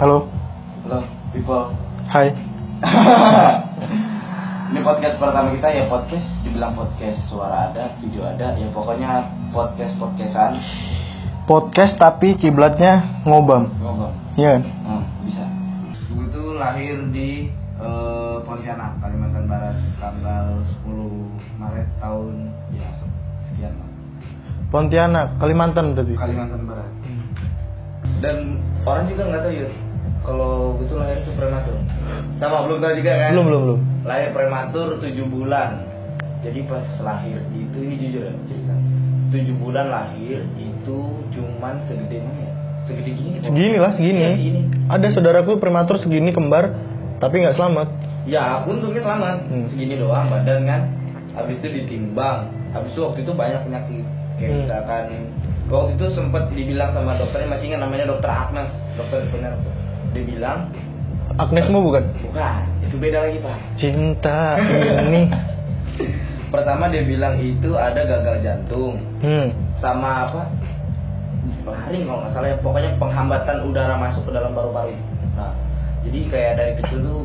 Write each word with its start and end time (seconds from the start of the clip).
Halo. 0.00 0.24
Halo, 0.88 1.04
people. 1.28 1.76
Hai. 2.08 2.32
Ini 4.72 4.80
podcast 4.80 5.20
pertama 5.20 5.52
kita 5.52 5.68
ya 5.76 5.92
podcast, 5.92 6.24
dibilang 6.40 6.72
podcast 6.72 7.20
suara 7.28 7.68
ada, 7.68 8.00
video 8.00 8.24
ada, 8.24 8.56
ya 8.56 8.72
pokoknya 8.72 9.28
podcast 9.52 9.92
podcastan 10.00 10.56
Podcast 11.44 12.00
tapi 12.00 12.32
kiblatnya 12.40 13.20
ngobam. 13.28 13.76
ngobrol. 13.76 14.16
Iya 14.40 14.56
kan? 14.56 14.62
Hmm, 14.88 15.04
bisa. 15.28 15.44
Gue 16.16 16.32
tuh 16.32 16.56
lahir 16.56 16.96
di 17.12 17.52
eh, 17.76 18.36
Pontianak, 18.48 19.04
Kalimantan 19.04 19.52
Barat, 19.52 19.76
tanggal 20.00 20.64
10 20.80 21.60
Maret 21.60 21.88
tahun 22.00 22.48
ya 22.72 22.88
sekian 23.52 23.76
lah. 23.76 23.88
Pontianak, 24.72 25.36
Kalimantan 25.36 25.92
berarti. 25.92 26.16
Kalimantan 26.16 26.64
Barat. 26.64 26.88
Dan 28.24 28.64
orang 28.88 29.04
juga 29.12 29.28
nggak 29.28 29.44
tahu 29.44 29.52
ya 29.60 29.89
kalau 30.20 30.76
gue 30.76 30.86
tuh 30.86 30.96
lahir 30.96 31.18
itu 31.18 31.32
prematur. 31.32 31.74
Sama 32.36 32.64
belum 32.64 32.78
tahu 32.78 32.92
juga 32.94 33.12
kan? 33.14 33.30
Belum, 33.32 33.46
belum, 33.46 33.62
belum. 33.62 33.80
lahir 34.02 34.28
prematur 34.30 34.88
7 34.96 35.12
bulan 35.26 35.70
jadi 36.40 36.64
pas 36.64 36.88
lahir 36.98 37.36
itu 37.52 37.78
ini 37.78 37.94
jujur 38.00 38.22
ya 38.22 38.32
cerita 38.44 38.72
7 39.30 39.60
bulan 39.60 39.86
lahir 39.86 40.40
itu 40.54 40.98
cuman 41.30 41.84
segede 41.84 42.16
mana 42.18 42.40
ya 42.40 42.52
segede 42.82 43.12
gini 43.12 43.36
Segini 43.38 43.76
lah, 43.76 43.92
segini. 43.92 44.18
Iya, 44.18 44.30
segini 44.34 44.60
Ada 44.88 45.06
saudaraku 45.12 45.56
prematur 45.56 45.96
segini 45.98 46.32
kembar 46.32 46.72
tapi 47.18 47.38
nggak 47.38 47.54
selamat. 47.54 47.88
ya 48.24 48.40
aku 48.58 48.72
untungnya 48.72 49.02
selamat 49.02 49.36
Hmm. 49.46 49.68
segini 49.68 49.94
doang 49.96 50.26
badan 50.26 50.60
kan 50.64 50.80
habis 51.30 51.56
itu 51.58 51.68
ditimbang 51.70 52.48
habis 52.70 52.88
itu 52.90 53.00
waktu 53.00 53.20
itu 53.20 53.32
banyak 53.32 53.60
penyakit 53.62 54.04
kayak 54.36 54.48
Hmm. 54.48 54.60
misalkan 54.64 55.04
waktu 55.68 55.90
itu 55.92 56.06
sempat 56.10 56.42
dibilang 56.50 56.90
sama 56.90 57.12
dokternya 57.14 57.48
masih 57.50 57.64
ingat 57.68 57.80
namanya 57.80 58.04
dokter 58.08 58.30
Agnes 58.30 58.68
dokter 58.96 59.28
benar 59.28 59.52
dia 60.10 60.24
bilang 60.24 60.58
Agnesmu 61.30 61.78
bukan? 61.80 62.04
bukan 62.26 62.62
itu 62.82 62.96
beda 62.98 63.18
lagi 63.22 63.38
pak. 63.38 63.56
Cinta 63.78 64.58
ini. 65.06 65.30
pertama 66.50 66.90
dia 66.90 67.06
bilang 67.06 67.38
itu 67.38 67.70
ada 67.72 68.02
gagal 68.02 68.42
jantung. 68.42 68.98
Hmm. 69.22 69.54
sama 69.78 70.26
apa? 70.26 70.42
Laring 71.62 72.02
kalau 72.04 72.18
nggak 72.26 72.32
salah 72.34 72.48
ya. 72.50 72.56
Pokoknya 72.58 72.90
penghambatan 72.98 73.56
udara 73.62 73.94
masuk 73.94 74.26
ke 74.26 74.32
dalam 74.34 74.50
paru-paru. 74.52 74.92
Nah 75.38 75.54
jadi 76.02 76.18
kayak 76.26 76.52
dari 76.58 76.72
kecil 76.82 76.98
tuh 77.00 77.22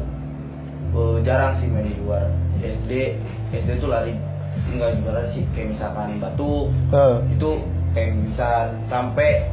eh, 0.94 1.18
jarang 1.26 1.58
sih 1.58 1.68
main 1.68 1.90
di 1.90 1.98
luar. 2.00 2.30
SD 2.62 2.92
SD 3.52 3.81
tuh 3.81 3.90
lari 3.90 4.14
enggak 4.70 5.02
juga 5.02 5.09
lari 5.18 5.30
sih. 5.34 5.44
Kayak 5.58 5.68
misalkan 5.76 6.22
batuk 6.22 6.70
Eh, 6.94 7.16
itu 7.34 7.50
kayak 7.98 8.12
bisa 8.22 8.50
sampai 8.86 9.50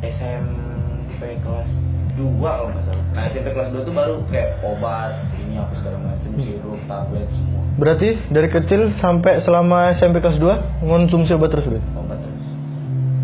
SMP 0.00 1.20
kelas 1.42 1.70
2 2.16 2.40
kalau 2.40 2.68
nggak 2.68 2.84
salah. 2.84 3.04
Nah 3.16 3.22
SMP 3.32 3.48
kelas 3.56 3.68
2 3.72 3.88
tuh 3.88 3.94
baru 3.94 4.14
kayak 4.28 4.60
obat 4.60 5.12
ini 5.40 5.54
apa 5.56 5.72
segala 5.80 5.98
macam 6.00 6.30
sirup 6.36 6.80
tablet 6.84 7.28
semua. 7.32 7.62
Berarti 7.80 8.08
dari 8.28 8.48
kecil 8.52 8.80
sampai 9.00 9.40
selama 9.48 9.96
SMP 9.96 10.20
kelas 10.20 10.36
2 10.36 10.84
ngonsumsi 10.84 11.32
obat 11.32 11.48
terus 11.52 11.66
berarti? 11.68 11.88
obat 11.96 12.18
terus. 12.20 12.46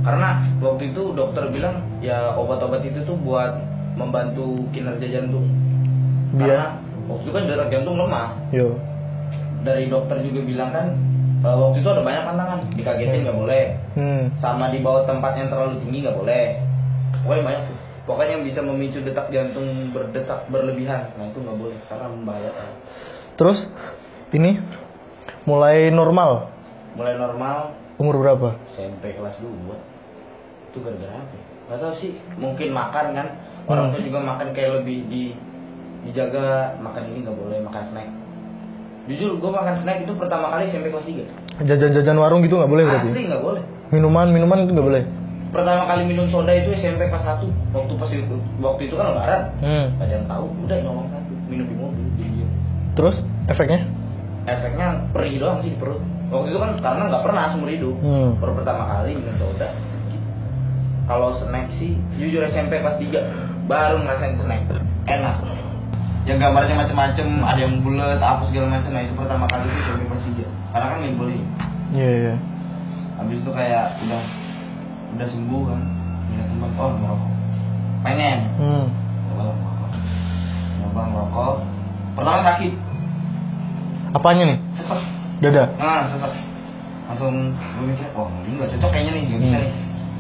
Karena 0.09 0.29
waktu 0.65 0.83
itu 0.95 1.03
dokter 1.13 1.45
bilang 1.53 1.85
ya 2.01 2.33
obat-obat 2.33 2.81
itu 2.81 3.05
tuh 3.05 3.17
buat 3.21 3.61
membantu 3.99 4.65
kinerja 4.73 5.21
jantung. 5.21 5.45
Karena 6.33 6.81
Biar 6.81 7.09
waktu 7.13 7.23
itu 7.29 7.33
kan 7.33 7.43
detak 7.45 7.69
jantung 7.73 7.97
lemah. 8.01 8.29
Yo. 8.53 8.77
dari 9.59 9.91
dokter 9.91 10.23
juga 10.23 10.41
bilang 10.47 10.71
kan 10.71 10.87
eh, 11.45 11.57
waktu 11.59 11.83
itu 11.83 11.89
ada 11.93 12.01
banyak 12.01 12.25
pantangan. 12.25 12.59
Dikagetin 12.73 13.21
nggak 13.27 13.37
boleh. 13.37 13.65
Hmm. 13.99 14.31
sama 14.39 14.71
di 14.71 14.79
bawah 14.79 15.03
tempat 15.11 15.35
yang 15.35 15.51
terlalu 15.51 15.83
tinggi 15.85 16.07
nggak 16.07 16.17
boleh. 16.17 16.45
Pokoknya 17.27 17.43
banyak 17.45 17.63
tuh 17.67 17.78
pokoknya 18.09 18.41
yang 18.41 18.45
bisa 18.45 18.65
memicu 18.65 19.05
detak 19.05 19.29
jantung 19.29 19.93
berdetak 19.93 20.49
berlebihan 20.49 21.13
nah 21.15 21.29
itu 21.29 21.39
nggak 21.39 21.59
boleh 21.59 21.77
karena 21.87 22.07
membahayakan. 22.09 22.69
Terus 23.37 23.59
ini? 24.33 24.59
Mulai 25.45 25.89
normal? 25.89 26.49
Mulai 26.97 27.15
normal. 27.15 27.77
Umur 28.01 28.17
berapa? 28.17 28.57
SMP 28.73 29.13
kelas 29.13 29.37
2 29.39 29.49
itu 30.69 30.79
gara-gara 30.81 31.15
apa 31.15 31.35
ya? 31.35 31.45
Gak 31.69 31.79
tau 31.79 31.95
sih. 31.95 32.13
Mungkin 32.37 32.73
makan 32.73 33.07
kan? 33.13 33.27
Orang 33.69 33.93
Hmm. 33.93 33.95
tuh 33.95 34.03
juga 34.03 34.25
makan 34.25 34.57
kayak 34.57 34.81
lebih 34.81 35.05
di 35.07 35.23
dijaga. 36.03 36.79
Makan 36.81 37.03
ini 37.11 37.19
nggak 37.23 37.37
boleh 37.37 37.59
makan 37.61 37.83
snack. 37.91 38.09
Jujur 39.07 39.37
gue 39.37 39.51
makan 39.51 39.75
snack 39.81 40.05
itu 40.05 40.13
pertama 40.15 40.49
kali 40.49 40.69
SMP 40.69 40.89
kelas 40.89 41.07
3 41.07 41.65
Jajan-jajan 41.65 42.17
warung 42.17 42.41
gitu 42.41 42.57
nggak 42.57 42.69
boleh 42.69 42.85
berarti? 42.85 43.09
asli 43.09 43.23
nggak 43.25 43.43
boleh. 43.43 43.63
Minuman 43.89 44.27
minuman 44.31 44.59
itu 44.63 44.73
nggak 44.73 44.89
boleh. 44.89 45.03
Pertama 45.49 45.89
kali 45.89 46.03
minum 46.05 46.29
soda 46.29 46.53
itu 46.53 46.71
SMP 46.77 47.09
kelas 47.09 47.25
1 47.41 47.73
waktu 47.73 47.93
pas 47.97 48.11
itu 48.13 48.37
waktu 48.61 48.83
itu 48.89 48.95
kan 48.97 49.13
lebaran. 49.13 49.43
Hmm. 49.65 49.87
ada 50.01 50.13
yang 50.13 50.27
tahu. 50.29 50.47
Udah 50.69 50.77
ngomong 50.85 51.07
satu. 51.09 51.33
Minum 51.49 51.67
di 51.69 51.77
mobil 51.77 52.07
di 52.21 52.27
Terus 52.97 53.17
efeknya? 53.49 53.81
efeknya 54.49 55.13
perih 55.13 55.37
doang 55.37 55.61
sih 55.61 55.73
di 55.73 55.79
perut. 55.79 56.01
Waktu 56.33 56.53
itu 56.53 56.59
kan 56.61 56.71
karena 56.81 57.03
nggak 57.13 57.23
pernah 57.25 57.53
seumur 57.53 57.69
hidup. 57.69 57.97
Hmm. 58.01 58.37
baru 58.41 58.53
pertama 58.61 58.83
kali 58.97 59.17
minum 59.17 59.37
soda. 59.37 59.69
Kalau 61.09 61.41
snack 61.41 61.73
sih 61.81 61.97
jujur 62.21 62.45
SMP 62.45 62.81
kelas 62.85 63.01
3 63.01 63.69
baru 63.69 63.97
ngerasain 64.05 64.37
snack. 64.41 64.63
Enak. 65.09 65.37
Yang 66.29 66.39
gambarnya 66.45 66.77
macam-macam 66.77 67.27
ada 67.49 67.61
yang 67.65 67.81
bulat 67.81 68.21
apa 68.21 68.45
segala 68.53 68.77
macam 68.77 68.93
nah 68.93 69.01
itu 69.01 69.15
pertama 69.17 69.45
kali 69.49 69.65
itu 69.65 69.81
SMP 69.81 70.03
kelas 70.05 70.23
3 70.29 70.73
karena 70.77 70.87
kan 70.93 70.99
main 71.01 71.15
beli. 71.17 71.39
Iya 71.89 72.11
iya. 72.13 72.35
habis 73.19 73.43
itu 73.43 73.51
kayak 73.51 73.99
udah 74.05 74.23
udah 75.15 75.29
sembuh 75.29 75.63
kan? 75.65 75.81
Punya 76.29 76.43
teman 76.45 76.71
oh 76.77 76.91
ngerokok. 76.95 77.31
Pengen. 78.01 78.39
Hmm. 78.57 78.85
nyoba 79.29 79.43
ngerokok. 79.47 79.91
Nyoba 80.79 81.01
ngerokok. 81.07 81.55
Pertama 82.15 82.39
sakit. 82.45 82.73
Apanya 84.09 84.45
nih? 84.47 84.59
sesek 84.75 85.01
Dada. 85.39 85.65
nah 85.77 86.09
sesek 86.09 86.33
langsung 87.09 87.33
gue 87.57 87.85
mikir 87.89 88.09
oh 88.13 88.29
ini 88.45 88.57
nggak 88.57 88.71
cocok 88.77 88.91
kayaknya 88.91 89.13
nih 89.13 89.23
nggak 89.25 89.41
bisa 89.41 89.49
Hmm. 89.49 89.65
nih. 89.65 89.73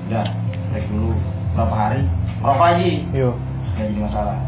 Udah 0.09 0.27
break 0.71 0.87
dulu. 0.89 1.13
Berapa 1.53 1.75
hari? 1.75 2.01
Ngerokok 2.41 2.65
lagi. 2.65 2.93
Yo. 3.13 3.31
nggak 3.75 3.87
jadi 3.89 4.01
masalah. 4.01 4.39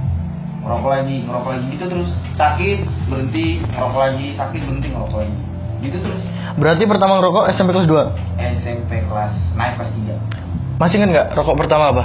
Ngerokok 0.60 0.90
lagi 0.92 1.16
ngerokok 1.24 1.50
lagi. 1.50 1.66
Gitu 1.72 1.84
terus. 1.88 2.10
Sakit 2.36 2.78
berhenti 3.08 3.46
ngerokok 3.64 4.00
lagi. 4.00 4.26
Sakit 4.36 4.60
berhenti 4.64 4.88
ngerokok 4.88 5.18
lagi 5.20 5.36
gitu 5.80 5.96
terus 5.98 6.22
Berarti 6.50 6.82
pertama 6.84 7.16
ngerokok 7.16 7.44
SMP 7.52 7.70
kelas 7.70 7.88
2. 7.88 8.42
SMP 8.60 8.90
kelas 9.02 9.32
naik 9.54 9.74
kelas 9.76 9.90
3 9.92 10.78
Masih 10.78 10.96
inget 10.96 11.10
nggak 11.10 11.26
rokok 11.34 11.56
pertama 11.56 11.84
apa? 11.90 12.04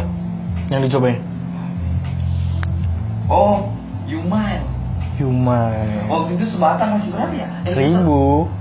Yang 0.68 0.90
dicobain? 0.90 1.20
oh 3.26 3.70
Yumail 4.06 4.62
Yumai. 5.16 6.06
waktu 6.06 6.36
itu 6.36 6.46
sebatang 6.52 7.00
masih 7.00 7.10
berapa 7.10 7.34
ya 7.34 7.48
Eh, 7.64 7.74
Seribu. 7.74 8.52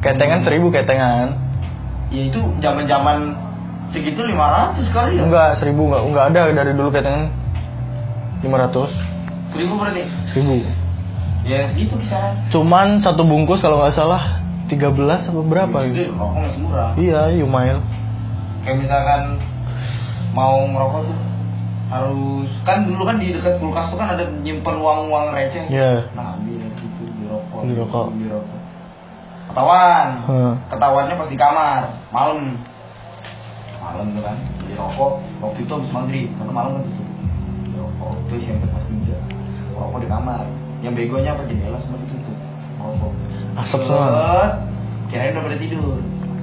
Ketengan 0.00 0.40
seribu 0.42 0.68
ketengan. 0.68 1.36
ya 2.08 2.22
itu 2.24 2.40
zaman 2.58 2.84
zaman 2.84 3.16
segitu 3.88 4.20
500 4.20 4.80
kali 4.90 5.16
ya 5.16 5.22
Enggak 5.24 5.50
seribu 5.56 5.88
enggak 5.88 6.02
enggak 6.04 6.24
ada 6.26 6.40
dari 6.54 6.72
dulu 6.72 6.88
ketengan. 6.90 7.28
500 8.40 9.52
seribu 9.52 9.72
berarti 9.78 10.02
seribu. 10.32 10.64
Ya. 11.44 11.68
Segitu 11.70 11.94
kisaran 11.96 12.34
Cuman 12.48 13.00
satu 13.00 13.22
bungkus 13.22 13.60
kalau 13.60 13.78
nggak 13.78 13.94
salah 13.94 14.40
13 14.66 14.96
apa 15.28 15.40
berapa 15.40 15.76
Itu 15.84 15.92
gitu. 15.92 16.12
rokok 16.12 16.40
masih 16.40 16.60
murah. 16.60 16.90
Iya, 16.96 17.20
Yumail. 17.36 17.78
kayak 18.64 18.76
misalkan 18.80 19.22
mau 20.32 20.56
ngerokok 20.64 21.00
tuh 21.04 21.18
harus 21.84 22.48
kan 22.64 22.80
dulu 22.82 23.04
kan 23.04 23.20
di 23.20 23.28
dekat 23.30 23.60
kulkas 23.60 23.86
tuh 23.86 24.00
kan 24.00 24.08
ada 24.10 24.24
nyimpen 24.40 24.76
uang-uang 24.76 25.30
receh. 25.30 25.68
Iya. 25.68 26.08
nah 26.12 26.32
ambil 26.34 26.64
gitu 26.74 27.04
di 27.12 27.24
rokok 27.28 27.60
Di 27.62 27.72
rokok. 27.76 28.06
di 28.16 28.26
rokok. 28.26 28.60
Ketahuan. 29.44 30.08
Heeh. 30.24 30.52
ketahuannya 30.72 31.14
pas 31.14 31.28
di 31.28 31.36
kamar 31.36 31.80
malam. 32.08 32.56
Malam 33.78 34.06
tuh 34.10 34.22
kan 34.24 34.36
di 34.64 34.72
rokok. 34.72 35.12
Waktu 35.38 35.58
itu 35.60 35.70
habis 35.70 35.90
maghrib 35.92 36.28
karena 36.34 36.50
malam 36.50 36.70
kan 36.74 36.82
tutup. 36.88 37.08
Di 37.62 37.76
rokok. 37.76 38.12
Itu 38.24 38.34
SMP 38.40 38.64
pas 38.66 38.80
tiga 38.82 39.18
rokok 39.76 39.98
di 40.00 40.08
kamar 40.08 40.42
yang 40.84 40.92
begonya 40.92 41.32
apa 41.32 41.42
jendela 41.48 41.80
semua 41.80 41.98
ditutup. 42.04 42.36
Rokok 42.76 43.12
Asap 43.56 43.80
semua. 43.88 44.60
Kirain 45.08 45.32
udah 45.32 45.42
pada 45.48 45.56
tidur. 45.56 45.96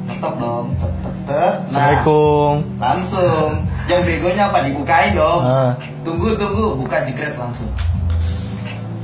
Tetep 0.09 0.33
dong. 0.41 0.65
Tet 0.81 0.93
tet 1.05 1.15
tet. 1.29 1.53
Nah 1.69 1.93
Assalamualaikum. 1.93 2.53
langsung. 2.81 3.49
Yang 3.85 4.01
begonya 4.09 4.43
apa? 4.49 4.57
Dibukain 4.65 5.13
dong. 5.13 5.41
Ah. 5.45 5.71
tunggu 6.01 6.33
tunggu. 6.41 6.65
Buka 6.81 7.05
jegret 7.05 7.37
langsung. 7.37 7.69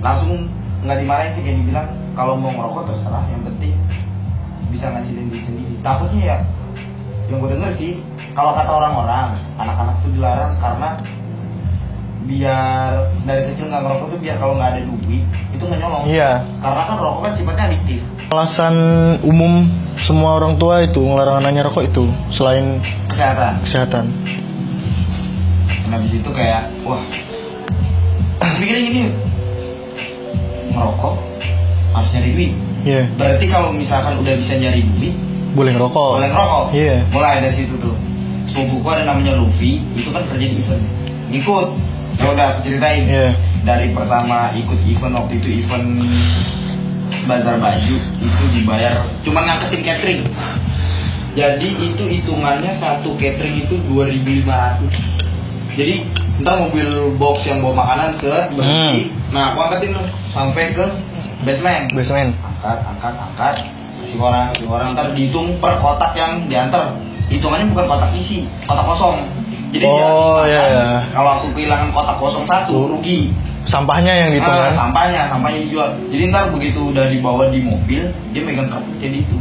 Langsung 0.01 0.50
nggak 0.81 0.98
dimarahin 0.98 1.31
sih 1.38 1.42
kayak 1.45 1.57
dibilang. 1.62 1.88
Kalau 2.18 2.34
mau 2.34 2.50
ngerokok 2.50 2.89
terserah. 2.89 3.24
Yang 3.30 3.54
penting 3.54 3.75
bisa 4.74 4.89
ngasilin 4.89 5.30
duit 5.30 5.44
sendiri. 5.45 5.75
Takutnya 5.86 6.22
ya 6.25 6.38
yang 7.28 7.44
gue 7.44 7.50
denger 7.60 7.72
sih 7.75 8.00
kalau 8.31 8.56
kata 8.56 8.72
orang-orang 8.72 9.36
anak-anak 9.60 10.00
tuh 10.00 10.12
dilarang 10.16 10.56
karena 10.63 10.89
biar 12.27 12.91
dari 13.24 13.41
kecil 13.47 13.65
nggak 13.68 13.81
ngerokok 13.81 14.07
tuh 14.12 14.19
biar 14.19 14.35
kalau 14.35 14.53
nggak 14.53 14.69
ada 14.69 14.81
duit 14.83 15.24
itu 15.50 15.63
nggak 15.63 15.79
nyolong 15.79 16.03
Iya. 16.06 16.31
karena 16.59 16.81
kan 16.83 16.95
rokok 16.97 17.21
kan 17.24 17.31
sifatnya 17.33 17.65
adiktif 17.71 18.00
Alasan 18.27 18.75
umum 19.24 19.53
semua 20.03 20.35
orang 20.35 20.59
tua 20.59 20.83
itu 20.83 21.00
ngelarang 21.00 21.39
anaknya 21.39 21.63
rokok 21.63 21.88
itu 21.88 22.03
selain 22.29 22.83
kesehatan 23.07 23.63
kesehatan. 23.63 24.06
Nah, 25.88 25.95
habis 25.95 26.12
itu 26.12 26.29
kayak 26.29 26.68
wah 26.83 27.00
aku 28.44 28.53
pikirnya 28.59 28.81
gini 28.83 29.01
merokok 30.69 31.15
harus 31.95 32.09
nyari 32.12 32.31
duit 32.35 32.53
Iya. 32.83 33.03
berarti 33.15 33.45
kalau 33.47 33.71
misalkan 33.71 34.19
udah 34.19 34.33
bisa 34.38 34.53
nyari 34.56 34.83
duit 34.85 35.15
Boleh 35.56 35.71
ngerokok. 35.74 36.09
boleh 36.19 36.29
ngerokok 36.29 36.65
Iya. 36.75 36.95
mulai 37.09 37.39
dari 37.39 37.56
situ 37.56 37.74
tuh 37.79 37.95
sepupuku 38.47 38.88
ada 38.88 39.03
namanya 39.03 39.35
Luffy 39.35 39.79
itu 39.95 40.12
kan 40.12 40.27
kerja 40.27 40.45
di 40.45 40.59
event 40.59 40.83
ikut 41.29 41.68
ya 42.18 42.25
udah 42.34 42.46
aku 42.58 42.60
ceritain. 42.66 43.06
Iya. 43.06 43.28
dari 43.68 43.92
pertama 43.92 44.56
ikut 44.56 44.80
event 44.88 45.14
waktu 45.18 45.34
itu 45.44 45.48
event 45.66 45.88
bazar 47.28 47.60
baju 47.60 47.96
itu 48.00 48.44
dibayar 48.56 49.04
cuma 49.24 49.44
ngangkatin 49.44 49.81
catering. 49.84 50.22
Jadi 51.38 51.69
itu 51.69 52.04
hitungannya 52.18 52.81
satu 52.81 53.14
catering 53.22 53.62
itu 53.62 53.78
2500 53.86 55.18
jadi 55.78 56.02
ntar 56.42 56.58
mobil 56.58 57.14
box 57.22 57.46
yang 57.46 57.62
bawa 57.62 57.86
makanan 57.86 58.18
set 58.18 58.50
berhenti. 58.58 59.13
Nah 59.30 59.54
aku 59.54 59.62
angkatin 59.62 59.94
tuh 59.94 60.06
sampai 60.34 60.74
ke 60.74 60.86
basement. 61.46 61.94
Basement. 61.94 62.34
angkat 62.42 62.78
angkat 62.81 63.13
angkat. 63.13 63.56
Kasih 64.02 64.18
orang 64.18 64.54
kasih 64.58 64.66
orang 64.66 64.90
ntar 64.98 65.13
dihitung 65.13 65.62
per 65.62 65.78
kotak 65.78 66.18
yang 66.18 66.50
diantar. 66.50 66.98
Hitungannya 67.30 67.70
bukan 67.78 67.86
kotak 67.94 68.10
isi 68.18 68.50
kotak 68.66 68.86
kosong 68.90 69.22
jadi 69.68 69.84
dia 69.84 70.06
Oh, 70.06 70.40
harus 70.40 70.48
iya, 70.48 70.64
iya. 70.66 70.86
kalau 71.12 71.30
aku 71.36 71.46
kehilangan 71.52 71.90
kotak 71.92 72.16
kosong 72.18 72.46
satu 72.46 72.88
rugi 72.88 73.31
Sampahnya 73.68 74.16
yang 74.16 74.30
dihitung 74.31 74.48
Ah, 74.50 74.72
kan? 74.72 74.74
sampahnya 74.80 75.22
sampahnya 75.28 75.60
dijual 75.62 75.90
jadi 76.08 76.24
ntar 76.30 76.50
begitu 76.50 76.80
udah 76.88 77.06
dibawa 77.06 77.48
di 77.48 77.60
mobil 77.60 78.04
dia 78.31 78.42
megang 78.42 78.68
kartu 78.68 78.92
jadi 78.98 79.18
itu. 79.19 79.36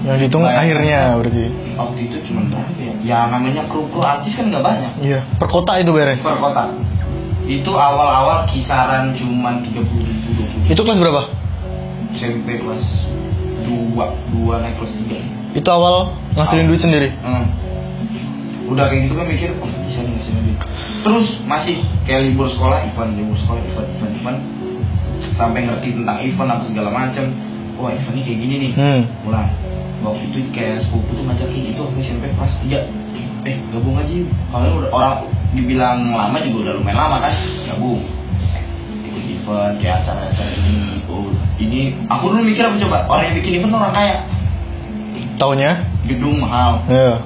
Yang 0.00 0.16
dihitung 0.20 0.42
Bayar. 0.42 0.62
akhirnya 0.62 1.00
berarti. 1.14 1.44
waktu 1.74 1.98
itu 2.02 2.16
cuma 2.24 2.40
berapa 2.46 2.72
ya 2.76 2.92
ya 3.02 3.18
namanya 3.28 3.66
kru 3.66 3.84
kru 3.88 4.00
artis 4.00 4.32
kan 4.32 4.48
nggak 4.48 4.62
banyak 4.62 4.92
Iya. 5.02 5.20
Per 5.36 5.48
kota 5.48 5.72
itu 5.76 5.90
bayarnya. 5.90 6.20
per 6.20 6.36
kotak 6.38 6.68
itu 7.44 7.70
awal-awal 7.72 8.46
kisaran 8.46 9.10
cuman 9.12 9.58
tiga 9.60 9.82
puluh 9.82 10.06
ribu 10.06 10.30
Itu 10.68 10.80
kelas 10.80 10.98
berapa? 10.98 11.22
SMP 12.12 12.46
kelas 12.58 12.84
dua 13.60 14.06
dua 14.30 14.54
naik 14.60 14.78
kelas 14.78 14.92
tiga 14.94 15.18
Itu 15.52 15.68
awal 15.68 16.14
ngasilin 16.32 16.70
duit 16.70 16.78
sendiri. 16.78 17.08
Hmm. 17.20 17.44
Udah 18.70 18.86
kayak 18.86 19.10
gitu 19.10 19.14
kan 19.18 19.26
mikir, 19.26 19.50
oh 19.58 19.66
bisa 19.66 20.00
nih 20.06 20.14
bisa 20.22 20.30
nih. 20.30 20.56
Terus 21.02 21.26
masih 21.44 21.76
kayak 22.06 22.30
libur 22.30 22.46
sekolah, 22.54 22.86
event, 22.86 23.18
libur 23.18 23.36
sekolah, 23.42 23.60
event, 23.66 23.88
event, 23.98 24.14
event. 24.22 24.38
Sampai 25.34 25.66
ngerti 25.66 25.98
tentang 25.98 26.18
event 26.22 26.50
apa 26.54 26.64
segala 26.70 26.88
macam. 26.94 27.24
Wah 27.82 27.90
event 27.90 28.14
ini 28.14 28.22
kayak 28.22 28.38
gini 28.38 28.54
nih. 28.56 28.72
Hmm. 28.78 29.02
Mulai. 29.26 29.48
Waktu 30.00 30.32
itu 30.32 30.38
kayak 30.56 30.80
sepupu 30.88 31.12
tuh 31.12 31.24
ngajakin 31.28 31.76
itu 31.76 31.80
aku 31.84 32.00
SMP 32.00 32.32
kelas 32.32 32.54
3 32.64 33.44
Eh 33.44 33.56
gabung 33.68 34.00
aja 34.00 34.16
Kalian 34.48 34.72
udah 34.80 34.90
orang 34.96 35.16
dibilang 35.52 35.98
lama 36.16 36.40
juga 36.40 36.58
udah 36.64 36.74
lumayan 36.80 36.98
lama 37.04 37.16
kan 37.20 37.34
Gabung 37.68 38.00
Ikut 39.04 39.24
event, 39.28 39.76
kayak 39.76 40.04
acara-acara 40.04 40.52
ini 40.56 41.04
oh, 41.04 41.28
Ini, 41.60 41.80
aku 42.08 42.32
dulu 42.32 42.40
mikir 42.48 42.64
apa 42.64 42.80
coba 42.80 42.98
Orang 43.12 43.24
yang 43.28 43.36
bikin 43.44 43.52
event 43.60 43.76
orang 43.76 43.92
kaya 43.92 44.16
Taunya? 45.36 45.72
Gedung 46.08 46.40
mahal 46.40 46.80
Iya. 46.88 47.20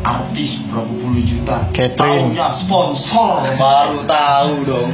Artis 0.00 0.50
berapa 0.68 0.88
puluh 0.88 1.22
juta 1.24 1.68
Catering. 1.76 2.32
Taunya 2.32 2.48
sponsor. 2.64 3.44
Baru 3.56 3.98
tahu 4.08 4.52
dong. 4.64 4.90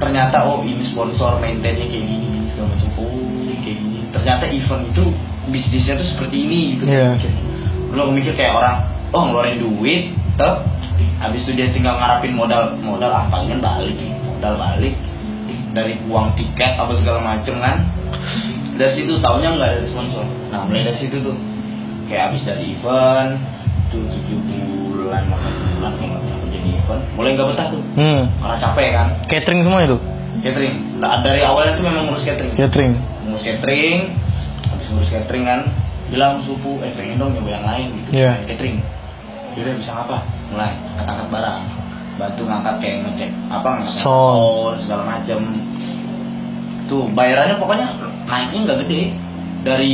Ternyata 0.00 0.44
oh 0.44 0.60
ini 0.66 0.84
sponsor 0.90 1.40
maintainnya 1.40 1.86
kayak 1.88 2.04
gini 2.04 2.26
gini, 2.28 2.46
segala 2.52 2.74
macam. 2.74 2.88
Oh 3.00 3.08
kayak 3.62 3.76
gini. 3.80 4.00
Ternyata 4.12 4.44
event 4.50 4.82
itu 4.92 5.04
bisnisnya 5.48 5.94
tuh 6.00 6.08
seperti 6.12 6.36
ini 6.44 6.60
gitu. 6.76 6.84
Dulu 7.92 8.00
aku 8.00 8.12
mikir 8.12 8.34
kayak 8.36 8.52
orang 8.58 8.76
oh 9.14 9.22
ngeluarin 9.30 9.58
duit 9.62 10.12
tuh. 10.36 10.56
Habis 11.22 11.46
itu 11.46 11.56
dia 11.56 11.70
tinggal 11.72 11.96
ngarapin 11.96 12.34
modal 12.36 12.76
modal 12.82 13.08
apa 13.08 13.46
kan 13.46 13.58
balik 13.62 13.96
modal 14.28 14.54
balik. 14.60 14.94
Dari 15.74 15.98
uang 16.06 16.38
tiket 16.38 16.78
apa 16.78 16.92
segala 16.98 17.18
macem 17.22 17.58
kan. 17.58 17.82
Dari 18.74 18.92
situ 18.98 19.18
taunya 19.22 19.54
nggak 19.54 19.70
ada 19.70 19.86
sponsor. 19.90 20.24
Nah 20.50 20.66
mulai 20.66 20.86
dari 20.86 20.98
situ 21.00 21.18
tuh. 21.22 21.34
Kayak 22.04 22.30
habis 22.30 22.42
dari 22.44 22.76
event 22.76 23.40
tuh 23.94 24.02
tujuh 24.10 24.38
bulan 24.90 25.22
delapan 25.24 25.52
bulan 25.72 25.92
kayak 25.94 26.08
nggak 26.10 26.22
pernah 26.24 26.38
kerja 26.40 26.58
di 26.58 26.70
event 26.74 27.02
mulai 27.14 27.30
nggak 27.32 27.48
betah 27.48 27.66
tuh 27.68 27.82
Hmm. 27.94 28.22
karena 28.34 28.56
capek 28.60 28.88
kan 28.90 29.08
Catering 29.24 29.60
semua 29.62 29.80
itu. 29.82 29.96
catering 30.36 30.74
nah, 30.98 31.16
dari 31.20 31.40
awalnya 31.40 31.72
tuh 31.72 31.84
memang 31.84 32.02
ngurus 32.04 32.22
catering 32.22 32.52
Catering. 32.52 32.92
ngurus 33.24 33.42
catering 33.42 33.98
habis 34.64 34.86
ngurus 34.88 35.08
catering 35.08 35.44
kan 35.44 35.60
bilang 36.04 36.42
supu 36.42 36.78
eh 36.78 36.92
pengen 36.92 37.16
dong 37.16 37.32
nyoba 37.32 37.50
yang 37.52 37.64
lain 37.64 37.86
gitu 37.94 38.08
Iya. 38.14 38.32
catering 38.44 38.78
Yaudah 39.54 39.74
bisa 39.78 39.92
apa 39.94 40.18
mulai 40.48 40.74
angkat-angkat 40.92 41.28
barang 41.30 41.62
bantu 42.14 42.42
ngangkat 42.44 42.74
kayak 42.78 42.96
ngecek 43.04 43.30
apa 43.48 43.66
ngangkat 43.68 43.94
Sound. 43.96 44.04
sound, 44.04 44.74
segala 44.82 45.02
macem 45.08 45.38
tuh 46.84 47.06
bayarannya 47.08 47.56
pokoknya 47.56 47.86
naiknya 48.24 48.58
nggak 48.62 48.78
gede 48.84 49.02
dari 49.62 49.92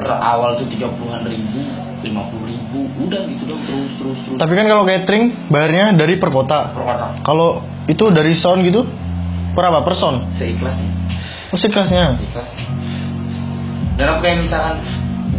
per 0.00 0.10
awal 0.10 0.56
tuh 0.56 0.66
tiga 0.66 0.88
puluhan 0.90 1.20
ribu 1.22 1.60
lima 2.00 2.22
puluh 2.26 2.48
ribu 2.48 2.78
udah 2.98 3.20
gitu 3.26 3.44
dong 3.44 3.60
terus 3.62 3.90
terus 3.94 4.16
terus 4.24 4.38
Tapi 4.38 4.52
kan 4.54 4.64
kalau 4.64 4.84
catering 4.84 5.24
bayarnya 5.46 5.92
dari 5.94 6.16
per 6.16 6.30
kota. 6.30 6.72
per 6.72 6.82
kotak 6.82 7.10
Kalau 7.20 7.48
itu 7.84 8.04
dari 8.10 8.32
sound 8.34 8.60
gitu 8.62 8.88
per 9.50 9.64
apa? 9.64 9.82
Per 9.82 9.94
sound? 9.94 10.32
seikhlasnya 10.34 10.90
Musik 11.50 11.68
kelasnya. 11.68 12.16
ikhlas 12.16 12.48
dan 13.94 14.06
aku 14.08 14.20
kayak 14.22 14.38
misalkan 14.40 14.76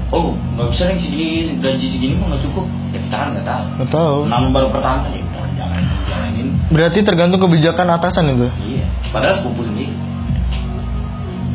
oh 0.09 0.35
nggak 0.53 0.67
bisa 0.69 0.83
nih 0.85 0.97
segini 0.99 1.29
gaji 1.57 1.87
segini 1.89 2.13
mah 2.13 2.27
nggak 2.29 2.43
cukup 2.45 2.65
ya 2.91 2.99
kita 2.99 3.15
kan 3.15 3.27
nggak 3.33 3.47
tahu 3.47 3.63
Nggak 3.73 3.89
tahu. 3.89 4.15
nama 4.27 4.45
baru 4.49 4.67
pertama 4.69 5.07
ya 5.07 5.21
udah 5.23 5.45
jangan 5.51 5.81
jalanin 6.05 6.47
Berarti 6.67 6.99
tergantung 7.01 7.41
kebijakan 7.41 7.87
atasan 7.89 8.23
itu. 8.29 8.47
iya 8.69 8.85
padahal 9.09 9.39
sepupu 9.39 9.63
sendiri 9.63 9.91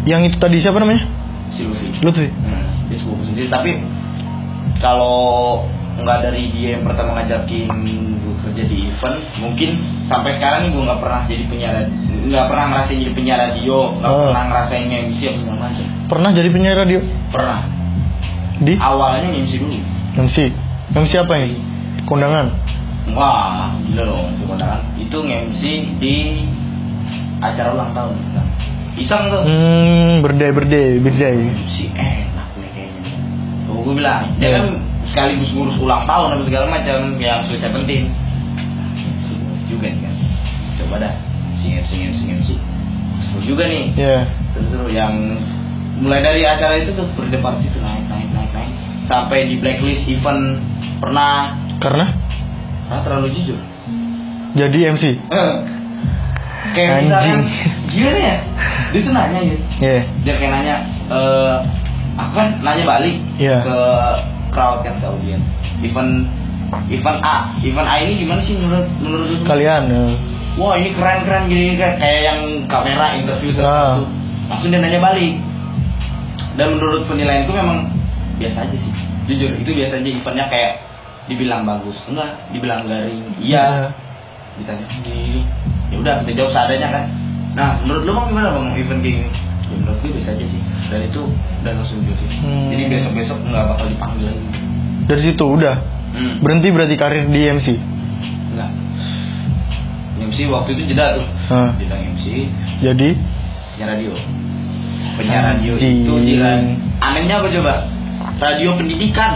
Yang 0.05 0.21
itu 0.25 0.37
tadi 0.39 0.57
siapa 0.59 0.79
namanya? 0.79 1.03
Si 1.57 1.65
Lutfi 1.65 1.89
Lutfi. 1.99 2.27
hmm, 2.29 2.65
dia 2.87 2.97
sepupu 3.01 3.23
sendiri 3.25 3.49
tapi 3.49 3.81
kalau 4.79 5.65
nggak 5.97 6.19
dari 6.23 6.53
dia 6.53 6.77
yang 6.77 6.85
pertama 6.85 7.17
ngajakin 7.17 7.65
gue 8.21 8.35
kerja 8.45 8.63
di 8.69 8.77
event 8.87 9.17
mungkin 9.41 9.71
sampai 10.05 10.37
sekarang 10.37 10.69
nih 10.69 10.71
gue 10.71 10.83
nggak 10.85 11.01
pernah 11.01 11.21
jadi 11.25 11.45
penyiar 11.49 11.75
nggak 12.27 12.47
pernah 12.47 12.65
ngerasain 12.69 12.99
jadi 13.01 13.13
penyiar 13.17 13.39
radio 13.41 13.77
nggak 13.97 14.13
Oh. 14.13 14.21
pernah 14.29 14.45
ngerasain 14.47 14.87
MC 14.93 15.21
apa 15.25 15.39
segala 15.41 15.59
macam 15.65 15.87
Pernah 16.07 16.31
jadi 16.31 16.49
penyiar 16.53 16.77
radio 16.77 16.99
pernah 17.33 17.59
di 18.57 18.73
awalnya 18.77 19.29
MC 19.33 19.53
dulu 19.57 19.77
MC. 20.17 20.37
MC 20.97 21.13
apa 21.19 21.33
ini? 21.37 21.61
Kondangan. 22.09 22.47
Wah, 23.13 23.77
gila 23.85 24.03
dong, 24.03 24.33
itu 24.33 24.45
kondangan. 24.49 24.81
Itu 24.97 25.17
nge-MC 25.21 25.63
di 26.01 26.17
acara 27.39 27.77
ulang 27.77 27.93
tahun. 27.93 28.17
Iseng 28.97 29.23
tuh. 29.29 29.43
Hmm, 29.45 30.13
berdai 30.21 30.51
berdai 30.51 30.97
berdai. 30.99 31.37
MC 31.37 31.77
enak 31.93 32.49
nih 32.57 32.71
kayaknya. 32.73 33.13
Tuh 33.65 33.77
gue 33.79 33.95
bilang, 33.95 34.23
dia 34.37 34.49
Iya. 34.49 34.57
kan 34.57 34.65
sekaligus 35.07 35.51
ngurus 35.53 35.77
ulang 35.77 36.03
tahun 36.03 36.29
apa 36.33 36.43
segala 36.45 36.67
macam 36.67 36.99
yang 37.17 37.45
sudah 37.45 37.71
penting. 37.71 38.09
juga 39.67 39.91
nih 39.91 39.99
kan. 39.99 40.15
Coba 40.79 40.95
dah, 40.99 41.15
MC 41.53 41.63
MC 41.77 41.91
MC 42.09 42.21
MC. 42.33 42.49
Seru 43.21 43.41
juga 43.45 43.67
nih. 43.67 43.91
Ya. 43.93 44.23
Seru-seru 44.55 44.89
yang 44.89 45.13
mulai 45.99 46.23
dari 46.23 46.43
acara 46.43 46.79
itu 46.79 46.93
tuh 46.93 47.05
berdebat 47.13 47.59
itu 47.61 47.75
naik 47.77 48.07
naik 48.07 48.29
naik 48.31 48.51
naik 48.53 48.71
sampai 49.05 49.49
di 49.49 49.57
blacklist 49.57 50.07
event 50.07 50.61
pernah 50.97 51.57
Karena 51.77 52.13
karena 52.87 53.01
terlalu 53.03 53.29
jujur. 53.35 53.59
jadi 54.55 54.79
MC. 54.89 55.05
Eh, 55.19 55.53
kayak 56.73 56.91
Anjing. 56.91 57.07
misalkan 57.07 57.39
gimana 57.89 58.19
ya 58.19 58.37
dia 58.87 59.01
tuh 59.01 59.13
nanya 59.13 59.39
gitu 59.43 59.63
Iya. 59.79 60.01
dia 60.25 60.35
kayak 60.35 60.53
nanya 60.53 60.77
eh 61.07 61.55
aku 62.17 62.33
kan 62.33 62.49
nanya 62.61 62.85
balik 62.85 63.17
Iya. 63.37 63.57
ke 63.61 63.79
crowd 64.51 64.79
kan 64.81 64.95
ke 64.97 65.07
audiens 65.07 65.45
event 65.81 66.13
event 66.89 67.19
A 67.21 67.37
event 67.61 67.87
A 67.87 67.95
ini 68.01 68.13
gimana 68.19 68.41
sih 68.43 68.55
menurut 68.55 68.87
menurut? 68.99 69.39
Kalian. 69.45 69.83
eh, 69.87 70.13
wah 70.57 70.75
ini 70.75 70.91
keren 70.91 71.23
keren 71.23 71.45
gini 71.47 71.77
kan 71.77 71.95
kayak 71.97 72.21
yang 72.25 72.41
kamera 72.67 73.15
interview 73.15 73.53
Ah. 73.57 74.01
satu 74.01 74.03
langsung 74.47 74.69
dia 74.71 74.81
nanya 74.81 74.99
balik 74.99 75.35
dan 76.57 76.73
menurut 76.73 77.05
penilaianku 77.05 77.53
memang 77.53 77.91
biasa 78.37 78.65
aja 78.65 78.77
sih 78.77 78.93
jujur 79.27 79.51
itu 79.57 79.71
biasa 79.73 79.99
aja 79.99 80.09
eventnya 80.09 80.47
kayak 80.49 80.73
dibilang 81.27 81.67
bagus 81.67 81.99
enggak 82.07 82.33
dibilang 82.49 82.87
garing 82.87 83.21
iya 83.37 83.91
ditanya 84.57 84.85
sendiri. 84.89 85.41
Ya 85.89 85.97
udah 85.97 86.15
kita 86.23 86.33
jawab 86.37 86.51
seadanya 86.51 86.89
kan. 86.91 87.05
Nah 87.53 87.71
menurut 87.81 88.03
lu 88.03 88.13
bang 88.13 88.27
gimana 88.29 88.49
bang 88.53 88.67
event 88.75 89.01
kayak 89.01 89.15
gini? 89.17 89.31
Ya 89.67 89.75
menurut 89.77 89.99
gue 89.99 90.11
biasa 90.15 90.31
aja 90.33 90.45
sih. 90.45 90.63
Dan 90.87 91.01
itu 91.05 91.21
udah 91.63 91.73
langsung 91.75 91.99
gitu 92.01 92.25
Hmm. 92.37 92.71
jadi 92.71 92.83
besok 92.87 93.13
besok 93.13 93.39
nggak 93.43 93.65
bakal 93.67 93.87
dipanggil 93.87 94.25
lagi. 94.29 94.47
Dari 95.07 95.23
situ 95.23 95.45
udah. 95.45 95.77
Hmm. 96.07 96.41
berhenti 96.41 96.69
berarti 96.71 96.95
karir 96.95 97.25
di 97.27 97.41
MC. 97.45 97.67
enggak. 98.51 98.71
MC 100.19 100.39
waktu 100.49 100.71
itu 100.73 100.83
jeda 100.89 101.21
tuh. 101.21 101.27
Hah. 101.49 101.71
jeda 101.77 101.97
MC 101.99 102.25
Jadi? 102.81 103.09
Penyiar 103.77 103.89
radio. 103.93 104.13
Penyiar 105.17 105.43
radio 105.47 105.73
Anjing. 105.77 105.97
itu 106.03 106.13
ra- 106.41 106.73
anehnya 107.03 107.35
apa 107.37 107.49
coba? 107.51 107.75
Radio 108.37 108.71
pendidikan. 108.75 109.33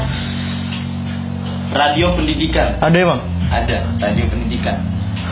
Radio 1.70 2.06
pendidikan. 2.14 2.80
Ada 2.80 2.96
emang? 2.98 3.20
ada 3.50 3.82
radio 3.98 4.24
pendidikan 4.30 4.78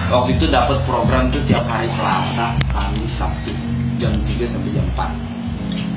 waktu 0.08 0.30
itu 0.34 0.46
dapat 0.48 0.82
program 0.82 1.28
tuh 1.28 1.42
tiap 1.44 1.64
hari 1.64 1.88
Selasa 1.90 2.56
Kamis 2.66 3.12
Sabtu 3.14 3.52
jam 3.96 4.12
3 4.14 4.26
sampai 4.46 4.70
jam 4.70 4.86
4 4.90 5.36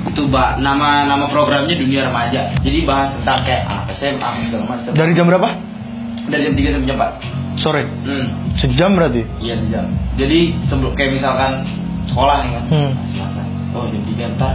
itu 0.04 0.22
bah, 0.26 0.58
nama 0.58 1.06
nama 1.06 1.26
programnya 1.26 1.72
dunia 1.72 2.04
remaja 2.04 2.50
jadi 2.58 2.78
bahas 2.82 3.14
tentang 3.16 3.38
kayak 3.42 3.62
anak 3.64 3.86
SMA 3.96 4.28
segala 4.44 4.64
macam 4.68 4.90
Dari 4.92 5.12
jam 5.12 5.26
berapa? 5.26 5.48
dari 6.24 6.42
jam 6.42 6.54
3 6.54 6.74
sampai 6.74 6.86
jam 6.86 6.98
4 6.98 7.40
Sore. 7.54 7.82
hmm. 7.84 8.26
Sejam 8.58 8.90
berarti? 8.92 9.22
iya 9.38 9.54
sejam 9.56 9.86
jadi 10.14 10.38
sebelum 10.66 10.92
kayak 10.92 11.16
misalkan 11.16 11.52
sekolah 12.04 12.36
nih 12.42 12.52
kan 12.52 12.64
Hmm. 12.68 12.90
Selasa 13.10 13.42
oh 13.72 13.84
jam 13.86 14.02
3 14.02 14.34
ntar 14.36 14.54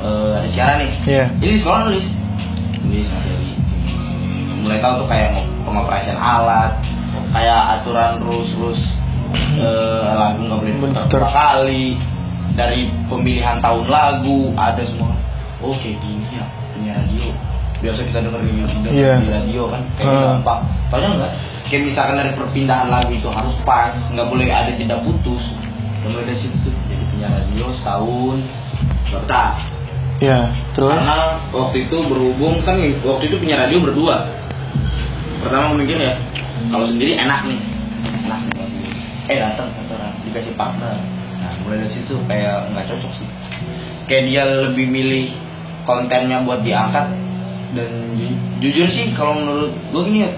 eh, 0.00 0.30
ada 0.36 0.48
siaran 0.48 0.76
nih 0.78 0.90
Iya. 1.06 1.24
jadi 1.38 1.54
sekolah 1.60 1.80
nulis 1.86 2.06
nulis 2.82 3.06
materi 3.08 3.50
mulai 4.58 4.78
tahu 4.78 4.94
tuh 4.96 5.08
kayak 5.08 5.30
pengoperasian 5.62 6.14
alat 6.14 6.74
kayak 7.32 7.60
aturan 7.80 8.20
rules 8.22 8.52
rules 8.54 8.82
eh, 9.56 10.08
lagu 10.12 10.40
nggak 10.44 10.58
boleh 10.60 10.74
dua 11.08 11.28
kali 11.28 11.96
dari 12.52 12.84
pemilihan 13.08 13.58
tahun 13.58 13.88
lagu 13.88 14.52
ada 14.54 14.84
semua 14.84 15.16
oh 15.58 15.72
kayak 15.76 15.96
gini 15.98 16.26
ya 16.30 16.44
punya 16.72 16.92
radio 16.94 17.28
biasa 17.82 18.00
kita 18.06 18.18
denger 18.20 18.40
di, 18.40 18.50
denger 18.62 18.92
Iya. 18.92 19.12
di 19.18 19.28
radio 19.28 19.62
kan 19.66 19.82
kayak 19.96 20.06
Hmm. 20.06 20.24
gampang 20.38 20.60
Padahal 20.86 21.12
enggak 21.16 21.32
kayak 21.66 21.82
misalkan 21.88 22.14
dari 22.14 22.30
perpindahan 22.36 22.88
lagu 22.88 23.10
itu 23.10 23.26
harus 23.26 23.56
pas 23.64 23.96
nggak 24.06 24.28
boleh 24.28 24.46
ada 24.46 24.70
jeda 24.70 25.00
putus 25.00 25.40
mulai 26.02 26.26
dari 26.26 26.38
situ 26.38 26.56
tuh 26.60 26.74
jadi 26.86 27.04
punya 27.08 27.28
radio 27.30 27.64
setahun 27.74 28.36
betah 29.08 29.50
Iya. 30.22 30.38
Terus? 30.70 30.90
karena 30.94 31.18
waktu 31.50 31.76
itu 31.86 31.96
berhubung 32.06 32.62
kan 32.62 32.78
waktu 33.02 33.24
itu 33.26 33.36
punya 33.38 33.56
radio 33.58 33.78
berdua 33.80 34.16
pertama 35.40 35.74
mikir 35.74 35.98
ya 35.98 36.14
kalau 36.68 36.86
sendiri 36.86 37.12
enak 37.14 37.40
nih 37.44 37.60
enak 38.22 38.40
nih 38.46 38.92
eh 39.24 39.36
datang 39.36 39.70
satu 39.72 39.92
orang 39.92 40.14
dikasih 40.22 40.54
partner 40.54 40.96
nah 41.38 41.52
mulai 41.60 41.80
dari 41.80 41.92
situ 41.92 42.14
kayak 42.24 42.70
nggak 42.70 42.86
cocok 42.86 43.12
sih 43.16 43.28
kayak 44.04 44.24
dia 44.26 44.42
lebih 44.44 44.86
milih 44.86 45.26
kontennya 45.82 46.38
buat 46.40 46.60
diangkat 46.60 47.06
dan 47.72 47.88
ju- 48.14 48.38
jujur 48.60 48.86
sih 48.88 49.10
kalau 49.12 49.34
menurut 49.34 49.72
gue 49.72 50.02
gini 50.04 50.18
ya 50.22 50.30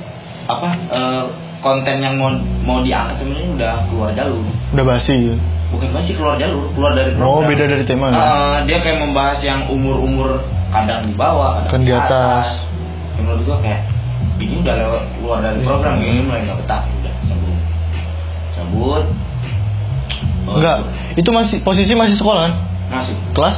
apa 0.46 0.68
eh, 0.86 1.24
konten 1.60 1.96
yang 1.98 2.14
mau 2.14 2.28
mau 2.62 2.78
diangkat 2.80 3.18
sebenarnya 3.18 3.50
udah 3.52 3.74
keluar 3.88 4.10
jalur 4.12 4.44
Udah 4.70 4.84
basi. 4.86 5.12
gitu. 5.14 5.36
bukan 5.70 5.88
masih 5.90 6.12
keluar 6.14 6.36
jalur 6.36 6.68
keluar 6.70 6.92
dari 6.92 7.10
Oh, 7.14 7.40
program 7.40 7.48
beda 7.48 7.64
dari 7.66 7.84
tema. 7.84 8.06
ya? 8.06 8.16
Eh, 8.16 8.58
dia 8.66 8.78
kayak 8.78 8.98
membahas 9.00 9.38
yang 9.40 9.66
umur-umur 9.66 10.44
kadang 10.70 11.08
di 11.08 11.14
bawah, 11.14 11.58
kadang 11.58 11.72
Kan 11.72 11.82
di 11.82 11.90
atas. 11.90 12.46
Ya, 13.16 13.18
menurut 13.18 13.42
gua 13.42 13.58
kayak 13.58 13.80
ini 14.44 14.54
udah 14.60 14.74
lewat 14.76 15.02
keluar 15.14 15.38
dari 15.40 15.58
Iya. 15.58 15.66
program, 15.66 15.94
ini 15.98 16.20
mulai 16.20 16.40
nggak 16.44 16.58
betah, 16.60 16.82
udah 16.84 17.14
cabut, 17.24 17.56
cabut. 18.54 19.04
Oh, 20.44 20.54
Enggak. 20.60 20.78
Itu 21.16 21.30
masih 21.30 21.56
posisi 21.60 21.92
masih 21.92 22.16
sekolah 22.16 22.40
kan? 22.44 22.52
Masuk. 22.90 23.16
Kelas? 23.32 23.56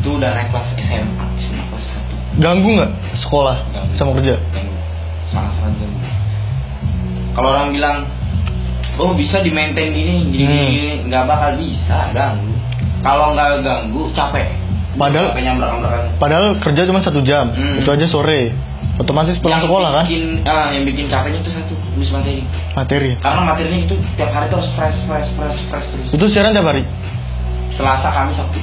Itu 0.00 0.08
udah 0.16 0.30
naik 0.32 0.48
kelas 0.48 0.68
SMA, 0.76 1.24
SMA 1.38 1.64
kelas 1.66 1.84
satu. 1.86 2.14
Ganggu 2.36 2.68
nggak 2.72 2.92
sekolah 3.18 3.56
Ganggu. 3.70 3.94
sama 3.94 4.10
kerja? 4.16 4.34
Ganggu. 4.50 4.74
Sangat-sangat 5.28 5.74
ganggu. 5.78 6.00
Kalau 7.34 7.48
orang 7.50 7.68
bilang, 7.70 7.96
oh 8.96 9.12
bisa 9.12 9.40
di 9.40 9.50
maintain 9.50 9.90
gini, 9.90 10.28
gini, 10.30 10.44
Hmm. 10.46 10.70
gini, 10.70 10.90
nggak 11.08 11.24
bakal 11.24 11.50
bisa, 11.56 11.98
ganggu. 12.12 12.52
Kalau 13.00 13.26
nggak 13.32 13.48
ganggu, 13.60 14.02
capek. 14.12 14.48
Padahal-. 14.94 15.34
Padahal 16.16 16.46
kerja 16.60 16.86
cuma 16.86 17.02
satu 17.02 17.18
jam. 17.20 17.50
Hmm. 17.50 17.82
Itu 17.82 17.90
aja 17.90 18.06
sore. 18.06 18.54
Otomatis 18.94 19.34
pulang 19.38 19.58
yang 19.58 19.66
sekolah 19.66 19.90
kan? 19.92 20.04
bikin, 20.06 20.22
ah, 20.44 20.70
yang 20.70 20.84
bikin 20.84 21.10
capeknya 21.10 21.42
itu 21.42 21.50
satu 21.50 21.74
nulis 21.90 22.10
materi 22.10 22.46
Materi. 22.72 23.10
karena 23.18 23.40
materinya 23.44 23.80
itu 23.82 23.94
tiap 24.14 24.30
hari 24.30 24.46
terus 24.46 24.66
fresh 24.72 24.98
fresh 25.02 25.28
fresh 25.34 25.58
fresh 25.66 25.86
terus 25.90 26.08
Itu 26.10 26.24
siaran 26.30 26.54
tiap 26.54 26.62
hari. 26.64 26.86
selasa 27.70 28.06
kamis 28.08 28.36
sabtu 28.36 28.62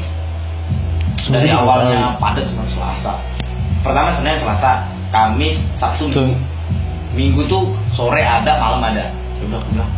dari 1.28 1.52
awalnya 1.52 2.16
padat 2.18 2.48
kan 2.48 2.68
selasa 2.70 3.12
pertama 3.82 4.10
senin 4.16 4.40
selasa 4.40 4.72
kamis 5.10 5.60
sabtu 5.78 6.08
minggu 6.08 6.36
minggu 7.12 7.42
tuh 7.46 7.64
sore 7.92 8.22
ada 8.22 8.56
malam 8.56 8.80
ada 8.82 9.12
ya 9.12 9.44
udah 9.44 9.60
bilang 9.68 9.92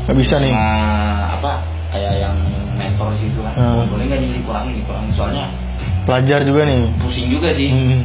Gak 0.00 0.16
bisa 0.16 0.34
nih. 0.36 0.50
Nah, 0.50 1.38
apa 1.38 1.62
kayak 1.88 2.18
yang 2.18 2.34
mentor 2.74 3.14
situ 3.16 3.38
kan 3.38 3.54
Hmm. 3.54 3.86
boleh 3.86 4.04
nggak 4.04 4.18
nih 4.18 4.30
dikurangin 4.36 4.74
dikurangin 4.74 5.12
soalnya 5.14 5.46
Pelajar 6.02 6.42
juga 6.42 6.66
nih. 6.66 6.90
pusing 6.98 7.30
juga 7.30 7.54
sih 7.54 7.70
Hmm. 7.70 8.02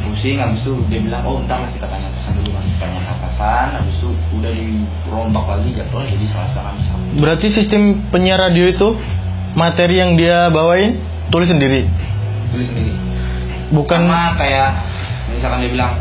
Pusing 0.00 0.38
habis 0.38 0.62
itu 0.62 0.72
dia 0.88 1.00
bilang 1.00 1.22
oh 1.24 1.42
ntar 1.44 1.60
lah 1.60 1.70
kita 1.70 1.86
tanya 1.86 2.08
atasan 2.08 2.32
dulu 2.40 2.50
kan 2.54 2.64
tanya 2.78 3.00
atasan 3.10 3.66
habis 3.76 3.94
itu 4.00 4.08
udah 4.32 4.50
dirombak 4.54 5.44
lagi 5.46 5.70
jadwal 5.76 6.02
jadi 6.02 6.26
selasa 6.30 6.58
kamis. 6.62 6.88
Berarti 7.20 7.46
sistem 7.52 7.82
penyiar 8.08 8.40
radio 8.40 8.64
itu 8.70 8.88
materi 9.52 9.98
yang 9.98 10.14
dia 10.14 10.48
bawain 10.48 10.98
tulis 11.28 11.50
sendiri. 11.50 11.86
tulis 12.50 12.66
sendiri 12.66 12.94
Bukan 13.70 14.02
sama 14.10 14.34
kayak 14.34 14.70
misalkan 15.30 15.62
dia 15.62 15.70
bilang 15.70 15.92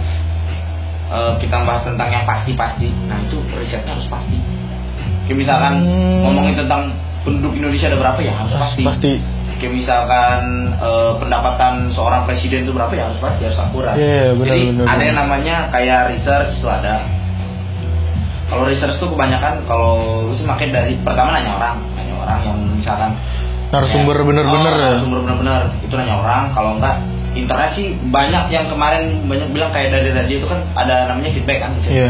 eh, 1.10 1.34
kita 1.38 1.56
bahas 1.62 1.86
tentang 1.86 2.10
yang 2.10 2.26
pasti-pasti 2.26 2.90
nah 3.06 3.22
itu 3.22 3.38
risetnya 3.54 3.94
harus 3.94 4.10
pasti 4.10 4.38
kayak 5.26 5.38
misalkan 5.38 5.74
Hmm. 5.86 6.26
ngomongin 6.26 6.58
tentang 6.58 6.90
penduduk 7.22 7.54
Indonesia 7.54 7.90
ada 7.94 7.98
berapa 8.02 8.20
ya 8.26 8.34
harus 8.34 8.54
pasti, 8.58 8.82
pasti. 8.82 9.12
Kayak 9.60 9.74
misalkan 9.76 10.40
eh, 10.80 11.12
pendapatan 11.20 11.92
seorang 11.92 12.24
presiden 12.24 12.64
itu 12.64 12.72
berapa 12.72 12.90
ya 12.96 13.12
harus 13.12 13.20
pasti 13.20 13.44
harus 13.46 13.60
akurat 13.60 13.94
Iya, 14.00 14.34
benar, 14.34 14.48
jadi 14.48 14.62
benar, 14.72 14.86
ada 14.88 15.04
yang 15.04 15.18
namanya 15.20 15.56
kayak 15.70 16.00
research 16.16 16.52
itu 16.58 16.68
ada. 16.68 16.96
Kalau 18.50 18.66
research 18.66 18.98
tuh 18.98 19.14
kebanyakan 19.14 19.62
kalau 19.70 20.26
sih 20.34 20.42
makin 20.42 20.74
dari 20.74 20.98
pertama 21.06 21.38
nanya 21.38 21.54
orang 21.54 21.76
nanya 21.94 22.16
orang 22.18 22.40
yang 22.42 22.58
misalkan 22.74 23.14
Narasumber 23.70 24.18
kayak, 24.18 24.28
bener-bener 24.34 24.74
oh, 24.74 24.80
ya? 24.82 24.86
narasumber 24.90 25.20
bener-bener 25.22 25.62
itu 25.86 25.94
nanya 25.94 26.16
orang. 26.18 26.44
Kalau 26.58 26.72
enggak 26.82 26.96
internet 27.38 27.72
sih 27.78 27.94
banyak 28.10 28.50
yang 28.50 28.66
kemarin 28.66 29.22
banyak 29.30 29.54
bilang 29.54 29.70
kayak 29.70 29.94
dari 29.94 30.10
radio 30.10 30.36
itu 30.42 30.48
kan 30.50 30.66
ada 30.74 31.14
namanya 31.14 31.30
feedback 31.38 31.62
kan 31.62 31.78
Iya. 31.86 32.10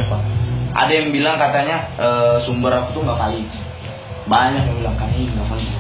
ada 0.72 0.91
yang 0.96 1.12
bilang 1.12 1.36
katanya 1.36 1.77
eh, 2.00 2.36
sumber 2.48 2.72
aku 2.72 2.96
tuh 2.96 3.01
nggak 3.03 3.20
valid. 3.20 3.48
Banyak 4.32 4.63
yang 4.63 4.77
bilang 4.79 4.96
kan 4.96 5.12
ini 5.12 5.27
nggak 5.27 5.48
valid." 5.51 5.78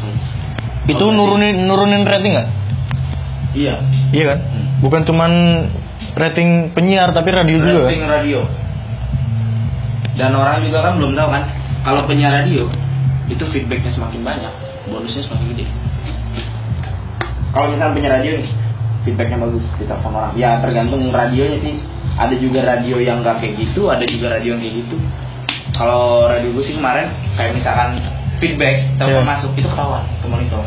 Itu 0.89 1.05
nurunin 1.09 1.55
nurunin 1.65 2.03
rating 2.03 2.33
nggak? 2.33 2.49
iya 3.53 3.75
Iya 4.09 4.23
kan? 4.33 4.39
Hmm. 4.41 4.65
Bukan 4.81 5.01
cuman 5.05 5.31
rating 6.15 6.73
penyiar 6.73 7.13
tapi 7.13 7.29
radio 7.29 7.57
juga. 7.61 7.85
kan? 7.85 7.89
rating 7.89 8.05
radio 8.07 8.39
dan 10.19 10.35
orang 10.35 10.59
juga 10.67 10.83
kan 10.83 10.99
belum 10.99 11.15
tahu 11.15 11.29
kan 11.31 11.43
kalau 11.87 12.01
penyiar 12.03 12.43
radio 12.43 12.67
itu 13.31 13.39
feedbacknya 13.55 13.87
semakin 13.95 14.19
banyak 14.19 14.53
bonusnya 14.91 15.23
semakin 15.23 15.45
gede 15.55 15.65
kalau 17.55 17.71
misalnya 17.71 17.95
penyiar 17.95 18.13
radio 18.19 18.31
nih 18.43 18.49
feedbacknya 19.07 19.37
bagus 19.39 19.63
kita 19.79 19.95
sama 20.03 20.15
orang 20.19 20.33
ya 20.35 20.59
tergantung 20.59 21.07
radionya 21.07 21.59
sih 21.63 21.75
ada 22.19 22.35
juga 22.35 22.59
radio 22.67 22.99
yang 22.99 23.23
nggak 23.23 23.39
kayak 23.39 23.55
gitu 23.55 23.87
ada 23.87 24.03
juga 24.03 24.35
radio 24.35 24.59
yang 24.59 24.61
kayak 24.61 24.75
gitu 24.83 24.97
kalau 25.71 26.27
radio 26.27 26.49
gue 26.51 26.63
sih 26.67 26.75
kemarin 26.75 27.07
kayak 27.39 27.55
misalkan 27.55 27.89
feedback 28.39 28.75
telepon 28.95 29.23
Iya. 29.23 29.29
masuk 29.29 29.51
itu 29.53 29.67
ketahuan 29.67 30.03
ke 30.19 30.27
monitor 30.27 30.63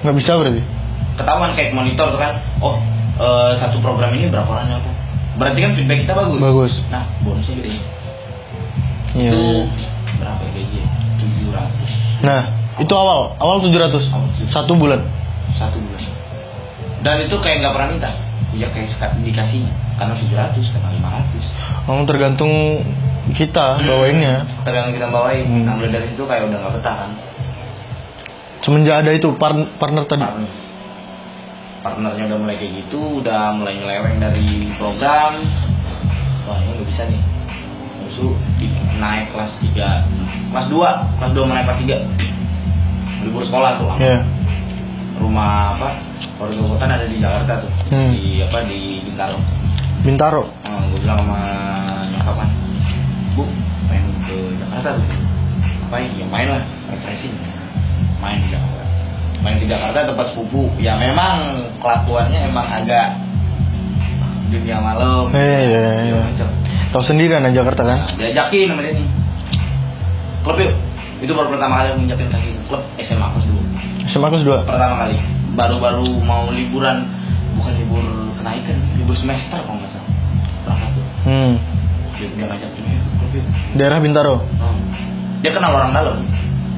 Nggak 0.00 0.14
bisa 0.16 0.30
berarti. 0.36 0.62
ketahuan 1.16 1.50
kayak 1.52 1.70
monitor 1.72 2.06
tuh 2.08 2.20
kan 2.20 2.32
oh 2.60 2.76
eh, 3.16 3.50
satu 3.58 3.80
program 3.80 4.12
ini 4.14 4.28
berapa 4.28 4.46
orang 4.46 4.68
yang 4.70 4.80
berarti 5.36 5.58
kan 5.58 5.70
feedback 5.74 6.04
kita 6.04 6.12
bagus 6.12 6.38
Bagus. 6.38 6.72
nah 6.88 7.04
bonusnya 7.20 7.54
gede 7.58 7.70
itu 9.10 9.18
iya. 9.18 9.66
berapa 10.16 10.40
ya 10.40 10.50
gaji 10.54 10.80
tujuh 11.18 11.48
ratus 11.50 11.90
Nah, 12.20 12.42
itu 12.76 12.92
awal, 12.92 13.32
awal 13.40 13.64
700. 13.64 13.96
Awal 14.12 14.28
700. 14.36 14.52
Satu 14.52 14.76
bulan. 14.76 15.00
satu 15.56 15.80
bulan 15.80 16.04
dan 17.00 17.24
itu 17.24 17.32
kayak 17.40 17.64
nggak 17.64 17.72
pernah 17.72 17.88
minta 17.90 18.10
ya 18.52 18.68
kayak 18.68 18.92
dikasihnya 19.24 19.72
karena 19.96 20.12
tujuh 20.20 20.36
ratus 20.36 20.64
karena 20.68 20.88
lima 20.92 21.08
ratus 21.16 21.44
Kamu 21.88 22.04
tergantung 22.04 22.52
kita 23.32 23.66
bawainnya. 23.80 24.34
tergantung 24.62 24.94
kita 24.94 25.08
bawain 25.08 25.44
Hmm. 25.44 25.64
nah 25.64 25.74
mulai 25.74 25.90
dari 25.90 26.06
situ 26.08 26.22
kayak 26.22 26.44
udah 26.44 26.58
nggak 26.58 26.74
betah 26.76 26.96
kan? 26.96 27.10
Semenjak 28.60 28.96
ada 28.98 29.10
itu 29.10 29.28
par- 29.34 29.72
partner 29.76 30.04
tadi. 30.04 30.20
partner. 30.20 30.50
Partnernya 31.80 32.24
udah 32.26 32.38
mulai 32.38 32.56
kayak 32.56 32.72
gitu 32.78 33.00
udah 33.18 33.52
mulai 33.52 33.72
nyeleweng 33.74 34.16
dari 34.16 34.48
program. 34.76 35.32
Wah 36.44 36.58
ini 36.58 36.70
nggak 36.74 36.86
bisa 36.86 37.02
nih. 37.06 37.22
Musuh 38.00 38.32
naik 38.96 39.32
kelas 39.32 39.52
3 39.56 40.04
kelas 40.50 40.66
2 40.68 41.16
kelas 41.16 41.32
2 41.32 41.46
naik 41.46 41.64
kelas 41.64 41.78
3 41.80 41.96
libur 43.20 43.44
sekolah 43.44 43.70
tuh 43.76 43.86
lama 43.86 44.00
Iya. 44.00 44.18
rumah 45.16 45.50
apa? 45.74 45.88
Gue 46.40 46.76
kan 46.76 46.88
ada 46.88 47.04
di 47.04 47.16
Jakarta 47.16 47.60
tuh. 47.60 47.72
Hmm. 47.88 48.12
di 48.12 48.40
apa? 48.40 48.64
Di 48.64 48.80
Bintaro. 49.04 49.38
Bintaro. 50.00 50.42
nah, 50.60 50.84
gue 50.86 50.98
bilang 50.98 51.20
sama 51.20 51.40
nyokap 52.08 52.34
kan 52.34 52.48
bu 53.36 53.44
main 53.86 54.04
ke 54.26 54.34
Jakarta 54.58 54.88
tuh. 54.98 55.04
Ngapain? 55.86 56.08
Ya 56.18 56.26
main 56.26 56.46
lah 56.50 56.62
refreshing. 56.90 57.34
Main 58.22 58.38
di 58.46 58.48
Jakarta. 58.52 58.82
Main 59.40 59.56
di 59.58 59.66
Jakarta 59.66 59.98
tempat 60.06 60.26
sepupu. 60.34 60.70
Ya 60.78 60.94
memang 60.98 61.66
kelakuannya 61.80 62.50
emang 62.50 62.66
agak 62.68 63.16
dunia 64.50 64.82
malam. 64.82 65.30
Iya, 65.30 65.58
iya, 65.62 65.84
iya. 66.10 66.46
Tahu 66.90 67.02
sendiri 67.06 67.38
anak 67.38 67.54
Jakarta 67.54 67.86
kan? 67.86 67.98
Nah, 68.02 68.14
diajakin 68.18 68.66
sama 68.74 68.82
dia 68.82 68.92
nih. 68.98 69.08
Klub 70.42 70.58
yuk. 70.58 70.74
Itu 71.20 71.32
baru 71.36 71.52
pertama 71.52 71.84
kali 71.84 71.94
aku 71.94 71.98
nginjakin 72.02 72.28
kaki 72.32 72.48
ke 72.56 72.62
klub 72.66 72.82
SMA 72.98 73.26
kelas 73.30 73.44
dulu 73.44 73.62
SMA 74.08 74.26
kelas 74.32 74.44
2. 74.64 74.70
pertama 74.70 74.94
kali. 75.06 75.16
Baru-baru 75.54 76.08
mau 76.24 76.48
liburan. 76.50 77.06
Bukan 77.54 77.72
libur 77.76 78.04
kenaikan 78.40 78.78
libur 78.96 79.14
semester 79.18 79.58
kalau 79.62 79.76
nggak 79.78 79.90
salah. 79.92 80.10
Berapa 80.64 80.86
tuh 80.96 81.06
Hmm. 81.20 81.52
dia, 82.16 82.28
dia 82.32 82.46
Daerah 83.72 83.98
Bintaro. 83.98 84.42
Hmm. 84.56 84.78
dia 85.40 85.50
kenal 85.50 85.72
orang 85.72 85.90
dalam 85.90 86.16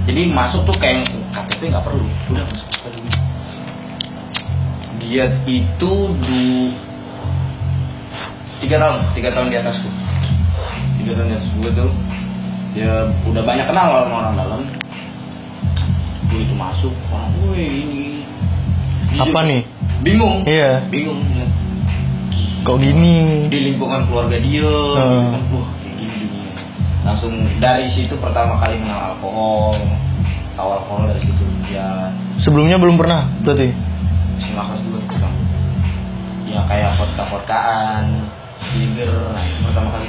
jadi 0.04 0.28
masuk 0.28 0.62
tuh 0.62 0.76
kayak 0.76 1.02
KTP 1.30 1.68
nggak 1.68 1.82
perlu 1.82 2.06
udah 2.28 2.44
masuk 2.44 2.68
dia 5.00 5.26
itu 5.44 5.92
du 6.14 6.70
tiga 8.60 8.78
tahun 8.78 8.98
tiga 9.12 9.28
tahun 9.30 9.46
di 9.48 9.56
atasku 9.58 9.88
tiga 10.96 11.12
tahun 11.12 11.26
di 11.26 11.34
atas 11.34 11.50
gue 11.52 11.70
tuh 11.72 11.90
dia 12.72 12.92
udah 13.26 13.42
banyak 13.42 13.66
kenal 13.66 13.86
sama 13.90 14.14
orang 14.22 14.34
dalam 14.36 14.60
gue 16.24 16.40
itu 16.40 16.54
masuk 16.54 16.94
orang 17.08 17.30
gue 17.36 17.58
ini 17.58 18.04
Dia 19.10 19.26
Apa 19.26 19.44
nih? 19.44 19.62
bingung 20.00 20.40
Iya. 20.42 20.88
bingung. 20.88 21.20
Kok 22.62 22.78
gini? 22.78 23.50
di 23.50 23.58
lingkungan 23.66 24.06
keluarga 24.06 24.38
dia 24.38 24.62
Hmm. 24.64 25.34
kan, 25.34 25.42
wah 25.50 25.68
langsung 27.02 27.32
dari 27.58 27.90
situ 27.90 28.14
pertama 28.16 28.58
kali 28.58 28.78
mengenal 28.78 29.14
alkohol 29.14 29.74
tahu 30.54 30.68
alkohol 30.70 31.02
dari 31.08 31.20
situ 31.20 31.44
ya 31.68 32.10
Sebelumnya 32.42 32.74
belum 32.76 32.98
pernah 32.98 33.26
berarti. 33.42 33.70
SMA 34.40 34.62
kelas 34.62 34.82
dua 34.82 34.98
Bang. 35.06 35.34
ya 36.44 36.60
kayak 36.66 36.98
vodka 36.98 37.22
vodkaan 37.28 38.04
Tiger 38.62 39.10
nah 39.30 39.42
itu 39.42 39.58
pertama 39.62 39.88
kali 39.92 40.06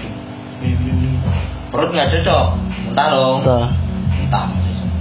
minum. 0.62 1.18
perut 1.70 1.90
nggak 1.90 2.10
cocok 2.14 2.46
muntah 2.86 3.08
dong 3.10 3.40
Entah. 3.42 3.68
muntah 4.14 4.46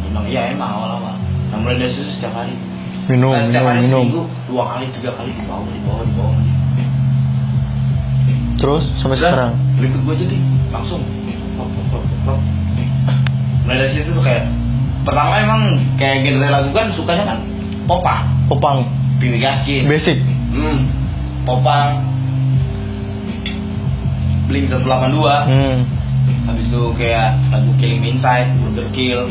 bilang 0.02 0.26
iya 0.26 0.50
emang 0.50 0.70
awal 0.70 0.90
awal 0.96 1.14
nah 1.48 1.56
mulai 1.56 1.76
dari 1.76 1.92
situ 1.92 2.08
setiap 2.14 2.32
hari 2.34 2.56
Minum, 3.02 3.34
Nah, 3.34 3.42
setiap 3.42 3.60
minum, 3.60 3.66
hari 3.66 3.80
minum. 3.82 4.02
seminggu 4.06 4.22
dua 4.46 4.64
kali 4.68 4.86
tiga 4.94 5.10
kali 5.12 5.30
di 5.32 5.42
bawah 5.44 5.66
di 5.66 5.80
bawah 5.82 6.02
di 6.02 6.12
bawah 6.14 6.34
Terus 8.52 8.84
sampai 8.96 9.18
Udah, 9.18 9.26
sekarang. 9.26 9.52
lu 9.74 9.84
ikut 9.84 10.00
gue 10.06 10.16
jadi 10.22 10.36
langsung 10.70 11.02
Mulai 13.62 13.76
dari 13.78 13.92
situ 13.94 14.10
tuh 14.10 14.24
kayak 14.24 14.44
pertama 15.02 15.38
emang 15.38 15.62
kayak 15.96 16.26
genre 16.26 16.48
lagu 16.48 16.70
kan 16.70 16.86
sukanya 16.94 17.24
kan 17.26 17.38
popang. 17.86 18.22
Popang. 18.48 18.78
Piwi 19.18 19.38
Gaskin. 19.38 19.86
Basic. 19.86 20.18
hmm, 20.52 20.78
popang. 21.44 22.02
Blink 24.46 24.68
182 24.68 25.48
Hmm. 25.48 25.78
habis 26.44 26.64
itu 26.66 26.82
kayak 26.98 27.38
lagu 27.50 27.70
Killing 27.78 28.02
Inside 28.04 28.50
Burger 28.58 28.86
Kill. 28.92 29.30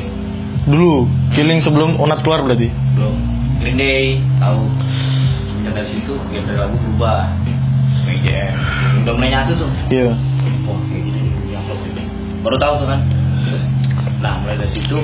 Dulu 0.61 1.05
killing 1.33 1.59
sebelum 1.61 1.97
Onat 1.97 2.21
keluar 2.21 2.41
berarti. 2.41 2.69
belum. 2.95 3.15
Green 3.59 3.77
Day 3.77 4.03
tahu. 4.39 4.61
Dari 5.61 5.87
situ 5.93 6.13
genre 6.31 6.53
lagu 6.57 6.75
berubah. 6.77 7.29
Udah 9.01 9.13
mulai 9.13 9.29
nyatu 9.29 9.53
tuh. 9.57 9.71
Iya. 9.89 10.11
Baru 12.41 12.57
tahu 12.57 12.73
tuh 12.83 12.87
kan. 12.89 13.01
Nah 14.21 14.41
mulai 14.41 14.57
dari 14.57 14.71
situ 14.73 14.97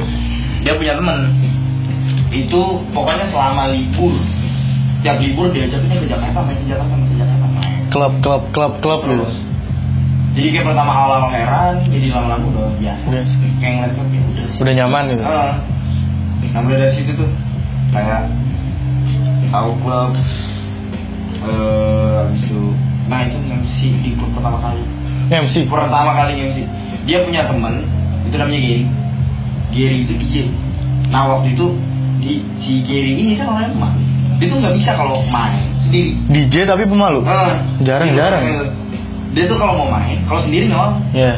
dia 0.61 0.73
punya 0.77 0.97
temen 0.97 1.31
itu 2.33 2.61
pokoknya 2.91 3.31
selama 3.31 3.71
libur 3.71 4.13
tiap 5.01 5.17
libur 5.21 5.47
diajakinnya 5.53 6.03
ke 6.03 6.07
Jakarta 6.09 6.39
main 6.43 6.57
ke 6.59 6.65
Jakarta 6.67 6.93
main 6.97 7.07
ke 7.07 7.17
Jakarta 7.17 7.45
main. 7.47 7.79
Klub, 7.87 8.13
klub, 8.19 8.43
klub, 8.51 8.73
klub 8.83 9.01
gitu. 9.07 9.23
Terus. 9.23 9.35
Jadi 10.37 10.47
kayak 10.53 10.65
pertama 10.69 10.93
awal 10.93 11.33
heran, 11.33 11.81
jadi 11.89 12.13
lama-lama 12.13 12.45
udah 12.53 12.67
biasa. 12.77 13.05
Biasa. 13.09 13.33
Kayak 13.57 13.73
ngeliat 13.73 13.91
klub 13.97 14.09
ya 14.11 14.21
udah 14.21 14.45
sih. 14.45 14.59
Udah 14.61 14.73
nyaman 14.77 15.03
gitu. 15.09 15.23
Ah. 15.25 15.53
Nah 16.53 16.59
mulai 16.61 16.77
dari 16.77 16.93
situ 16.99 17.11
tuh 17.17 17.29
kayak 17.95 18.21
tahu 19.49 19.71
klub 19.81 20.11
eh 21.47 22.11
habis 22.17 22.41
itu 22.43 22.63
nah 23.07 23.23
itu 23.23 23.39
MC 23.39 23.77
di 24.03 24.09
klub 24.19 24.31
pertama 24.35 24.59
kali 24.59 24.83
MC. 25.31 25.55
pertama 25.69 26.11
kali 26.17 26.33
MC 26.43 26.57
dia 27.07 27.23
punya 27.23 27.47
teman 27.47 27.81
itu 28.23 28.35
namanya 28.35 28.59
Gary. 28.59 28.85
Gary 29.69 29.97
itu 30.03 30.13
DJ 30.13 30.35
nah 31.07 31.23
waktu 31.25 31.55
itu 31.55 31.65
di 32.19 32.43
si 32.59 32.83
Gary 32.83 33.15
ini 33.15 33.33
kan 33.33 33.47
orangnya 33.47 33.71
pemalu 33.73 33.99
dia 34.37 34.47
tuh 34.47 34.57
nggak 34.59 34.75
bisa 34.75 34.91
kalau 34.93 35.17
main 35.25 35.65
sendiri. 35.81 36.13
DJ 36.29 36.67
tapi 36.67 36.85
pemalu. 36.85 37.25
Eh, 37.25 37.55
Jarang, 37.81 38.13
dia- 38.13 38.21
jarang. 38.21 38.43
dia 39.33 39.43
tuh 39.45 39.57
kalau 39.57 39.73
mau 39.75 39.89
main 39.89 40.21
kalau 40.23 40.41
sendiri 40.41 40.67
nggak 40.67 40.93
Iya. 41.11 41.33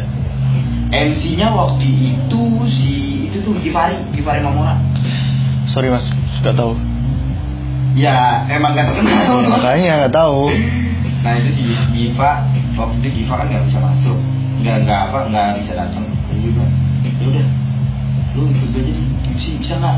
MC-nya 0.89 1.47
waktu 1.49 1.85
itu 1.85 2.41
si 2.67 2.91
itu 3.29 3.37
tuh 3.39 3.53
Givari 3.61 4.01
Givari 4.11 4.41
Mamora. 4.41 4.73
Sorry 5.69 5.87
mas, 5.87 6.03
nggak 6.41 6.57
tahu. 6.57 6.73
ya 7.93 8.45
emang 8.47 8.73
gak 8.73 8.89
terkenal 8.89 9.43
Makanya 9.49 9.91
nggak 10.05 10.13
tahu. 10.13 10.49
nah 11.19 11.33
itu 11.35 11.49
si 11.53 11.63
Giva 11.93 12.41
waktu 12.73 12.95
itu 12.99 13.09
Giva 13.21 13.33
kan 13.37 13.47
nggak 13.47 13.63
bisa 13.65 13.79
masuk 13.79 14.17
nggak 14.59 14.75
nggak 14.85 14.99
apa 15.09 15.19
nggak 15.29 15.47
bisa 15.63 15.71
datang. 15.75 16.03
Dia 16.29 16.49
bilang 16.51 16.71
ya 17.03 17.25
udah. 17.25 17.47
Lu 18.37 18.41
ikut 18.53 18.69
gue 18.71 18.81
jadi 18.85 19.03
MC 19.25 19.45
bisa 19.59 19.73
nggak? 19.77 19.95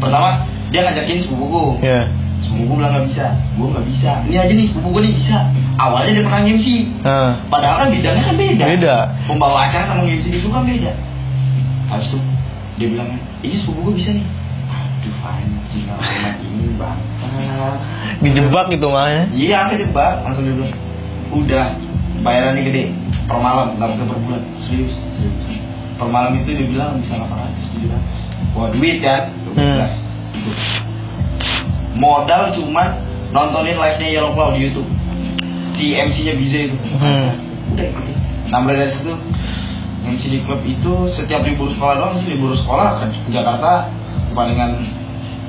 Pertama 0.00 0.44
dia 0.70 0.80
ngajakin 0.84 1.18
sepupuku 1.24 1.64
Iya. 1.80 2.00
sepupuku 2.40 2.72
bilang 2.76 2.92
nggak 2.92 3.06
bisa. 3.12 3.26
Gue 3.56 3.66
nggak 3.70 3.86
bisa. 3.88 4.10
Ini 4.28 4.36
aja 4.36 4.52
nih 4.52 4.66
sepupuku 4.70 4.98
nih 5.00 5.12
bisa. 5.16 5.36
Awalnya 5.80 6.12
dia 6.12 6.24
pernah 6.28 6.40
MC 6.44 6.66
Nah, 7.00 7.30
padahal 7.48 7.76
kan 7.80 7.88
bidangnya 7.88 8.22
kan 8.28 8.36
beda. 8.36 8.64
Beda. 8.68 8.96
pembawa 9.24 9.58
acara 9.64 9.84
sama 9.88 10.02
MC 10.04 10.26
itu 10.28 10.48
kan 10.50 10.62
beda. 10.66 10.92
Habis 11.88 12.06
itu 12.12 12.18
dia 12.76 12.86
bilang 12.92 13.08
ini 13.40 13.56
sepupuku 13.60 13.90
bisa 13.96 14.10
nih. 14.12 14.26
Aduh 14.70 15.16
anjing 15.24 15.86
amat 15.88 16.36
ini 16.44 16.76
bangsa 16.76 17.26
dijebak 18.20 18.68
gitu 18.68 18.86
makanya. 18.92 19.24
Iya, 19.32 19.58
kejebak. 19.72 20.12
Langsung 20.22 20.44
dia 20.44 20.54
bilang, 20.54 20.76
udah 21.32 21.66
bayarannya 22.20 22.62
gede 22.68 22.84
per 23.26 23.38
malam, 23.38 23.76
nggak 23.76 23.96
per 23.96 24.18
bulan. 24.20 24.42
Serius, 24.66 24.94
serius. 25.16 25.62
Per 26.00 26.08
malam 26.08 26.36
itu 26.40 26.56
dia 26.56 26.66
bilang 26.66 27.00
bisa 27.04 27.16
800, 27.16 27.76
700. 27.76 28.56
Wah 28.56 28.68
duit 28.72 28.98
kan, 29.04 29.30
12. 29.52 29.56
Itu. 30.36 30.50
Modal 32.00 32.56
cuma 32.56 32.96
nontonin 33.30 33.76
live-nya 33.76 34.08
Yellow 34.08 34.32
Claw 34.32 34.56
di 34.56 34.64
YouTube. 34.64 34.88
Si 35.76 35.96
MC-nya 35.96 36.34
bisa 36.36 36.56
itu. 36.70 36.76
Hmm. 36.96 37.36
Udah 38.50 38.74
dari 38.74 38.92
situ 38.98 39.14
MC 40.00 40.22
di 40.32 40.38
klub 40.48 40.64
itu 40.64 40.92
setiap 41.14 41.44
libur 41.44 41.70
sekolah 41.76 41.94
doang 42.00 42.14
sih 42.24 42.32
libur 42.32 42.56
sekolah 42.56 43.04
kan 43.04 43.08
ke 43.12 43.30
Jakarta 43.30 43.92
palingan 44.32 44.80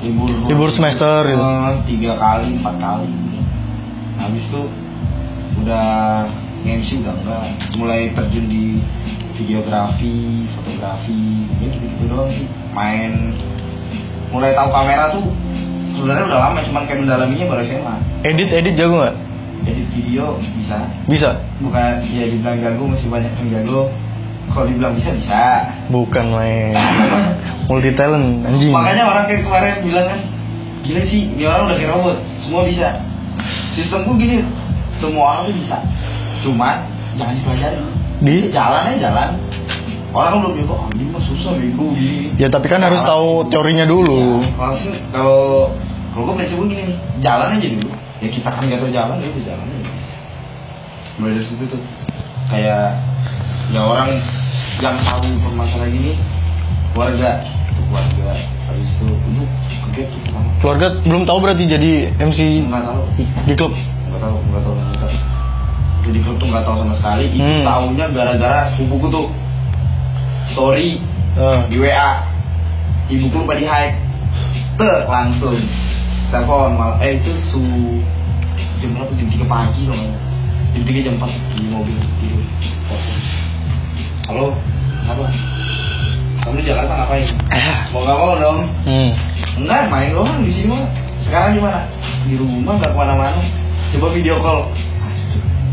libur 0.04 0.28
Libur 0.44 0.70
semester 0.76 1.24
gitu. 1.24 1.40
Eh, 1.40 1.72
tiga 1.88 2.12
kali 2.20 2.60
empat 2.60 2.76
kali 2.76 3.08
nah, 4.18 4.28
habis 4.28 4.44
itu 4.44 4.62
udah 5.62 5.86
MC 6.62 7.02
udah 7.02 7.14
enggak. 7.18 7.44
Mulai 7.74 8.00
terjun 8.14 8.46
di 8.46 8.78
videografi 9.38 10.46
fotografi 10.54 11.50
ya 11.58 11.66
gitu 11.70 11.86
gitu 11.86 12.04
doang 12.06 12.30
sih. 12.30 12.46
Main. 12.70 13.34
Mulai 14.30 14.54
tahu 14.54 14.68
kamera 14.70 15.04
tuh 15.12 15.26
sebenarnya 15.98 16.24
udah 16.30 16.40
lama 16.40 16.58
cuman 16.64 16.82
kayak 16.88 17.00
mendalaminya 17.04 17.46
baru 17.52 17.62
SMA 17.68 17.94
Edit, 18.24 18.48
edit 18.48 18.74
jago 18.80 18.96
nggak? 19.04 19.16
edit 19.62 19.88
video 19.94 20.42
bisa. 20.42 20.78
Bisa. 21.06 21.30
bukan 21.62 22.02
ya 22.10 22.26
dibilang 22.26 22.58
jago 22.58 22.82
masih 22.90 23.08
banyak 23.10 23.32
yang 23.38 23.48
jago. 23.60 23.90
Kalau 24.50 24.66
dibilang 24.68 24.94
bisa 24.98 25.10
bisa. 25.14 25.42
Bukan 25.88 26.24
main. 26.34 26.74
Multi 27.70 27.94
talent 27.94 28.42
anjing. 28.42 28.70
makanya 28.74 29.06
orang 29.06 29.24
kayak 29.30 29.46
kemarin 29.46 29.74
bilang 29.86 30.06
kan 30.10 30.20
gila 30.82 31.02
sih 31.06 31.30
ini 31.30 31.44
orang 31.46 31.70
udah 31.70 31.76
kayak 31.78 31.90
robot. 31.94 32.16
Semua 32.42 32.62
bisa. 32.66 32.88
Sistemku 33.78 34.18
gini 34.18 34.42
semua 35.02 35.24
orang 35.34 35.42
tuh 35.50 35.56
bisa 35.58 35.76
cuma 36.42 36.82
jangan 37.14 37.34
dipelajari 37.38 37.78
Di? 38.22 38.36
jalan 38.54 38.82
aja 38.86 38.98
jalan. 39.10 39.30
Orang 40.12 40.44
belum 40.44 40.52
bego 40.60 40.76
oh, 40.76 40.88
ini 40.92 41.08
mah 41.08 41.22
susah 41.24 41.56
bego. 41.56 41.88
Ya 42.36 42.52
tapi 42.52 42.68
kan 42.68 42.84
harus 42.84 43.00
tahu 43.08 43.48
teorinya 43.48 43.88
dulu. 43.88 44.44
Ya, 44.44 44.52
kalau 44.54 44.76
kalau 45.10 45.40
kalau 46.12 46.22
gue 46.28 46.34
prinsip 46.36 46.56
gue 46.60 46.68
gini 46.68 46.84
jalan 47.24 47.56
aja 47.56 47.68
dulu. 47.72 47.90
Ya 48.20 48.28
kita 48.28 48.48
kan 48.52 48.68
gak 48.68 48.78
tau 48.78 48.92
jalan 48.92 49.16
ya 49.18 49.28
udah 49.32 49.44
jalan 49.48 49.66
aja. 49.66 49.92
Mulai 51.16 51.32
dari 51.40 51.46
situ 51.48 51.64
tuh. 51.66 51.82
Kayak 52.52 53.00
ya 53.72 53.80
orang 53.80 54.20
yang 54.84 54.96
tahu 55.00 55.18
permasalahan 55.40 55.92
ini 55.96 56.12
keluarga. 56.92 57.30
Keluarga. 57.72 58.28
Habis 58.68 58.88
itu 59.00 59.06
pertama. 60.28 60.48
Keluarga 60.60 60.86
belum 61.08 61.22
tahu 61.24 61.38
berarti 61.40 61.64
jadi 61.64 61.92
MC 62.20 62.38
nggak 62.68 62.82
tahu. 62.84 63.02
di 63.48 63.54
klub. 63.56 63.72
nggak 63.72 64.20
tahu 64.20 64.36
nggak 64.52 64.60
tahu 64.60 64.74
nggak 64.76 65.00
tahu 65.00 65.31
di 66.10 66.18
grup 66.18 66.36
tuh 66.42 66.50
nggak 66.50 66.66
tahu 66.66 66.82
sama 66.82 66.94
sekali. 66.98 67.30
Itu 67.30 67.38
hmm. 67.38 67.62
tahunya 67.62 68.06
gara-gara 68.10 68.60
sepupuku 68.74 69.06
tuh 69.12 69.26
story 70.50 70.98
uh. 71.38 71.62
di 71.70 71.76
WA 71.78 72.10
ibuku 73.12 73.36
lupa 73.46 73.54
di 73.54 73.64
hide. 73.68 73.96
Ter 74.74 75.06
langsung. 75.06 75.62
Telepon 76.32 76.74
mal 76.80 76.96
eh 77.04 77.20
itu 77.20 77.32
su 77.52 77.60
jam 78.80 78.96
berapa? 78.96 79.12
Jam 79.14 79.28
tiga 79.28 79.46
pagi 79.46 79.84
dong 79.84 80.16
jam 80.72 80.82
tiga 80.88 81.00
jam 81.06 81.14
empat. 81.20 81.30
Di 81.54 81.68
mobil 81.68 81.96
tidur. 82.18 82.42
Halo? 84.26 84.46
Apa 85.02 85.26
kamu 86.42 86.58
di 86.58 86.66
Jakarta 86.66 86.92
ngapain? 86.98 87.26
Eh. 87.54 87.76
Mau 87.94 88.02
nggak 88.02 88.18
mau 88.18 88.34
dong. 88.34 88.58
Hmm. 88.82 89.10
enggak 89.62 89.86
main 89.92 90.10
doang 90.10 90.42
di 90.42 90.50
sini 90.50 90.74
mah 90.74 90.82
sekarang 91.22 91.54
gimana? 91.54 91.86
Di 92.26 92.34
rumah 92.34 92.80
nggak 92.80 92.90
ke 92.90 92.98
mana-mana. 92.98 93.40
Coba 93.94 94.06
video 94.10 94.40
call. 94.42 94.72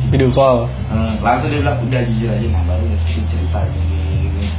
Video 0.09 0.29
call. 0.33 0.65
Hmm, 0.89 1.21
langsung 1.21 1.53
dia 1.53 1.61
bilang 1.61 1.77
udah 1.85 2.01
jujur 2.01 2.29
aja 2.33 2.47
nah 2.49 2.63
baru 2.65 2.85
sedikit 3.05 3.23
cerita 3.29 3.59
gini, 3.69 4.49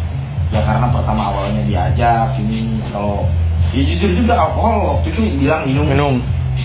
ya 0.55 0.63
karena 0.63 0.87
pertama 0.95 1.23
awalnya 1.35 1.63
diajak 1.67 2.39
ini 2.39 2.79
kalau 2.95 3.27
ya 3.75 3.83
jujur 3.83 4.15
juga 4.15 4.39
alkohol 4.39 4.95
waktu 4.95 5.11
itu 5.11 5.21
bilang 5.39 5.67
minum 5.67 5.87
Minum. 5.91 6.15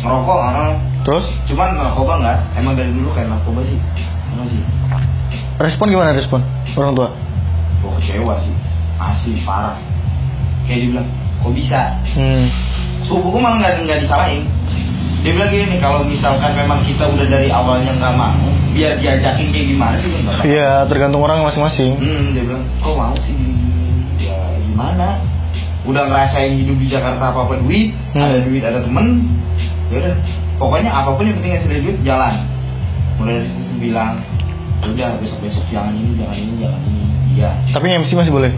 ngerokok 0.06 0.38
ah. 0.38 0.78
Terus 1.06 1.26
cuman 1.50 1.78
narkoba 1.78 2.14
nggak 2.18 2.38
emang 2.58 2.74
dari 2.74 2.90
dulu 2.90 3.10
kayak 3.14 3.30
narkoba 3.30 3.62
sih 3.66 3.78
emang 4.34 4.48
sih 4.50 4.62
respon 5.56 5.86
gimana 5.90 6.14
respon 6.14 6.42
orang 6.74 6.94
tua? 6.94 7.10
gue 7.82 7.92
kecewa 8.02 8.34
sih 8.42 8.54
asli 8.98 9.34
parah 9.46 9.78
kayak 10.66 10.78
dia 10.82 10.88
bilang 10.94 11.08
kok 11.42 11.54
bisa 11.54 11.82
Hmm. 12.18 12.46
sepupuku 13.06 13.38
malah 13.38 13.58
nggak 13.62 13.86
nggak 13.86 14.00
disalahin 14.06 14.46
dia 15.26 15.34
bilang 15.34 15.50
gini 15.50 15.76
kalau 15.76 16.06
misalkan 16.06 16.54
memang 16.54 16.86
kita 16.86 17.02
udah 17.04 17.26
dari 17.26 17.50
awalnya 17.50 17.92
nggak 17.92 18.14
mau 18.14 18.30
biar 18.72 18.94
diajakin 18.96 19.50
kayak 19.50 19.68
gimana 19.68 19.96
nggak 19.98 20.22
apa-apa. 20.22 20.44
Iya, 20.46 20.70
tergantung 20.86 21.20
orang 21.20 21.42
masing-masing. 21.42 21.98
hmm, 21.98 22.26
dia 22.32 22.44
bilang 22.44 22.64
kok 22.78 22.94
mau 22.94 23.16
sih 23.20 23.34
ya 24.20 24.38
gimana 24.62 25.18
udah 25.84 26.04
ngerasain 26.04 26.54
hidup 26.56 26.78
di 26.78 26.88
Jakarta 26.88 27.30
apa 27.30 27.40
apa 27.42 27.56
duit 27.58 27.90
Hmm. 28.12 28.22
ada 28.22 28.38
duit 28.40 28.62
ada 28.62 28.80
temen 28.80 29.28
ya 29.88 29.98
udah 30.00 30.14
pokoknya 30.56 30.90
apa 30.90 31.10
pun 31.12 31.26
yang 31.26 31.38
penting 31.38 31.54
hasil 31.54 31.70
duit 31.70 31.98
jalan 32.02 32.36
mulai 33.16 33.34
dari 33.38 33.50
situ 33.50 33.74
bilang 33.82 34.18
"Ya 34.80 34.88
udah 34.88 35.10
besok 35.18 35.40
besok 35.42 35.66
jangan 35.68 35.94
ini 35.94 36.16
jangan 36.16 36.36
ini 36.36 36.54
jangan 36.58 36.80
ini 36.82 37.04
iya 37.34 37.50
Tapi 37.70 37.86
MC 37.92 38.14
masih 38.14 38.30
boleh. 38.30 38.52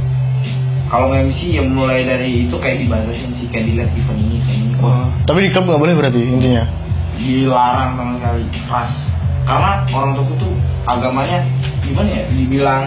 Kalau 0.88 1.12
MC 1.12 1.40
ya 1.52 1.64
mulai 1.64 2.04
dari 2.04 2.48
itu 2.48 2.56
kayak 2.56 2.80
dibatasin 2.80 3.32
sih 3.36 3.48
kayak 3.48 3.68
dilihat 3.68 3.90
event 3.92 4.20
ini 4.20 4.36
event 4.40 4.60
ini. 4.62 4.76
Wah, 4.80 5.08
Tapi 5.24 5.40
di 5.44 5.50
klub 5.52 5.68
nggak 5.68 5.82
boleh 5.82 5.94
berarti 5.96 6.20
intinya. 6.22 6.64
dilarang 7.18 7.92
sama 7.98 8.12
sekali 8.22 8.44
keras. 8.62 8.94
Karena 9.44 9.70
orang 9.90 10.12
tuaku 10.14 10.34
tuh 10.38 10.54
agamanya 10.86 11.40
gimana 11.82 12.10
ya 12.10 12.24
dibilang 12.30 12.84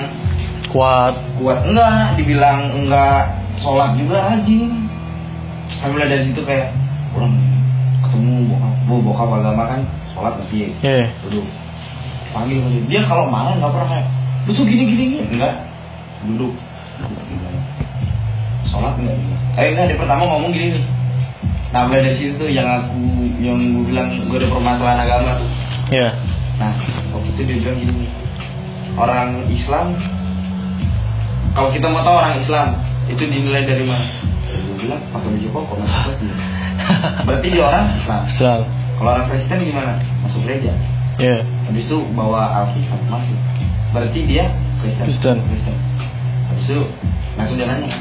Kuat. 0.71 1.19
kuat. 1.35 1.67
Enggak 1.67 2.15
dibilang 2.15 2.71
enggak 2.73 3.27
sholat 3.59 3.99
juga 3.99 4.23
rajin. 4.23 4.87
Saya 5.77 5.91
mulai 5.91 6.07
dari 6.09 6.31
situ 6.31 6.41
kayak 6.47 6.71
pulang 7.11 7.35
ketemu 8.07 8.35
bokap 8.47 8.75
bu 8.87 8.95
bokap 9.03 9.29
agama 9.35 9.63
kan 9.67 9.81
sholat 10.15 10.33
pasti 10.39 10.71
Iya. 10.79 11.11
duduk. 11.27 11.47
Panggil 12.31 12.63
dia 12.87 13.03
kalau 13.05 13.27
marah 13.27 13.59
nggak 13.59 13.73
pernah 13.75 13.89
kayak 13.91 14.07
lu 14.47 14.53
tuh 14.55 14.63
gini 14.63 14.85
gini 14.87 15.05
gini. 15.11 15.25
Enggak. 15.35 15.55
Duduk. 16.23 16.55
Duduk 17.03 17.25
sholat 18.71 18.95
enggak 18.97 19.17
eh 19.59 19.67
enggak 19.75 19.87
dia 19.91 19.99
pertama 19.99 20.23
ngomong 20.27 20.51
gini 20.55 20.79
nih 20.79 20.85
nah 21.71 21.87
mulai 21.87 22.03
dari 22.03 22.17
situ 22.19 22.33
tuh 22.35 22.51
yang 22.51 22.67
aku 22.67 22.99
yang 23.39 23.59
gue 23.59 23.85
bilang 23.91 24.09
gue 24.27 24.39
ada 24.39 24.49
permasalahan 24.51 25.01
agama 25.07 25.31
tuh 25.39 25.51
Iya. 25.91 26.11
nah 26.59 26.73
waktu 27.15 27.29
itu 27.35 27.41
dia 27.47 27.57
bilang 27.63 27.79
gini 27.79 28.07
orang 28.95 29.29
Islam 29.51 29.87
kalau 31.51 31.71
kita 31.75 31.87
mau 31.91 32.03
tahu 32.03 32.17
orang 32.19 32.35
Islam 32.39 32.69
itu 33.11 33.23
dinilai 33.27 33.67
dari 33.67 33.85
mana 33.87 34.07
gue 34.51 34.77
bilang 34.79 35.01
pakai 35.11 35.29
baju 35.31 35.49
koko 35.55 35.73
masuk 35.79 36.01
masjid 36.11 36.31
berarti 37.27 37.47
dia 37.51 37.63
orang 37.67 37.87
Islam 37.99 38.23
Islam. 38.27 38.61
kalau 38.99 39.11
orang 39.15 39.27
Kristen 39.31 39.59
gimana 39.63 39.93
masuk 40.23 40.41
gereja 40.47 40.75
Iya. 41.21 41.45
Habis 41.69 41.85
itu 41.85 42.01
bawa 42.17 42.65
Alkitab 42.65 42.97
masuk. 43.13 43.37
Berarti 43.93 44.25
dia 44.25 44.49
Kristen. 44.81 45.05
Kristen. 45.05 45.37
Kristen. 45.53 45.77
Habis 46.49 46.65
itu 46.65 46.81
langsung 47.37 47.57
dia 47.61 47.69
nanya, 47.69 47.93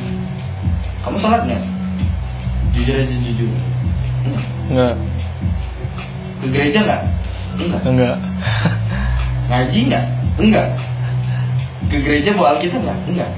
kamu 0.99 1.17
sholat 1.23 1.41
nggak? 1.47 1.63
Jujur 2.75 2.95
aja 2.95 3.15
jujur. 3.23 3.49
Enggak. 4.69 4.93
Ke 6.39 6.45
gereja 6.51 6.79
nggak? 6.83 7.01
Enggak. 7.59 7.81
Enggak. 7.87 8.15
Ngaji 9.49 9.79
nggak? 9.89 10.05
Enggak. 10.39 10.67
Ke 11.89 11.97
gereja 12.03 12.29
bawa 12.35 12.59
Alkitab 12.59 12.81
nggak? 12.83 12.99
Enggak. 13.09 13.31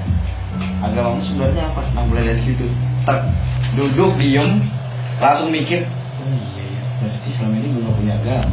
Agamamu 0.82 1.22
sebenarnya 1.24 1.70
apa? 1.70 1.82
Nah 1.94 2.02
mulai 2.06 2.34
dari 2.34 2.42
situ. 2.42 2.66
Ter 3.06 3.16
duduk 3.78 4.18
diem, 4.18 4.66
langsung 5.22 5.48
mikir. 5.54 5.86
Oh 5.86 6.26
iya 6.28 6.62
ya, 6.66 6.82
berarti 7.02 7.30
selama 7.38 7.54
ini 7.58 7.66
gue 7.70 7.80
nggak 7.82 7.96
punya 7.96 8.14
agama. 8.18 8.46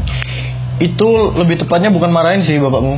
Itu 0.79 1.09
lebih 1.35 1.55
tepatnya 1.59 1.89
bukan 1.91 2.09
marahin 2.13 2.45
sih 2.47 2.55
bapakmu. 2.61 2.97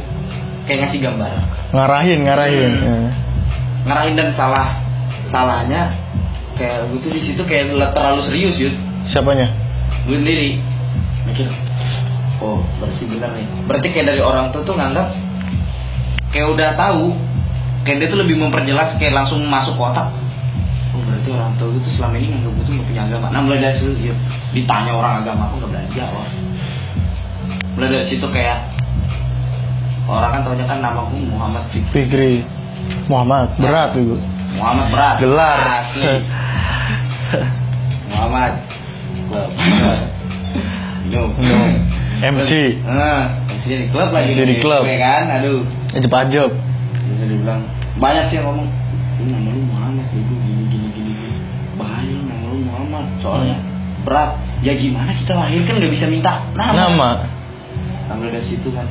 Kayak 0.70 0.88
ngasih 0.88 1.00
gambar. 1.02 1.32
Ngarahin, 1.74 2.20
ngarahin. 2.28 2.72
Hmm. 2.78 2.86
Iya. 2.86 3.10
ngarahin 3.82 4.14
dan 4.14 4.30
salah 4.38 4.81
salahnya 5.32 5.96
kayak 6.60 6.92
gue 6.92 7.00
tuh 7.00 7.12
di 7.16 7.22
situ 7.24 7.42
kayak 7.48 7.72
terlalu 7.96 8.22
serius 8.28 8.56
yud 8.60 8.76
Siapanya? 9.10 9.50
gue 10.06 10.18
sendiri 10.20 10.62
mikir 11.26 11.48
oh 12.44 12.62
berarti 12.78 13.04
benar 13.08 13.32
nih 13.34 13.48
berarti 13.66 13.88
kayak 13.96 14.08
dari 14.14 14.22
orang 14.22 14.52
tua 14.52 14.62
tuh 14.68 14.76
nganggap 14.76 15.08
kayak 16.36 16.48
udah 16.52 16.70
tahu 16.76 17.16
kayak 17.88 17.98
dia 18.06 18.08
tuh 18.12 18.20
lebih 18.22 18.36
memperjelas 18.38 19.00
kayak 19.00 19.16
langsung 19.16 19.42
masuk 19.48 19.74
kotak 19.80 20.12
oh 20.92 21.02
berarti 21.02 21.30
orang 21.32 21.56
tua 21.58 21.72
tuh 21.74 21.92
selama 21.96 22.16
ini 22.20 22.28
nganggap 22.36 22.52
gue 22.52 22.64
tuh 22.68 22.74
gak 22.78 22.88
punya 22.92 23.02
agama 23.08 23.28
nah 23.32 23.42
mulai 23.42 23.60
dari 23.64 23.76
situ 23.80 23.94
yud, 24.12 24.20
ditanya 24.54 24.92
orang 24.94 25.24
agama 25.24 25.50
aku 25.50 25.66
gak 25.66 25.70
berani 25.72 25.90
jawab 25.96 26.28
mulai 27.80 27.90
dari 27.90 28.06
situ 28.12 28.26
kayak 28.30 28.58
orang 30.12 30.30
kan 30.36 30.42
taunya 30.44 30.66
kan 30.68 30.78
namaku 30.84 31.16
Muhammad 31.24 31.64
Fikri 31.72 31.94
Fikri. 31.94 32.34
Muhammad. 33.08 33.56
Berat 33.60 33.96
itu. 33.96 34.18
Muhammad 34.52 34.88
berat 34.92 35.16
Gelar. 35.20 35.58
asli 35.82 36.04
Muhammad 38.12 38.54
klub. 39.32 39.50
Minum. 41.40 41.72
MC. 42.22 42.52
Eh, 42.78 43.22
MC 43.50 43.66
di 43.68 43.86
klub 43.90 44.10
lagi 44.12 44.32
MC 44.32 44.40
di 44.46 44.56
klub. 44.60 44.84
gue 44.84 44.98
kan 44.98 45.26
aduh 45.32 45.64
Ajep 45.92 46.12
ajep. 46.14 46.50
bisa 47.02 47.24
dibilang 47.26 47.62
banyak 47.98 48.24
sih 48.30 48.36
yang 48.38 48.46
ngomong 48.48 48.68
lu 49.20 49.26
nama 49.28 49.50
lu 49.50 49.62
Muhammad 49.66 50.06
itu 50.10 50.22
gini 50.24 50.64
gini 50.70 50.88
gini 50.92 51.12
gini 51.12 51.38
bahaya 51.76 52.16
nama 52.22 52.46
lu 52.48 52.60
Muhammad 52.62 53.06
soalnya 53.20 53.58
Hmm. 53.58 54.08
berat 54.08 54.32
ya 54.62 54.74
gimana 54.74 55.14
kita 55.14 55.38
lahir 55.38 55.62
kan 55.62 55.78
nggak 55.78 55.94
bisa 55.94 56.06
minta 56.10 56.42
nama 56.54 56.74
Nama. 56.90 57.10
Nah, 58.10 58.14
mulai 58.18 58.34
dari 58.34 58.50
situ 58.50 58.70
kan 58.72 58.88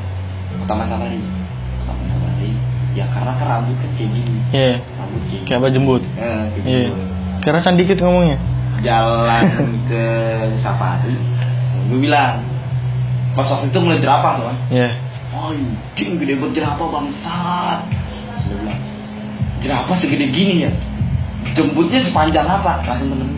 pertama 0.57 0.87
sabari 0.87 1.18
pertama 1.77 2.03
sabari 2.07 2.51
ya 2.92 3.11
karena 3.11 3.33
kan 3.35 3.46
rambut 3.49 3.75
kan 3.75 3.90
kayak 3.96 4.11
gini 4.12 4.38
Iya. 4.51 4.75
rambut 4.79 4.99
kayak 5.11 5.42
Kayak 5.44 5.59
apa 5.61 5.68
jembut. 5.70 6.03
Eh, 6.14 6.44
Iya. 6.62 6.90
Kerasan 7.40 7.75
dikit 7.75 7.99
ngomongnya. 7.99 8.37
jalan 8.81 9.44
ke 9.87 10.05
safari 10.61 11.12
gue 11.85 12.01
bilang 12.01 12.40
pas 13.33 13.44
waktu 13.44 13.68
itu 13.68 13.77
mulai 13.77 14.01
jerapah 14.01 14.40
tuh 14.40 14.44
kan 14.49 14.57
Iya. 14.73 14.88
oh 15.31 15.53
anjing 15.53 16.16
gede 16.16 16.33
banget 16.35 16.64
jerapah 16.64 16.88
bangsat 16.88 17.79
bilang 18.40 18.81
jerapah 19.61 19.94
segede 20.01 20.33
gini 20.33 20.64
ya 20.64 20.73
jembutnya 21.53 22.01
sepanjang 22.01 22.49
apa 22.49 22.81
langsung 22.83 23.12
temen 23.12 23.29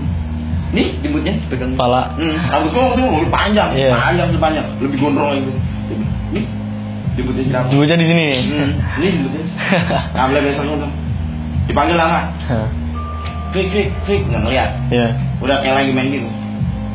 nih 0.70 0.94
jembutnya 1.02 1.34
pegang 1.50 1.74
Kepala. 1.74 2.14
hmm, 2.14 2.36
rambut 2.46 2.70
gua 2.70 2.82
waktu 2.86 3.00
itu 3.02 3.08
lebih 3.18 3.32
panjang 3.34 3.68
Iya. 3.74 3.90
panjang 3.98 4.28
sepanjang 4.30 4.66
lebih 4.78 4.96
gondrong 5.02 5.30
bilang, 5.42 5.58
nih 6.30 6.44
jembutnya 7.18 7.42
jerapah 7.50 7.66
Jembutnya 7.66 7.96
di 7.98 8.06
sini 8.06 8.22
nih. 8.22 8.38
hmm, 8.46 8.70
ini 9.02 9.06
jembutnya 9.10 9.44
mulai 10.22 10.42
besok 10.46 10.64
bilang, 10.70 10.92
dipanggil 11.64 11.96
lama 11.96 12.20
klik 13.52 13.66
klik 13.68 13.88
klik 14.04 14.22
nggak 14.26 14.42
ngeliat 14.42 14.70
Iya. 14.88 15.08
udah 15.38 15.56
kayak 15.60 15.76
lagi 15.76 15.90
main 15.92 16.08
game 16.08 16.28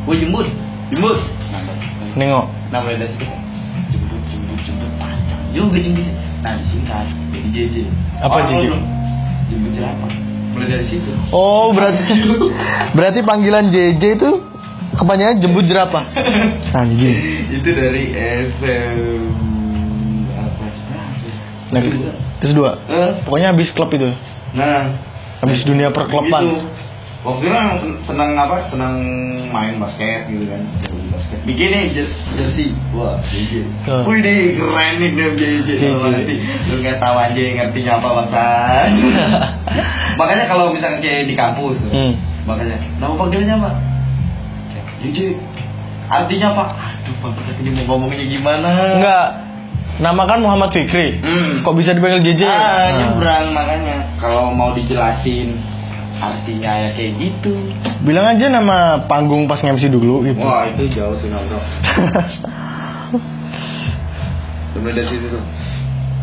gue 0.04 0.16
jembut 0.18 0.48
jembut 0.90 1.18
nah, 1.50 1.62
Nengok. 2.16 2.46
nah 2.70 2.80
mulai 2.80 2.98
dari 2.98 3.12
situ 3.14 3.26
jembut 3.90 4.22
jembut 4.28 4.60
jembut 4.62 4.92
panjang 4.96 5.42
juga 5.52 5.78
jembut 5.78 6.08
nah 6.40 6.54
disingkat 6.56 7.06
jadi 7.30 7.48
JJ 7.50 7.76
Apa 8.20 8.38
JJ? 8.46 8.74
jembut 9.48 9.72
jerapah 9.74 10.12
mulai 10.52 10.68
dari 10.70 10.86
situ 10.88 11.12
Oh, 11.30 11.70
berarti 11.70 12.02
berarti 12.98 13.20
panggilan 13.22 13.70
JJ 13.70 14.04
itu 14.18 14.30
kepanjangan 14.90 15.38
jembut 15.38 15.66
jerapah. 15.66 16.10
Anjing. 16.74 17.18
itu 17.54 17.70
dari 17.70 18.04
FM 18.58 18.98
apa 20.34 20.66
Nah, 21.68 21.82
terus 22.40 22.54
dua. 22.56 22.80
Eh, 22.88 23.10
Pokoknya 23.22 23.52
habis 23.52 23.70
klub 23.72 23.92
itu. 23.92 24.08
Nah 24.58 24.82
Habis 25.38 25.62
dunia 25.64 25.94
perklopan. 25.94 26.42
Gitu. 26.42 26.66
waktu 27.22 27.44
itu 27.46 27.58
senang 28.08 28.34
apa 28.34 28.66
senang 28.68 28.98
main 29.52 29.78
basket 29.78 30.26
gitu 30.28 30.48
kan 30.48 30.62
basket. 31.12 31.40
Bikin 31.44 31.70
nih 31.70 31.84
jersey. 32.34 32.72
Wah 32.90 33.20
JJ 33.22 33.52
wih 34.08 34.18
deh 34.18 34.38
keren 34.56 34.94
nih 34.98 35.10
dia 35.14 35.28
JJ 35.36 35.82
lu 36.68 36.74
nggak 36.80 36.98
tahu 36.98 37.16
aja 37.16 37.38
ngertinya 37.38 37.92
apa 37.96 38.08
bangsan 38.16 38.90
makanya 40.20 40.46
kalau 40.48 40.72
misalnya 40.72 40.98
kayak 40.98 41.28
di 41.28 41.36
kampus 41.36 41.78
Hmm. 41.86 42.16
makanya 42.46 42.78
nama 42.98 43.14
panggilannya 43.14 43.56
apa? 43.56 43.72
JJ 44.98 45.18
artinya 46.08 46.48
apa? 46.56 46.64
Aduh 47.04 47.16
bangsa 47.22 47.52
ini 47.60 47.70
mau 47.76 47.94
ngomongnya 47.94 48.26
gimana? 48.26 48.70
Enggak. 48.98 49.28
Nama 49.98 50.22
kan 50.24 50.40
Muhammad 50.40 50.70
Fikri. 50.70 51.18
Hmm. 51.18 51.62
Kok 51.62 51.74
bisa 51.74 51.92
dipanggil 51.92 52.22
JJ? 52.24 52.42
Ah, 52.42 52.54
Nah. 52.54 52.86
nyebrang 52.96 53.46
makanya 53.52 53.98
kalau 54.18 54.50
mau 54.50 54.72
dijelasin 54.72 55.58
artinya 56.18 56.72
ya 56.76 56.90
kayak 56.92 57.14
gitu 57.16 57.54
Bilang 58.02 58.26
aja 58.28 58.46
nama 58.48 58.78
panggung 59.04 59.46
pas 59.46 59.58
nge-MC 59.60 59.86
dulu 59.88 60.22
gitu. 60.24 60.38
wah 60.40 60.66
itu 60.66 60.90
jauh 60.92 61.14
tuh 61.14 61.30
nongkrong 61.30 61.66
Sebenarnya 64.72 64.96
dari 64.96 65.08
situ 65.08 65.26
tuh 65.28 65.44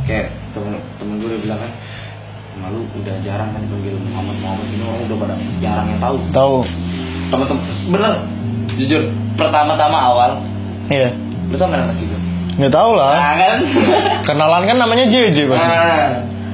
kayak 0.04 0.26
temen 0.50 0.72
temen 0.96 1.14
gue 1.16 1.28
udah 1.28 1.40
bilang 1.40 1.58
kan 1.58 1.70
malu 2.56 2.82
udah 2.92 3.14
jarang 3.22 3.50
kan 3.50 3.60
dipanggil 3.60 3.94
Muhammad 4.00 4.36
Muhammad 4.38 4.66
ini 4.68 4.82
orang 4.82 5.02
udah 5.04 5.16
pada 5.16 5.34
jarang 5.58 5.86
yang 5.88 6.00
tahu 6.00 6.16
Tahu. 6.30 6.56
temen-temen 7.30 7.62
bener 7.88 8.12
jujur 8.74 9.02
pertama-tama 9.34 9.98
awal 10.04 10.30
Iya. 10.86 11.14
lu 11.48 11.54
tau 11.54 11.66
nggak 11.66 11.94
sih 11.96 12.06
Nggak 12.54 12.72
tahu 12.72 12.90
lah. 12.94 13.12
nah 13.18 13.34
kan 13.34 13.58
Kenalan 14.28 14.62
kan 14.64 14.76
namanya 14.78 15.04
JJ 15.06 15.38
pasti. 15.46 15.66
nah 15.66 16.06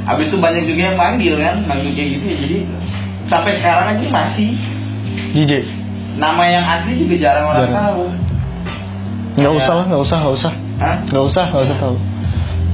habis 0.09 0.27
itu 0.33 0.37
banyak 0.37 0.65
juga 0.65 0.81
yang 0.91 0.97
manggil 0.97 1.35
kan 1.37 1.61
manggil 1.65 1.93
kayak 1.93 2.09
gitu 2.17 2.25
ya 2.25 2.37
jadi 2.41 2.59
sampai 3.29 3.53
sekarang 3.61 3.87
aja 3.93 4.07
masih 4.09 4.51
JJ. 5.37 5.53
nama 6.17 6.43
yang 6.45 6.65
asli 6.65 6.99
juga 6.99 7.15
jarang 7.21 7.45
orang 7.47 7.69
Jarang. 7.69 7.77
tahu 7.79 8.05
Nggak 9.31 9.53
usah 9.57 9.73
lah, 9.73 9.85
nggak 9.87 10.03
usah, 10.03 10.17
nggak 10.21 10.35
usah. 10.37 10.53
Hah? 10.83 10.97
Nggak 11.07 11.25
usah, 11.25 11.45
nggak 11.49 11.63
usah 11.65 11.77
tahu. 11.79 11.97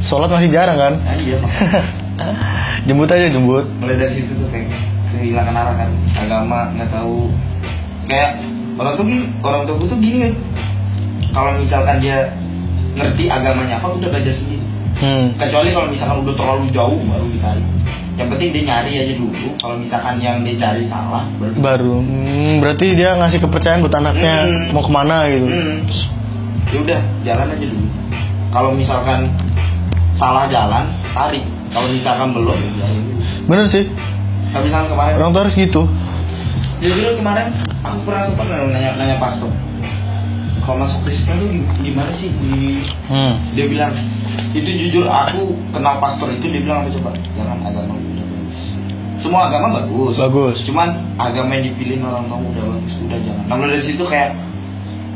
Sholat 0.08 0.28
masih 0.32 0.48
jarang 0.48 0.78
kan? 0.80 0.94
Nah, 0.98 1.14
iya 1.14 1.36
Pak. 1.36 1.50
jemput 2.88 3.10
aja 3.12 3.26
jemput. 3.28 3.66
mulai 3.76 3.94
dari 3.94 4.16
situ 4.16 4.32
tuh 4.34 4.48
kayak 4.48 4.72
kehilangan 5.12 5.52
arah 5.52 5.74
kan 5.76 5.90
agama 6.16 6.60
nggak 6.72 6.88
tahu 6.88 7.28
kayak 8.08 8.40
orang 8.78 8.92
tuh 8.94 9.04
gini 9.04 9.24
orang 9.42 9.62
tua 9.64 9.76
tuh 9.78 9.98
gini 10.00 10.18
kan 10.24 10.32
kalau 11.30 11.50
misalkan 11.60 11.96
dia 12.00 12.18
ngerti 12.96 13.24
agamanya 13.28 13.76
apa 13.76 13.92
udah 13.92 14.08
belajar 14.08 14.34
sendiri 14.34 14.64
Hmm. 14.96 15.36
kecuali 15.36 15.76
kalau 15.76 15.92
misalkan 15.92 16.24
udah 16.24 16.34
terlalu 16.34 16.72
jauh 16.72 16.96
baru 17.04 17.28
dicari 17.28 17.60
yang 18.16 18.32
penting 18.32 18.48
dia 18.48 18.62
nyari 18.64 18.92
aja 18.96 19.12
dulu 19.12 19.52
kalau 19.60 19.76
misalkan 19.76 20.16
yang 20.18 20.40
dia 20.40 20.56
cari 20.56 20.88
salah 20.88 21.28
baru 21.36 21.52
Baru. 21.54 21.94
Hmm, 22.00 22.64
berarti 22.64 22.86
dia 22.96 23.12
ngasih 23.14 23.38
kepercayaan 23.38 23.84
buat 23.84 23.92
anaknya 23.92 24.34
Hmm. 24.48 24.72
mau 24.72 24.80
ke 24.80 24.88
mana 24.90 25.28
gitu. 25.28 25.44
Hmm. 25.44 25.76
ya 26.66 26.78
udah 26.80 27.00
jalan 27.22 27.46
aja 27.52 27.66
dulu 27.68 27.86
kalau 28.48 28.70
misalkan 28.72 29.20
salah 30.16 30.48
jalan 30.48 30.84
tarik 31.12 31.44
kalau 31.68 31.88
misalkan 31.92 32.28
belum 32.32 32.56
ya 32.56 32.86
dulu. 32.88 33.12
Bener 33.46 33.66
sih. 33.68 33.84
Kayak 34.48 34.62
misalkan 34.64 34.88
kemarin 34.88 35.14
Orang 35.20 35.30
tua 35.30 35.42
harus 35.44 35.54
gitu. 35.54 35.82
Jujur 36.76 37.12
kemarin 37.16 37.46
aku 37.80 37.98
pernah 38.00 38.22
sempat 38.26 38.46
nanya 38.48 38.96
nanya 38.96 39.16
pastor 39.20 39.52
kalau 40.66 40.82
masuk 40.82 40.98
Kristen 41.02 41.38
tuh 41.38 41.48
gim- 41.48 41.70
gimana 41.80 42.10
sih? 42.18 42.26
Di 42.28 42.82
Hmm. 43.06 43.34
dia 43.54 43.64
bilang 43.64 43.94
itu 44.50 44.66
jujur 44.66 45.06
aku 45.06 45.54
kenal 45.70 45.96
pastor 45.96 46.28
itu 46.28 46.42
dia 46.44 46.58
bilang 46.58 46.82
apa 46.82 46.90
coba? 46.92 47.10
Jangan 47.32 47.58
agama 47.62 47.94
udah 47.94 48.26
bagus. 48.26 48.58
Semua 49.16 49.40
agama 49.46 49.66
bagus. 49.78 50.14
Bagus. 50.18 50.56
cuman 50.66 50.88
agama 51.16 51.54
yang 51.54 51.70
dipilih 51.70 52.02
orang 52.02 52.26
kamu 52.26 52.46
udah 52.50 52.64
bagus 52.74 52.94
udah 53.00 53.18
jangan. 53.22 53.44
Nah 53.46 53.56
dari 53.62 53.84
situ 53.84 54.02
kayak 54.04 54.30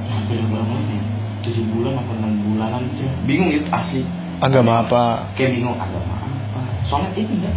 "Wah, 0.07 0.21
beda 0.25 0.45
berapa 0.47 0.75
ya 0.89 1.03
tujuh 1.41 1.65
bulan 1.73 1.93
apa 1.97 2.13
enam 2.15 2.33
bulanan 2.45 2.81
gitu 2.93 3.03
bingung 3.25 3.51
gitu 3.51 3.67
asli. 3.69 4.03
Agama 4.41 4.87
apa? 4.87 5.29
kayak 5.35 5.53
bingung 5.53 5.75
agama 5.75 6.15
apa? 6.17 6.61
Sholat 6.87 7.13
itu 7.13 7.29
enggak. 7.29 7.53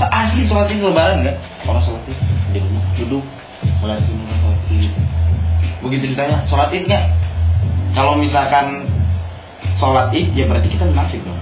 Asli 0.00 0.46
sholat 0.46 0.68
itu 0.70 0.84
lebaran 0.84 1.24
enggak? 1.24 1.36
Orang 1.64 1.82
sholat 1.82 2.02
itu 2.06 2.68
duduk 2.98 3.24
mulai 3.80 3.98
sholat 4.04 4.60
id 4.70 4.92
begitu 5.80 6.12
ditanya 6.12 6.44
sholat 6.44 6.68
id 6.70 6.84
enggak 6.84 7.04
kalau 7.92 8.14
misalkan 8.14 8.84
sholat 9.76 10.12
id 10.12 10.32
ya 10.32 10.44
berarti 10.46 10.68
kita 10.68 10.84
munafik 10.84 11.20
dong 11.24 11.38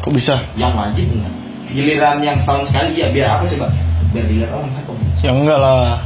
Kok 0.00 0.12
bisa? 0.12 0.34
yang 0.56 0.72
wajib 0.74 1.08
enggak 1.08 1.32
giliran 1.70 2.18
yang 2.20 2.36
setahun 2.42 2.70
sekali 2.70 2.94
ya 2.94 3.08
biar 3.10 3.28
apa 3.34 3.44
coba 3.50 3.66
biar 4.12 4.24
dilihat 4.26 4.50
orang 4.52 4.70
kan 4.72 4.82
kok 4.84 4.96
Ya 5.20 5.30
enggak 5.32 5.58
lah. 5.58 5.98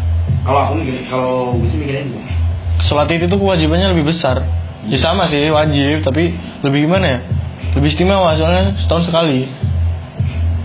kalau 0.43 0.61
aku 0.64 0.73
mikir 0.79 0.95
kalau 1.07 1.53
gue 1.57 1.69
sih 1.69 1.79
mikirnya 1.79 2.03
gitu 2.07 2.21
Sholat 2.87 3.11
itu 3.11 3.27
tuh 3.27 3.43
kewajibannya 3.43 3.91
lebih 3.91 4.07
besar. 4.07 4.38
Ya 4.87 4.97
sama 5.03 5.27
sih 5.27 5.51
wajib, 5.51 6.07
tapi 6.07 6.31
lebih 6.62 6.87
gimana 6.87 7.07
ya? 7.11 7.19
Lebih 7.75 7.91
istimewa 7.91 8.38
soalnya 8.38 8.71
setahun 8.79 9.11
sekali. 9.11 9.51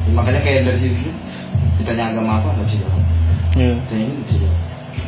Ya, 0.05 0.11
makanya 0.13 0.45
kayak 0.45 0.61
dari 0.69 0.77
situ 0.77 1.09
ditanya 1.81 2.13
agama 2.13 2.37
apa 2.37 2.53
nggak 2.53 2.69
bisa 2.69 2.77
jawab 2.85 3.01
Iya. 3.57 3.73
ini 3.91 4.03
nggak 4.13 4.25
bisa 4.29 4.37
jawab 4.45 4.59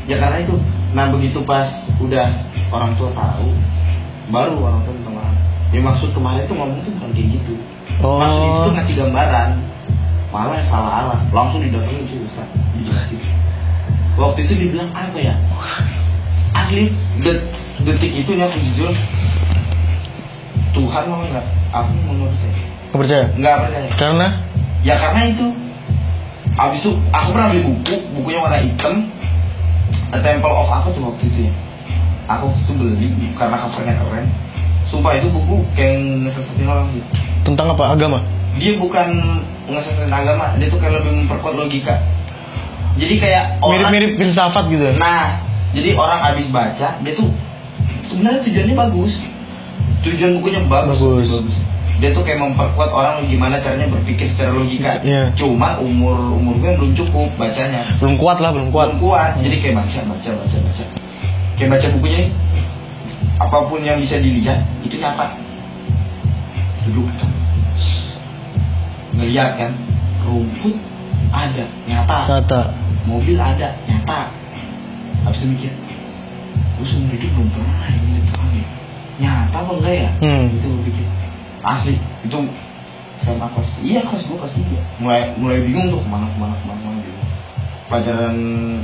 ya 0.09 0.15
karena 0.17 0.37
itu 0.41 0.55
nah 0.95 1.11
begitu 1.11 1.43
pas 1.43 1.67
udah 1.99 2.27
orang 2.71 2.95
tua 2.95 3.11
tahu 3.11 3.51
baru 4.31 4.55
orang 4.57 4.79
tua 4.87 4.93
minta 4.95 5.11
maaf 5.11 5.35
ya 5.69 5.79
maksud 5.83 6.09
kemarin 6.15 6.47
tuh 6.47 6.55
ngomong 6.55 6.79
tuh 6.81 6.91
bukan 6.95 7.11
kayak 7.11 7.29
gitu. 7.35 7.53
Oh. 7.99 8.15
maksud 8.15 8.39
itu 8.41 8.69
ngasih 8.71 8.95
gambaran 8.95 9.49
malah 10.31 10.59
salah 10.67 10.91
arah. 10.99 11.19
Langsung 11.31 11.63
didatengin 11.63 12.07
sih 12.07 12.19
Ustaz 12.23 12.47
dijelasin. 12.75 13.19
Waktu 14.15 14.47
itu 14.47 14.53
dibilang 14.55 14.91
apa 14.91 15.15
ya? 15.15 15.35
Asli 16.51 16.91
det- 17.23 17.43
detik 17.83 18.11
itu 18.15 18.31
aku 18.35 18.55
jujur 18.71 18.91
Tuhan 20.75 21.03
mau 21.07 21.23
nggak? 21.23 21.45
Aku 21.71 21.91
menurut 22.03 22.35
saya 22.39 22.51
Nggak 22.91 22.99
percaya? 22.99 23.25
nggak 23.35 23.55
percaya. 23.63 23.89
Karena? 23.95 24.27
Ya 24.83 24.95
karena 24.99 25.21
itu. 25.31 25.47
Abis 26.55 26.79
itu 26.87 26.91
aku 27.11 27.27
pernah 27.35 27.51
beli 27.51 27.63
buku 27.67 27.95
bukunya 28.15 28.39
warna 28.39 28.59
hitam 28.63 29.11
A 30.13 30.17
Temple 30.21 30.53
of 30.53 30.69
apa 30.69 30.87
tuh 30.91 31.01
waktu 31.05 31.23
itu 31.29 31.39
ya 31.49 31.53
aku 32.25 32.49
tuh 32.65 32.73
beli 32.73 33.13
karena 33.37 33.57
covernya 33.67 34.01
keren 34.01 34.25
sumpah 34.89 35.17
itu 35.17 35.27
buku 35.29 35.65
kayak 35.73 35.97
ngesesatin 36.25 36.65
orang 36.65 36.89
sih 36.93 37.01
tentang 37.45 37.73
apa? 37.73 37.93
Agama. 37.93 38.21
dia 38.57 38.77
bukan 38.77 39.07
ngesesatin 39.69 40.13
agama 40.13 40.57
dia 40.57 40.69
tuh 40.69 40.79
kayak 40.81 41.01
lebih 41.01 41.25
memperkuat 41.25 41.53
logika 41.53 42.01
jadi 42.95 43.15
kayak 43.19 43.43
orang 43.59 43.91
Mirip-mirip 43.91 44.11
filsafat 44.15 44.71
gitu. 44.71 44.83
ya? 44.87 44.93
Nah, 44.95 45.27
jadi 45.75 45.89
orang 45.99 46.19
habis 46.23 46.47
baca, 46.47 46.89
dia 47.03 47.13
tuh 47.13 47.27
sebenarnya 48.07 48.39
tujuannya 48.47 48.75
bagus. 48.75 49.13
Tujuan 50.07 50.39
bukunya 50.39 50.63
bagus. 50.63 50.99
Bagus. 51.03 51.55
Dia 51.95 52.11
tuh 52.11 52.27
kayak 52.27 52.43
memperkuat 52.43 52.91
orang 52.91 53.23
gimana 53.25 53.59
caranya 53.63 53.87
berpikir 53.87 54.27
secara 54.35 54.51
logika. 54.51 54.99
Iya. 54.99 55.31
Cuma 55.39 55.79
umur 55.79 56.35
umur 56.35 56.59
gue 56.59 56.71
belum 56.75 56.91
cukup 56.93 57.31
bacanya. 57.39 57.95
Belum 58.03 58.19
kuat 58.19 58.43
lah, 58.43 58.51
belum 58.51 58.69
kuat. 58.69 58.95
Belum 58.95 59.11
kuat. 59.11 59.31
Jadi 59.39 59.55
kayak 59.63 59.75
baca, 59.79 59.99
baca, 60.03 60.29
baca, 60.35 60.57
baca. 60.59 60.85
Kayak 61.55 61.69
baca 61.71 61.87
bukunya 61.95 62.19
nih. 62.27 62.33
Apa 63.35 63.57
pun 63.67 63.79
yang 63.83 63.99
bisa 64.03 64.19
dilihat 64.19 64.59
itu 64.83 64.95
nyata. 64.99 65.35
Duduk. 66.87 67.07
Ngeliat 69.15 69.49
kan, 69.55 69.71
rumput 70.27 70.75
ada, 71.31 71.65
nyata 71.87 72.19
Kata. 72.27 72.61
mobil 73.07 73.39
ada 73.39 73.75
nyata 73.87 74.29
habis 75.23 75.41
itu 75.41 75.47
mikir 75.51 75.71
gue 76.75 76.85
seumur 76.85 77.15
hidup 77.15 77.31
belum 77.33 77.49
pernah 77.55 77.87
ini 77.91 78.19
ya 78.21 78.65
nyata 79.19 79.57
apa 79.63 79.71
enggak 79.79 79.95
ya 79.95 80.09
Hmm. 80.21 80.45
itu 80.53 80.67
gue 80.67 80.83
pikir 80.91 81.05
asli. 81.65 81.97
Itu 82.21 82.45
SMA 83.25 83.47
kelas 83.47 83.69
iya 83.79 84.03
kelas 84.03 84.27
gue 84.27 84.37
kelas 84.37 84.53
tiga 84.53 84.79
mulai 84.99 85.31
mulai 85.39 85.63
bingung 85.63 85.87
tuh 85.87 86.03
ke 86.03 86.09
mana 86.11 86.27
ke 86.27 86.37
mana 86.37 86.55
ke 86.59 86.65
mana, 86.67 86.77
ke 86.77 86.85
mana 86.85 86.97
gitu 86.99 87.21
pelajaran 87.85 88.37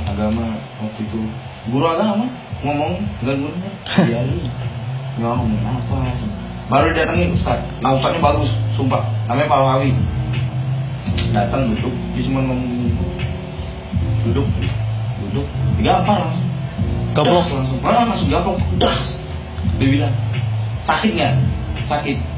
agama 0.06 0.46
waktu 0.78 1.00
itu. 1.04 1.20
Guru 1.68 1.86
agama 1.86 2.26
ngomong 2.62 2.92
gurunya. 3.20 3.70
Biarin 4.08 4.40
nggak 5.12 5.32
ngomongin 5.36 5.68
apa 5.68 5.98
baru 6.72 6.88
datengin 6.96 7.36
ustad 7.36 7.60
nah 7.84 7.92
ustadnya 7.92 8.24
bagus 8.24 8.48
sumpah. 8.78 9.04
Namanya 9.28 9.50
Pak 9.52 9.60
Wawi 9.60 9.90
datang 11.36 11.68
duduk. 11.76 11.92
Dia 12.16 12.22
cuma 12.24 12.40
ngomong 12.40 12.88
duduk 14.24 14.48
duduk. 15.28 15.46
Digampar 15.76 16.16
langsung. 16.24 16.48
Gaplok. 17.12 17.44
Langsung. 17.52 17.78
Ah, 17.84 18.08
langsung 18.08 18.30
gaplok 18.32 18.58
das 18.80 19.04
dia 19.76 19.86
bilang 19.86 20.14
sakit 20.88 21.10
nggak? 21.12 21.34
Sakit 21.90 22.31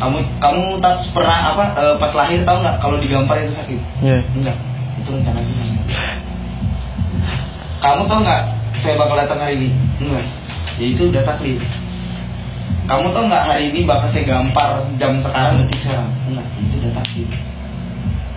kamu 0.00 0.18
kamu 0.40 0.62
tak 0.80 1.04
pernah 1.12 1.52
apa 1.52 1.64
eh, 1.76 1.94
pas 2.00 2.12
lahir 2.16 2.40
tahu 2.42 2.58
nggak 2.64 2.76
kalau 2.80 2.96
digampar 2.96 3.36
itu 3.44 3.52
sakit? 3.52 3.80
Iya. 4.00 4.18
enggak. 4.32 4.56
Itu 5.00 5.08
rencana 5.12 5.40
Tuhan 5.44 5.80
kamu 7.80 8.02
tahu 8.12 8.20
nggak 8.20 8.42
saya 8.84 8.94
bakal 9.00 9.16
datang 9.16 9.40
hari 9.40 9.54
ini? 9.56 9.68
Enggak. 10.04 10.24
Ya 10.76 10.86
itu 10.92 11.02
udah 11.08 11.22
takdir. 11.24 11.60
Kamu 12.84 13.12
tahu 13.16 13.24
nggak 13.28 13.44
hari 13.48 13.72
ini 13.72 13.88
bakal 13.88 14.08
saya 14.12 14.24
gampar 14.28 14.84
jam 15.00 15.20
sekarang 15.24 15.64
detik 15.64 15.80
sekarang? 15.84 16.08
Enggak. 16.28 16.46
Itu 16.60 16.74
udah 16.84 16.92
takdir. 17.00 17.28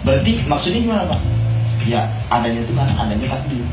Berarti 0.04 0.32
maksudnya 0.48 0.80
gimana 0.80 1.04
pak? 1.12 1.20
Ya 1.84 2.08
adanya 2.32 2.64
Tuhan 2.64 2.88
adanya 2.96 3.28
takdir. 3.40 3.64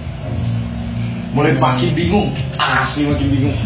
Mulai 1.31 1.55
makin 1.63 1.91
bingung. 1.95 2.35
Asli 2.59 3.07
makin 3.07 3.29
bingung. 3.31 3.59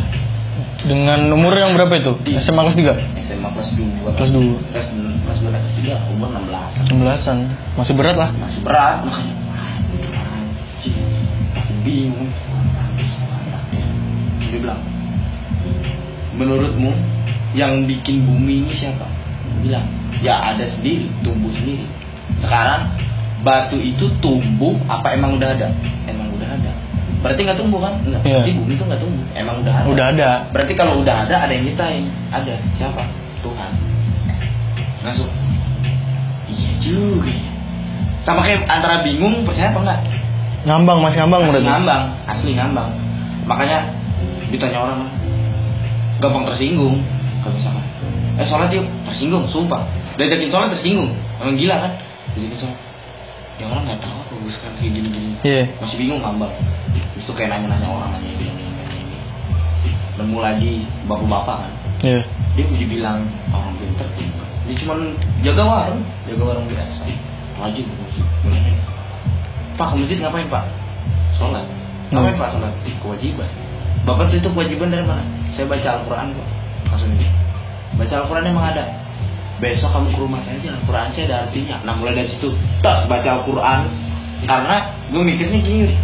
Dengan 0.84 1.32
umur 1.32 1.56
yang 1.56 1.72
berapa 1.72 1.96
itu? 1.96 2.12
SMA 2.44 2.60
kelas 2.60 2.76
3? 2.76 3.23
SMA 3.44 3.52
kelas 3.52 3.68
2 3.76 4.16
Kelas 4.16 4.30
dua. 4.32 4.56
kelas 4.72 4.88
kelas 4.88 5.38
dua 5.44 5.50
kelas 5.52 5.74
tiga 5.76 5.94
umur 6.08 6.28
16 6.32 6.88
16-an. 6.88 7.38
Masih 7.76 7.92
berat 7.92 8.16
lah. 8.16 8.30
masih 8.32 8.60
berat. 8.64 8.96
Makanya 9.04 9.34
bingung. 11.84 12.32
Dia 14.48 14.58
bilang 14.64 14.80
menurutmu 16.34 16.90
yang 17.52 17.84
bikin 17.84 18.24
bumi 18.24 18.64
ini 18.64 18.72
siapa? 18.80 19.04
Dia 19.04 19.60
bilang 19.60 19.86
ya 20.24 20.34
ada 20.56 20.64
sendiri 20.72 21.12
tumbuh 21.20 21.52
sendiri. 21.52 21.84
Sekarang 22.40 22.96
batu 23.44 23.76
itu 23.76 24.08
tumbuh 24.24 24.80
apa 24.88 25.12
emang 25.12 25.36
udah 25.36 25.52
ada? 25.52 25.68
Emang 26.08 26.32
udah 26.32 26.48
ada. 26.48 26.72
Berarti 27.20 27.40
nggak 27.44 27.58
tumbuh 27.60 27.80
kan? 27.84 28.00
Enggak 28.04 28.24
Iya. 28.24 28.40
di 28.48 28.52
bumi 28.56 28.72
itu 28.76 28.84
nggak 28.88 29.00
tumbuh. 29.04 29.24
Emang 29.36 29.60
udah 29.60 29.72
ada. 29.76 29.86
Udah 29.92 30.06
ada. 30.16 30.30
berarti 30.48 30.72
kalau 30.72 31.04
udah 31.04 31.28
ada 31.28 31.36
ada 31.44 31.52
yang 31.52 31.64
nyiptain 31.68 32.08
ada. 32.32 32.56
Siapa 32.80 33.04
Tuhan. 33.44 33.70
Langsung 35.04 35.28
iya 36.48 36.70
juga 36.80 37.28
ya. 37.28 37.50
sama 38.24 38.40
kayak 38.40 38.64
antara 38.64 39.04
bingung 39.04 39.44
percaya 39.44 39.68
apa 39.68 39.80
enggak? 39.84 40.00
Ngambang 40.64 40.98
masih 41.04 41.18
ngambang 41.20 41.40
asli 41.44 41.50
berarti. 41.52 41.68
ngambang 41.68 42.04
asli 42.24 42.50
ngambang. 42.56 42.90
Makanya 43.44 43.78
ditanya 44.48 44.78
orang 44.80 45.00
gampang 46.24 46.48
tersinggung. 46.48 47.04
Kalau 47.44 47.52
misalkan 47.52 47.84
eh 48.40 48.46
sholat 48.48 48.72
yuk. 48.72 48.86
Tersinggung 49.04 49.44
sumpah. 49.52 49.84
Diajakin 50.16 50.48
sholat 50.48 50.72
tersinggung. 50.72 51.12
Emang 51.36 51.60
gila 51.60 51.76
kan? 51.84 51.92
Diajakin 52.32 52.58
sholat. 52.64 52.78
Ya 53.54 53.64
orang 53.70 53.84
nggak 53.86 54.00
tahu 54.02 54.18
gue 54.40 54.50
sekarang 54.50 54.76
kayak 54.82 54.92
gini 54.98 55.08
gini 55.14 55.30
Iya. 55.46 55.62
masih 55.78 55.96
bingung 56.00 56.18
ngambang. 56.24 56.50
Tuh 57.22 57.34
kayak 57.36 57.54
nanya-nanya 57.54 57.86
orang 57.86 58.08
nanya 58.18 58.28
ini 58.34 58.44
ini 58.50 58.62
nanya 58.66 58.96
ini 58.98 59.18
nemu 60.18 60.38
lagi 60.42 60.72
bapak-bapak 61.06 61.56
kan. 61.62 61.72
Iya. 62.02 62.20
Dia 62.54 62.64
udah 62.70 62.88
bilang 62.88 63.18
orang 63.50 63.74
pinter 63.78 64.08
dia 64.64 64.74
cuma 64.80 64.96
jaga 65.44 65.62
warung 65.62 66.02
jaga 66.24 66.42
warung 66.42 66.66
biasa. 66.68 67.04
Rajin 67.54 67.84
ke 67.86 67.94
masjid 68.46 68.76
pak 69.74 69.86
ke 69.92 69.94
masjid 70.00 70.16
ngapain 70.22 70.48
pak? 70.48 70.64
Sholat. 71.36 71.66
Ngapain 72.14 72.34
Hmm. 72.34 72.40
pak 72.40 72.48
sholat? 72.56 72.72
Ih, 72.86 72.96
kewajiban. 73.02 73.50
Bapak 74.04 74.32
itu 74.32 74.48
kewajiban 74.52 74.88
dari 74.92 75.04
mana? 75.04 75.24
Saya 75.56 75.64
baca 75.68 75.88
Al-Quran 76.00 76.26
kok 76.36 76.48
langsung 76.92 77.10
ini. 77.16 77.28
Baca 77.96 78.14
Al-Quran 78.24 78.44
emang 78.52 78.66
ada? 78.74 78.84
Besok 79.62 79.90
kamu 79.94 80.12
ke 80.12 80.18
rumah 80.18 80.40
saya 80.44 80.60
aja 80.60 80.68
Al-Quran 80.76 81.06
saya 81.14 81.24
ada 81.30 81.36
artinya. 81.48 81.76
Nah 81.86 81.94
mulai 81.96 82.14
dari 82.20 82.28
situ 82.32 82.48
tas 82.84 83.04
baca 83.08 83.28
Al-Quran. 83.40 83.80
Karena 84.44 84.76
gue 85.08 85.22
mikirnya 85.24 85.58
gini 85.64 85.96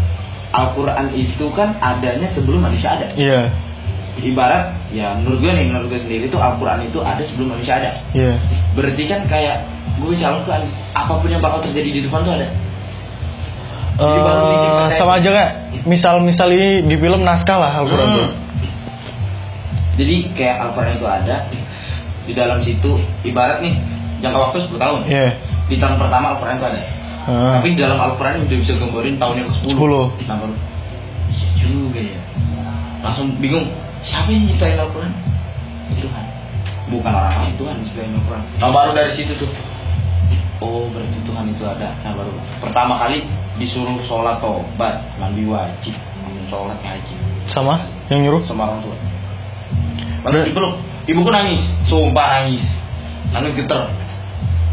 Al-Quran 0.50 1.06
itu 1.12 1.46
kan 1.52 1.76
adanya 1.78 2.28
sebelum 2.32 2.60
manusia 2.64 2.96
ada. 2.96 3.12
Iya. 3.14 3.52
Ibarat 4.22 4.64
ya 4.88 5.14
menurut 5.14 5.38
gue 5.38 5.50
nih 5.50 5.64
menurut 5.66 5.86
gue 5.88 6.00
sendiri 6.00 6.24
tuh 6.26 6.36
Al-Quran 6.36 6.84
itu 6.84 6.98
ada 6.98 7.22
sebelum 7.22 7.54
manusia 7.54 7.76
ada 7.76 7.90
Iya. 8.10 8.36
berarti 8.72 9.02
kan 9.04 9.20
kayak 9.26 9.56
gue 9.96 10.14
Al-Quran 10.16 10.62
apa 10.90 11.12
pun 11.14 11.28
yang 11.28 11.40
bakal 11.40 11.60
terjadi 11.60 11.90
di 11.90 12.00
depan 12.02 12.22
tuh 12.22 12.34
ada 12.34 12.48
Jadi 13.92 14.16
baru 14.18 14.40
bikin 14.46 14.70
Eh, 14.72 14.96
sama 14.96 15.12
aja 15.14 15.28
kayak 15.28 15.50
misal-misal 15.84 16.48
ini 16.48 16.68
di 16.82 16.96
film 16.96 17.20
naskah 17.20 17.56
lah 17.56 17.72
Al-Quran 17.76 18.06
Hmm. 18.06 18.16
tuh. 18.16 18.28
jadi 19.96 20.16
kayak 20.32 20.56
Al-Quran 20.62 20.92
itu 20.94 21.06
ada 21.06 21.36
di 22.22 22.32
dalam 22.32 22.58
situ 22.60 22.90
ibarat 23.22 23.60
nih 23.60 23.76
jangka 24.18 24.38
waktu 24.40 24.56
10 24.64 24.78
tahun 24.78 25.00
Iya. 25.04 25.28
di 25.66 25.76
tahun 25.76 25.96
pertama 25.96 26.26
Al-Quran 26.32 26.56
itu 26.56 26.66
ada 26.66 26.80
Ah. 27.20 27.60
tapi 27.60 27.66
di 27.70 27.78
dalam 27.78 27.98
Al-Quran 28.00 28.42
udah 28.42 28.58
bisa 28.58 28.72
gambarin 28.74 29.16
tahun 29.16 29.34
yang 29.36 29.48
ke-10 29.52 29.68
10. 29.70 30.04
nah 30.24 30.36
baru 30.38 30.54
iya 31.28 31.48
juga 31.60 32.00
ya 32.00 32.20
langsung 33.00 33.26
bingung 33.36 33.68
siapa 34.02 34.28
yang 34.30 34.44
nyiptain 34.46 34.76
Al-Quran? 34.76 35.12
Tuhan. 35.92 36.24
Bukan 36.90 37.10
orang 37.12 37.34
lain. 37.36 37.54
Tuhan 37.60 37.74
yang 37.76 37.84
nyiptain 37.84 38.10
Al-Quran. 38.14 38.42
Nah 38.58 38.68
baru 38.70 38.90
dari 38.92 39.12
situ 39.14 39.32
tuh. 39.36 39.50
Oh 40.60 40.88
berarti 40.92 41.18
Tuhan 41.24 41.44
itu 41.50 41.62
ada. 41.64 41.88
Nah 42.04 42.12
baru. 42.12 42.32
Pertama 42.60 43.00
kali 43.00 43.24
disuruh 43.56 44.00
sholat 44.04 44.40
tobat 44.40 45.04
mandi 45.20 45.44
wajib 45.44 45.92
sholat 46.48 46.80
wajib 46.80 47.16
Sama? 47.52 47.76
Yang 48.08 48.20
nyuruh? 48.26 48.42
sama 48.48 48.62
orang 48.72 48.80
tua. 48.82 48.96
Lalu 50.20 50.52
dipeluk, 50.52 50.74
ibuku 51.08 51.30
nangis, 51.32 51.62
sumpah 51.88 52.26
nangis, 52.42 52.64
nangis 53.32 53.52
geter. 53.56 53.88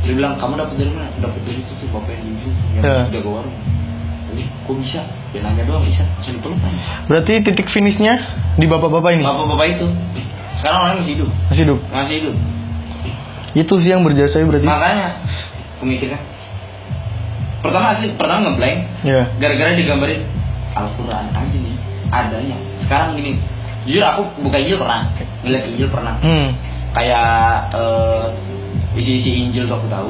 Dia 0.04 0.14
bilang 0.14 0.36
kamu 0.38 0.60
dapat 0.60 0.76
dari 0.76 0.92
mana? 0.92 1.08
Dapat 1.20 1.40
dari 1.48 1.60
itu 1.64 1.74
tuh 1.80 1.88
bapak 1.92 2.12
yang 2.12 2.36
di 2.36 2.50
yang 2.76 2.84
Ya. 2.84 2.96
jaga 3.12 3.30
warung. 3.32 3.58
Jadi 4.28 4.44
kok 4.44 4.76
bisa? 4.76 5.02
Dia 5.32 5.40
nanya 5.40 5.64
doang 5.64 5.84
bisa, 5.84 6.04
langsung 6.04 6.36
dipeluk 6.36 6.60
kan. 6.60 6.74
Berarti 7.08 7.34
titik 7.44 7.68
finishnya 7.72 8.14
di 8.56 8.66
bapak-bapak 8.66 9.16
ini 9.16 9.24
Bapak-bapak 9.24 9.68
itu, 9.72 9.88
sekarang 10.60 10.80
orangnya 10.84 11.00
masih 11.02 11.14
hidup, 11.16 11.30
masih 11.48 11.62
hidup. 11.64 11.80
masih 11.88 12.16
hidup. 12.20 12.36
Itu 13.56 13.74
sih 13.80 13.90
yang 13.90 14.04
berjasa 14.04 14.36
ya 14.38 14.46
berarti. 14.46 14.68
Makanya, 14.68 15.08
aku 15.80 15.84
mikirnya, 15.88 16.20
pertama 17.64 17.96
asli, 17.96 18.14
pertama 18.16 18.52
ngeblank, 18.52 18.78
Iya. 19.04 19.24
gara-gara 19.40 19.72
digambarin 19.74 20.22
Al-Quran 20.76 21.26
aja 21.32 21.58
nih, 21.58 21.76
adanya. 22.12 22.58
Sekarang 22.86 23.16
gini, 23.16 23.40
jujur 23.88 24.04
aku 24.04 24.22
buka 24.44 24.58
Injil 24.60 24.78
pernah, 24.78 25.10
ngeliat 25.42 25.64
Injil 25.72 25.90
pernah. 25.90 26.16
Hmm. 26.22 26.50
kayak 26.88 27.30
eh, 27.78 28.26
isi-isi 28.98 29.30
Injil 29.46 29.70
tuh 29.70 29.78
aku 29.78 29.86
tahu 29.86 30.10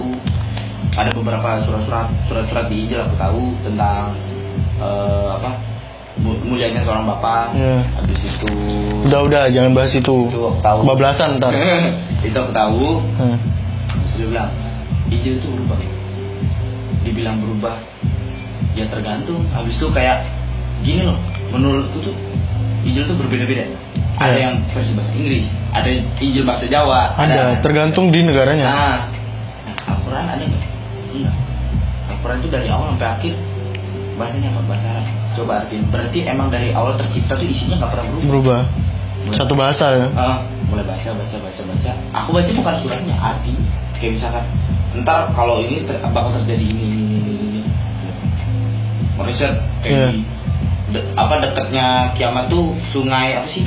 ada 0.98 1.10
beberapa 1.14 1.62
surat-surat 1.64 2.08
surat-surat 2.26 2.66
di 2.68 2.84
Injil 2.84 3.00
aku 3.00 3.16
tahu 3.16 3.42
tentang 3.62 4.18
eh, 4.78 5.30
apa 5.32 5.50
mu- 6.18 6.42
mulianya 6.44 6.82
seorang 6.82 7.06
bapak 7.08 7.54
Iya. 7.54 7.78
habis 7.94 8.20
itu 8.20 8.52
Udah 9.06 9.22
udah 9.24 9.44
jangan 9.48 9.72
bahas 9.72 9.94
itu. 9.94 10.18
itu 10.28 10.40
aku 10.42 10.60
tahu 10.60 10.80
Bablasan 10.84 11.38
ntar. 11.38 11.54
itu 12.28 12.36
aku 12.36 12.52
tahu 12.52 12.84
Hmm. 13.16 13.38
Dia 14.14 14.26
bilang 14.28 14.50
Injil 15.08 15.38
itu 15.38 15.48
berubah 15.48 15.78
dibilang 17.00 17.38
berubah 17.40 17.78
ya 18.74 18.84
tergantung 18.88 19.46
habis 19.50 19.74
itu 19.74 19.88
kayak 19.90 20.26
gini 20.80 21.02
loh 21.02 21.16
menurutku 21.48 22.02
tuh 22.02 22.16
Injil 22.84 23.06
tuh 23.06 23.16
berbeda-beda 23.16 23.64
ada 24.18 24.34
Iya. 24.34 24.42
yang 24.44 24.54
versi 24.68 24.92
bahasa 24.92 25.14
Inggris 25.14 25.46
ada 25.70 25.90
Injil 26.18 26.44
bahasa 26.44 26.66
Jawa 26.66 27.14
Ada, 27.16 27.62
tergantung 27.62 28.10
di 28.10 28.20
negaranya. 28.20 28.66
Nah, 28.66 28.98
Al-Quran 29.88 30.26
ada 30.26 30.42
nggak? 30.42 30.64
Enggak. 31.18 31.36
Al-Quran 32.08 32.38
itu 32.40 32.50
dari 32.50 32.68
awal 32.72 32.96
sampai 32.96 33.10
akhir 33.20 33.34
bahasanya 34.18 34.50
apa? 34.54 34.62
Bahasa 34.66 34.88
Arab. 34.90 35.06
Coba 35.38 35.52
artiin. 35.62 35.84
Berarti 35.94 36.20
emang 36.26 36.48
dari 36.50 36.70
awal 36.74 36.98
tercipta 36.98 37.38
tuh 37.38 37.46
isinya 37.46 37.76
nggak 37.82 37.92
pernah 37.94 38.06
berubah. 38.10 38.26
Berubah. 38.30 38.62
Satu 39.36 39.54
bahasa 39.60 39.86
ya. 39.92 40.08
Ah, 40.16 40.38
mulai 40.72 40.88
baca, 40.88 41.10
baca, 41.12 41.36
baca, 41.36 41.62
baca. 41.68 41.92
Aku 42.24 42.30
baca 42.32 42.50
bukan 42.54 42.76
suratnya, 42.80 43.16
arti. 43.20 43.54
Kayak 44.00 44.12
misalkan, 44.22 44.46
ntar 45.04 45.34
kalau 45.36 45.60
ini 45.60 45.84
ter- 45.84 46.00
bakal 46.14 46.32
terjadi 46.42 46.64
ini, 46.64 46.84
ini, 46.86 47.02
ini, 47.02 47.18
ini, 47.20 47.34
ini. 47.36 47.62
Malaysia 49.18 49.50
kayak 49.84 49.90
Iya. 49.92 50.10
di 50.14 50.22
de- 50.96 51.08
apa 51.18 51.34
dekatnya 51.44 51.86
kiamat 52.16 52.48
tuh 52.48 52.72
sungai 52.94 53.36
apa 53.36 53.50
sih? 53.52 53.66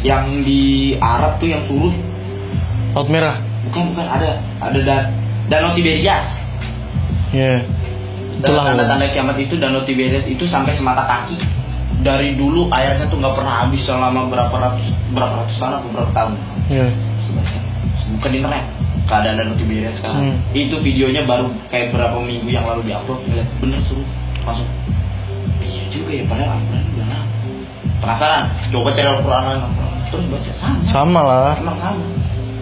Yang 0.00 0.24
di 0.48 0.62
Arab 0.96 1.36
tuh 1.42 1.48
yang 1.50 1.64
surut 1.68 1.92
Laut 2.94 3.06
merah. 3.06 3.38
Bukan 3.68 3.94
bukan 3.94 4.06
ada 4.06 4.40
ada 4.58 4.80
dan 4.82 5.04
Danau 5.50 5.74
Tiberias. 5.74 6.30
Iya. 7.34 7.66
Itulah. 8.38 8.70
Tanda-tanda 8.70 9.10
kiamat 9.10 9.36
itu 9.42 9.58
Danau 9.58 9.82
Tiberias 9.82 10.22
itu 10.30 10.46
sampai 10.46 10.78
semata 10.78 11.02
kaki. 11.04 11.36
Dari 12.00 12.38
dulu 12.38 12.72
airnya 12.72 13.10
tuh 13.12 13.20
nggak 13.20 13.34
pernah 13.36 13.66
habis 13.66 13.84
selama 13.84 14.30
berapa 14.30 14.54
ratus 14.54 14.86
berapa 15.12 15.44
ratus 15.44 15.56
tahun 15.58 15.72
atau 15.82 15.88
berapa 15.90 16.12
tahun. 16.14 16.32
Iya. 16.70 16.86
Bukan 18.16 18.30
di 18.30 18.38
internet. 18.40 18.64
Keadaan 19.10 19.36
Danau 19.42 19.58
Tiberias 19.58 19.98
sekarang. 19.98 20.22
Hmm. 20.22 20.36
Itu 20.54 20.78
videonya 20.80 21.26
baru 21.26 21.50
kayak 21.66 21.90
berapa 21.92 22.16
minggu 22.22 22.46
yang 22.46 22.64
lalu 22.70 22.86
diupload. 22.86 23.26
Ngeliat 23.26 23.48
bener 23.58 23.82
suruh 23.90 24.06
langsung. 24.46 24.70
Iya 25.60 25.82
juga 25.92 26.10
ya 26.14 26.24
padahal 26.30 26.56
Al-Quran 26.56 26.84
udah 26.94 27.06
lama. 27.10 27.26
Penasaran? 28.00 28.44
Coba 28.70 28.88
cari 28.94 29.08
Al-Quran. 29.10 29.58
Terus 30.14 30.24
baca 30.30 30.52
sama. 30.56 30.78
Sama 30.88 31.20
lah. 31.26 31.52
Emang 31.58 31.78
sama. 31.82 32.04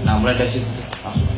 Nah 0.09 0.13
mulai 0.19 0.35
dari 0.41 0.57
situ 0.57 0.67
langsung. 1.05 1.38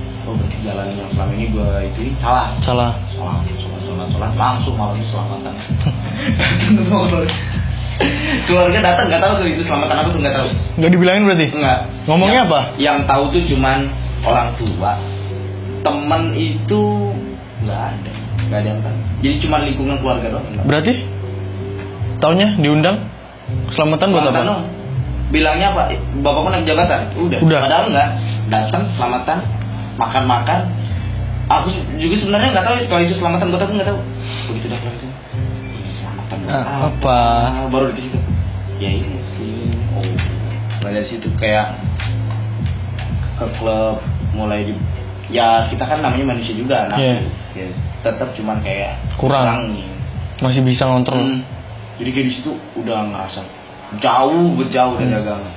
Jalan 0.61 0.92
yang 0.92 1.09
selama 1.16 1.33
ini 1.40 1.46
gua 1.57 1.81
itu 1.81 2.12
salah. 2.20 2.53
Salah. 2.61 2.92
Sholat, 3.16 3.49
sholat, 3.57 3.81
sholat, 3.81 4.07
sholat, 4.12 4.33
langsung 4.37 4.77
malamnya 4.77 5.05
selamatan. 5.09 5.55
Keluarga 8.49 8.79
datang 8.80 9.12
nggak 9.12 9.20
tahu 9.20 9.32
tuh 9.45 9.47
itu 9.49 9.62
selamatan 9.64 9.97
apa 10.01 10.09
tuh 10.09 10.20
nggak 10.20 10.35
tahu. 10.37 10.49
Nggak 10.80 10.91
dibilangin 10.97 11.22
berarti? 11.28 11.47
Enggak. 11.53 11.78
Ngomongnya 12.09 12.41
Yang- 12.45 12.49
apa? 12.49 12.61
Yang 12.80 12.99
tahu 13.09 13.22
tuh 13.32 13.43
cuman 13.55 13.78
orang 14.24 14.49
tua. 14.57 14.93
Teman 15.80 16.22
itu 16.37 16.82
nggak 17.64 17.80
ada, 17.80 18.12
nggak 18.49 18.59
ada 18.61 18.68
yang 18.68 18.80
tahu. 18.85 18.97
Jadi 19.20 19.35
cuma 19.45 19.57
lingkungan 19.64 19.97
keluarga 20.01 20.26
doang. 20.32 20.45
Berarti 20.64 20.93
tahunnya 22.20 22.49
diundang 22.61 22.97
selamatan 23.72 24.07
buat 24.12 24.28
apa? 24.28 24.41
doang. 24.45 24.64
Bilangnya 25.30 25.72
apa? 25.72 25.82
Bapakku 26.20 26.49
naik 26.53 26.64
jabatan. 26.68 27.01
Udah. 27.16 27.39
Udah. 27.45 27.61
Padahal 27.64 27.85
enggak. 27.93 28.11
Datang 28.51 28.82
selamatan, 28.99 29.39
makan-makan. 30.01 30.61
Aku 31.51 31.66
juga 31.98 32.14
sebenarnya 32.16 32.48
nggak 32.55 32.64
tahu 32.64 32.74
kalau 32.86 33.03
itu 33.03 33.14
selamatan 33.18 33.51
buat 33.51 33.61
aku 33.61 33.72
nggak 33.74 33.88
tahu. 33.88 34.01
Begitu 34.48 34.66
udah 34.66 34.78
keluar 34.80 34.94
itu. 34.96 35.07
Ini 35.68 35.90
selamatan 35.94 36.36
buat 36.40 36.53
Ah, 36.55 36.78
apa? 36.88 37.18
Ah, 37.44 37.66
Baru 37.68 37.92
di 37.92 38.03
situ. 38.03 38.18
Ya 38.78 38.90
ini 38.90 39.18
sih. 39.34 39.68
Oh. 39.92 40.03
Mulai 40.80 40.92
dari 40.96 41.09
situ 41.09 41.28
kayak 41.36 41.66
ke 43.36 43.46
klub 43.57 44.01
mulai 44.32 44.64
di 44.64 44.74
ya 45.28 45.66
kita 45.66 45.84
kan 45.84 46.01
namanya 46.01 46.34
manusia 46.34 46.53
juga 46.53 46.86
anak 46.86 46.98
Iya. 46.98 47.16
ya, 47.55 47.66
tetap 48.03 48.34
cuman 48.34 48.61
kayak 48.61 48.98
Kurang. 49.16 49.72
nih 49.72 49.86
Masih 50.40 50.62
bisa 50.62 50.84
ngontrol. 50.84 51.20
Hmm. 51.20 51.40
Jadi 52.01 52.11
kayak 52.11 52.26
di 52.26 52.34
situ 52.34 52.51
udah 52.74 53.05
ngerasa 53.07 53.40
jauh 53.98 54.57
berjauh 54.57 54.96
dari 54.96 55.12
Hmm. 55.12 55.20
agama. 55.20 55.51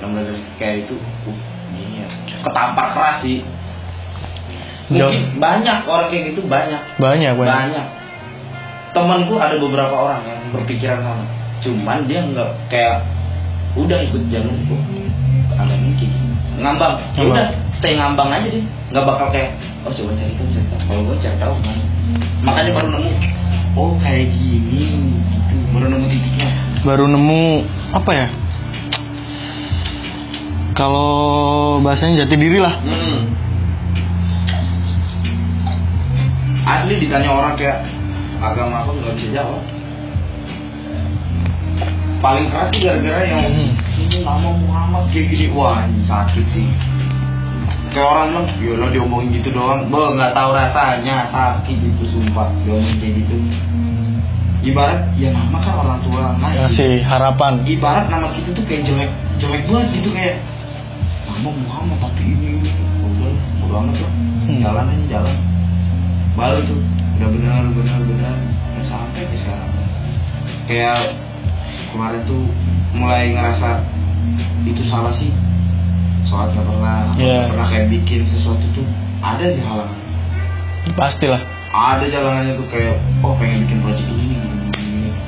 Nah 0.00 0.06
mulai 0.06 0.24
dari 0.26 0.42
kayak 0.56 0.76
itu, 0.84 0.94
uh, 0.98 1.38
ini 1.72 2.04
ya 2.04 2.08
ketampar 2.42 2.86
keras 2.92 3.16
sih. 3.22 3.40
Mungkin 4.90 5.20
banyak 5.38 5.78
orang 5.86 6.08
kayak 6.10 6.24
gitu 6.34 6.40
banyak. 6.50 6.82
Banyak, 6.98 7.32
banyak. 7.38 7.46
banyak. 7.46 7.86
Temanku 8.90 9.38
ada 9.38 9.54
beberapa 9.54 9.94
orang 9.94 10.26
yang 10.26 10.40
berpikiran 10.50 10.98
sama. 11.06 11.24
Cuman 11.62 12.10
dia 12.10 12.26
nggak 12.26 12.50
kayak 12.66 13.06
udah 13.78 13.98
ikut 14.02 14.22
jalur 14.34 14.50
itu 14.50 14.76
agak 15.54 15.78
mungkin 15.78 16.10
ngambang. 16.58 16.94
Ya 17.14 17.22
udah 17.22 17.46
stay 17.78 17.94
ngambang 17.94 18.34
aja 18.34 18.48
deh. 18.50 18.64
Nggak 18.90 19.04
bakal 19.06 19.26
kayak 19.30 19.54
oh 19.86 19.92
coba 19.94 20.10
cari 20.18 20.34
tahu 20.34 20.48
kalau 20.90 21.00
gue 21.06 21.16
cari 21.22 21.36
tahu 21.38 21.54
kan 21.62 21.76
makanya 22.42 22.70
baru 22.74 22.88
nemu. 22.90 23.12
Oh 23.78 23.94
kayak 24.02 24.26
gini. 24.34 24.98
Gitu. 25.22 25.54
Baru 25.70 25.86
nemu 25.86 26.06
titiknya. 26.10 26.50
Baru 26.82 27.04
nemu 27.06 27.42
apa 27.94 28.10
ya? 28.10 28.28
Kalau 30.74 31.78
bahasanya 31.84 32.26
jati 32.26 32.34
diri 32.40 32.58
lah. 32.58 32.74
hmm. 32.82 33.49
Asli 36.64 36.94
ditanya 36.98 37.30
orang 37.30 37.54
kayak 37.56 37.84
agama 38.40 38.84
apa 38.84 38.90
nggak 38.92 39.14
bisa 39.16 39.28
jawab? 39.36 39.62
Paling 42.20 42.52
keras 42.52 42.68
sih 42.76 42.84
gara-gara 42.84 43.24
yang 43.24 43.48
Hmm. 43.48 43.72
ini 43.96 44.16
nama 44.20 44.48
Muhammad 44.52 45.08
kayak 45.08 45.32
gini. 45.32 45.48
Wah 45.56 45.88
ini 45.88 46.04
sakit 46.04 46.44
sih. 46.52 46.68
Kayak 47.90 48.06
orang 48.06 48.28
bilang 48.30 48.46
ya 48.60 48.72
lo 48.76 48.86
diomongin 48.92 49.40
gitu 49.40 49.48
doang. 49.50 49.88
Bo 49.88 50.12
nggak 50.12 50.36
tahu 50.36 50.52
rasanya 50.52 51.32
sakit 51.32 51.76
gitu 51.80 52.04
sumpah. 52.12 52.52
Diomongin 52.62 52.96
kayak 53.00 53.14
gitu. 53.24 53.36
Ibarat 54.60 55.16
ya 55.16 55.32
nama 55.32 55.56
kan 55.56 55.72
orang 55.80 56.04
tua 56.04 56.36
ngasih 56.36 56.60
Ngasih 56.60 56.92
harapan. 57.08 57.52
ibarat 57.64 58.12
nama 58.12 58.28
kita 58.36 58.52
tuh 58.52 58.64
kayak 58.68 58.84
jelek 58.84 59.10
jelek 59.40 59.62
banget 59.64 59.88
gitu 59.96 60.08
kayak 60.12 60.36
nama 61.24 61.48
Muhammad 61.48 61.96
tapi 62.04 62.20
ini 62.20 62.60
ini. 62.60 62.70
Udah 63.00 63.32
udah 63.64 63.78
amat 63.80 63.96
lah. 63.96 64.12
Hmm. 64.44 64.60
jalan 64.60 64.84
aja 64.92 65.04
jalan 65.08 65.36
baru 66.40 66.60
tuh. 66.64 66.80
Udah 67.20 67.28
benar 67.28 67.60
benar 67.76 67.98
benar 68.00 68.34
udah 68.40 68.84
sampai 68.88 69.28
ke 69.28 69.36
sekarang 69.44 69.70
kayak 70.64 71.12
kemarin 71.92 72.22
tuh 72.24 72.48
mulai 72.96 73.36
ngerasa 73.36 73.84
itu 74.64 74.82
salah 74.88 75.12
sih. 75.20 75.28
Sholat 76.30 76.56
nggak 76.56 76.64
pernah 76.64 77.12
nggak 77.12 77.50
pernah 77.52 77.68
kayak 77.68 77.86
bikin 77.92 78.24
sesuatu 78.32 78.64
tuh. 78.72 78.86
Ada 79.20 79.52
sih 79.52 79.60
halangan. 79.60 79.98
Pastilah. 80.96 81.42
ada 81.70 82.02
jalanannya 82.02 82.58
tuh 82.58 82.66
kayak 82.66 82.98
oh 83.22 83.38
pengen 83.38 83.62
bikin 83.62 83.78
project 83.78 84.10
ini 84.10 84.42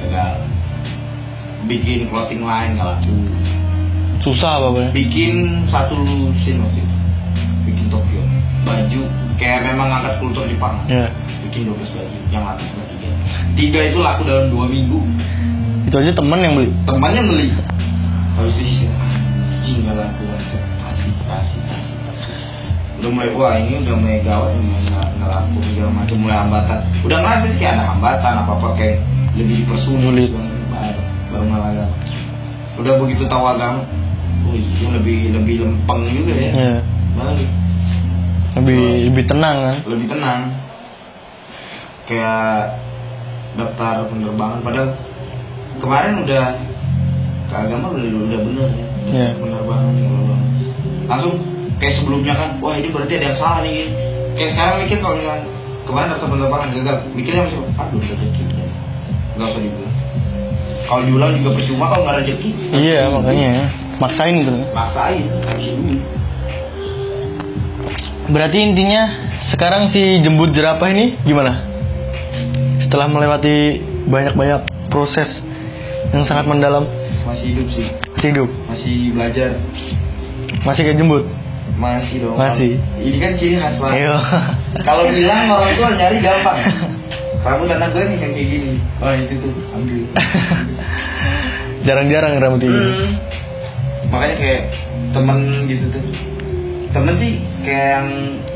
gagal 0.02 0.42
bikin 1.70 2.10
clothing 2.10 2.42
line 2.42 2.74
nggak 2.74 2.98
laku 2.98 3.14
Susah 4.22 4.58
apa 4.58 4.78
ya? 4.78 4.90
bikin 4.94 5.66
satu 5.66 5.98
scene 6.42 6.62
waktu 6.62 6.78
itu. 6.82 6.96
Bikin 7.66 7.86
Tokyo. 7.90 8.22
Baju 8.62 9.02
kayak 9.42 9.60
memang 9.66 9.90
angkat 9.90 10.22
kultur 10.22 10.46
Jepang. 10.46 10.86
Ya. 10.86 11.10
bikin 11.50 11.66
12 11.66 11.74
baju 11.74 12.18
yang 12.30 12.46
laku 12.46 12.62
cuma 12.70 12.84
tiga. 12.86 13.08
Tiga 13.58 13.80
itu 13.90 13.98
laku 13.98 14.22
dalam 14.24 14.46
dua 14.54 14.64
minggu. 14.70 15.02
Itu 15.90 15.96
aja 15.98 16.14
temen 16.14 16.38
yang 16.38 16.54
beli. 16.54 16.70
temannya 16.86 17.22
beli. 17.26 17.48
Habis 18.38 18.56
itu 18.62 18.72
sih 18.80 18.88
anjing 18.88 19.82
nggak 19.82 19.98
laku 19.98 20.22
kasih 20.30 20.60
kasih 21.26 21.60
udah 23.02 23.10
mulai 23.10 23.34
wah 23.34 23.58
ini 23.58 23.82
udah 23.82 23.98
mulai 23.98 24.22
gawat 24.22 24.54
udah 24.54 24.62
mulai 24.62 24.82
nggak 25.18 25.26
laku 25.26 25.58
segala 25.66 25.90
macam 25.90 26.16
mulai 26.22 26.36
hambatan. 26.38 26.78
Udah 27.02 27.18
ngerasa 27.18 27.46
sih 27.58 27.66
ada 27.66 27.84
hambatan 27.90 28.32
apa 28.46 28.52
apa 28.54 28.68
kayak 28.78 28.96
lebih 29.34 29.66
dipersulit 29.66 30.30
Sulit. 30.30 30.30
baru 31.32 31.44
baru 31.48 31.84
udah 32.80 32.92
begitu 33.04 33.24
tahu 33.28 33.44
agama 33.44 33.84
oh 34.48 34.56
iya 34.56 34.88
lebih 34.96 35.32
lebih 35.36 35.56
lempeng 35.64 36.08
juga 36.08 36.32
ya. 36.32 36.50
Ya. 36.52 36.74
balik 37.16 37.48
Lebih 38.52 38.82
lebih 39.08 39.24
tenang 39.24 39.56
kan. 39.58 39.76
lebih 39.88 40.06
tenang. 40.12 40.40
Kayak 42.04 42.76
daftar 43.56 44.08
penerbangan 44.08 44.58
padahal 44.60 44.88
kemarin 45.80 46.24
udah 46.24 46.44
ke 47.48 47.54
agama 47.54 47.92
udah 47.92 48.04
udah 48.28 48.40
bener 48.48 48.68
ya 48.72 48.86
Iya. 49.12 49.28
penerbangan 49.36 49.92
ya 49.92 50.08
langsung 51.04 51.34
kayak 51.76 51.94
sebelumnya 52.00 52.32
kan 52.32 52.48
wah 52.64 52.74
ini 52.78 52.88
berarti 52.88 53.12
ada 53.20 53.26
yang 53.32 53.38
salah 53.38 53.60
nih. 53.60 53.88
Kayak 54.32 54.50
sekarang 54.56 54.74
mikir 54.84 54.98
kalau 55.04 55.16
misalnya 55.20 55.44
kemarin 55.84 56.08
daftar 56.16 56.28
penerbangan 56.32 56.68
gagal 56.72 56.96
mikirnya 57.12 57.42
masih 57.48 57.58
aduh 57.76 57.96
udah 57.98 58.08
rezeki 58.08 58.42
nggak 59.32 59.48
usah 59.48 59.60
diulang 59.64 59.94
kalau 60.84 61.02
diulang 61.08 61.30
juga 61.40 61.50
percuma 61.56 61.84
kalau 61.88 62.02
nggak 62.04 62.16
rezeki. 62.24 62.48
Iya 62.72 63.00
makanya. 63.08 63.52
Maksain 64.00 64.34
gitu. 64.34 64.54
maksain 64.74 65.24
harus 65.46 65.66
Berarti 68.32 68.58
intinya 68.64 69.02
sekarang 69.52 69.92
si 69.92 70.00
jembut 70.24 70.56
jerapah 70.56 70.88
ini 70.88 71.20
gimana? 71.28 71.68
Setelah 72.80 73.06
melewati 73.12 73.84
banyak-banyak 74.08 74.88
proses 74.88 75.28
yang 76.16 76.24
sangat 76.24 76.48
mendalam, 76.48 76.88
masih 77.28 77.54
hidup 77.54 77.68
sih 77.72 77.86
masih 78.16 78.28
hidup, 78.34 78.48
masih 78.68 78.96
belajar 79.14 79.50
masih 80.62 80.82
kayak 80.86 80.98
jembut. 80.98 81.24
Masih 81.72 82.16
dong. 82.22 82.36
Masih. 82.36 82.78
Ini 83.00 83.16
kan 83.18 83.32
ciri 83.40 83.56
khas 83.58 83.74
banget. 83.80 84.04
Iya. 84.04 84.16
Kalau 84.86 85.02
bilang 85.08 85.50
orang 85.50 85.72
tua 85.74 85.88
nyari 85.96 86.18
gampang. 86.22 86.58
Rambut 87.46 87.68
anak 87.74 87.90
gue 87.90 88.02
nih 88.06 88.18
yang 88.22 88.32
kayak 88.38 88.48
gini. 88.54 88.72
Oh 89.02 89.12
itu 89.18 89.34
tuh 89.42 89.52
ambil. 89.74 90.02
Jarang-jarang 91.88 92.32
rambut 92.38 92.62
ini. 92.62 92.78
Hmm. 92.78 93.10
Makanya 94.14 94.34
kayak 94.38 94.62
temen 95.10 95.38
gitu 95.66 95.84
tuh. 95.90 96.04
Temen 96.94 97.14
sih 97.18 97.32
kayak 97.62 97.86
yang 97.98 98.06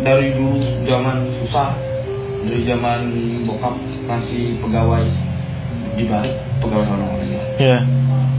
dari 0.03 0.29
dulu 0.35 0.59
zaman 0.85 1.17
susah, 1.43 1.71
dari 2.45 2.63
zaman 2.67 3.01
bokap 3.47 3.75
masih 4.07 4.59
pegawai 4.63 5.05
di 5.97 6.05
balik 6.07 6.35
pegawai 6.61 6.87
orang-orang 6.87 7.29
ya. 7.31 7.43
Iya. 7.57 7.79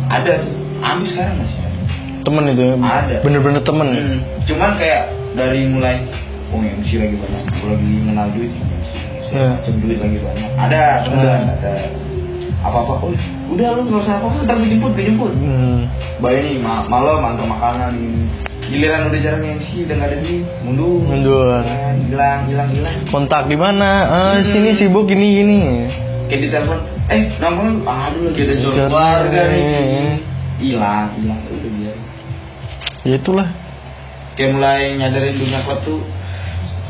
Ada 0.07 0.34
tuh. 0.45 0.53
Ami 0.78 1.09
sekarang 1.09 1.41
masih 1.41 1.57
ada. 1.57 1.80
Temen 2.22 2.43
itu 2.53 2.63
ya. 2.63 2.76
Ada. 2.78 3.15
Bener-bener 3.26 3.61
temen. 3.65 3.88
ya? 3.89 3.97
Hmm. 3.97 4.20
Cuman 4.45 4.72
kayak 4.78 5.03
dari 5.34 5.61
mulai 5.68 5.95
oh 6.53 6.61
MC 6.61 6.89
lagi 6.95 7.15
banyak, 7.18 7.43
Gua 7.59 7.70
lagi 7.76 7.88
mengenal 7.91 8.28
duit 8.32 8.51
MC, 8.55 8.91
Iya. 9.34 9.49
duit 9.68 9.99
lagi 9.99 10.18
banyak. 10.24 10.49
Ada, 10.55 10.84
Hmm. 11.09 11.20
ada, 11.20 11.34
ada. 11.59 11.74
Apa 12.57 12.78
apa, 12.84 12.93
oh 13.05 13.13
udah 13.53 13.68
lu 13.80 13.82
nggak 13.86 14.01
usah 14.01 14.18
apa 14.18 14.26
apa, 14.28 14.38
ntar 14.43 14.55
gue 14.59 14.70
jemput, 14.72 14.91
gue 14.95 15.05
jemput. 15.07 15.32
Hmm. 15.34 15.88
Bayar 16.20 16.41
nih 16.41 16.57
ma 16.57 16.84
malam 16.88 17.22
antar 17.22 17.45
makanan 17.45 17.91
ini. 17.95 18.26
Giliran 18.68 19.07
udah 19.07 19.20
jarang 19.20 19.43
MC, 19.47 19.68
udah 19.84 19.95
nggak 19.95 20.09
ada 20.11 20.18
duit, 20.20 20.43
mundur. 20.61 20.99
Mundur. 20.99 21.63
Kan, 21.63 21.95
Hilang, 22.03 22.39
hilang, 22.47 22.70
hilang. 22.70 22.95
Kontak 23.07 23.47
di 23.47 23.55
mana? 23.55 23.89
Ah, 24.03 24.36
Hmm. 24.36 24.43
sini 24.45 24.76
sibuk 24.76 25.07
gini 25.07 25.28
gini. 25.39 25.59
Kayak 26.28 26.39
di 26.39 26.47
telepon, 26.51 26.80
eh 27.07 27.22
nongkrong, 27.39 27.78
aduh 27.82 28.22
lagi 28.28 28.41
ada 28.43 28.55
jual 28.59 28.76
keluarga 28.76 29.41
nih. 29.47 29.63
Hilang, 30.59 31.07
hilang, 31.15 31.39
udah 31.47 31.72
biar. 31.74 31.97
Ya 33.03 33.15
itulah. 33.15 33.47
kayak 34.36 34.53
mulai 34.53 34.93
nyadarin 34.93 35.34
dunia 35.34 35.65
klub 35.65 35.82
tuh 35.82 35.97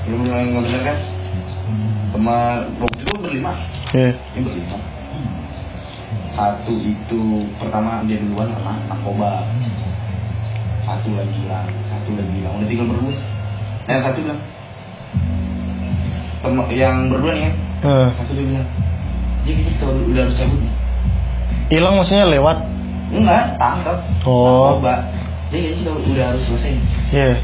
belum 0.03 0.27
mulai 0.27 0.51
nggak 0.51 0.63
bener 0.67 0.81
kan 0.83 0.97
teman 2.11 2.59
waktu 2.75 2.99
itu 2.99 3.13
berlima 3.23 3.53
Iya. 3.95 4.11
ini 4.35 4.39
berlima 4.43 4.75
satu 6.35 6.75
itu 6.75 7.21
pertama 7.55 8.03
dia 8.03 8.19
duluan 8.19 8.51
kena 8.51 8.83
narkoba 8.85 9.47
satu 10.87 11.09
lagi 11.13 11.35
hilang 11.35 11.67
satu 11.85 12.09
lagi 12.15 12.31
hilang 12.33 12.53
udah 12.55 12.67
tinggal 12.67 12.87
berdua 12.87 13.13
yang 13.85 14.01
satu 14.01 14.19
bilang 14.23 14.41
Tem 16.37 16.53
yang 16.71 16.95
berdua 17.11 17.31
nih 17.33 17.43
kan 17.43 17.53
Eh, 17.77 18.07
satu 18.15 18.31
dia 18.33 18.45
bilang 18.47 18.67
jadi 19.43 19.61
kita 19.63 19.83
udah 19.85 20.21
harus 20.23 20.35
cabut 20.35 20.59
nih 20.59 20.73
Hilang 21.67 21.93
maksudnya 21.95 22.25
lewat. 22.25 22.57
enggak 23.07 23.43
tangkap 23.55 23.97
Oh. 24.23 24.79
narkoba 24.79 24.95
jadi 25.47 25.75
kita 25.75 25.89
udah 25.91 26.25
harus 26.31 26.43
selesai 26.45 26.71
Iya. 27.11 27.35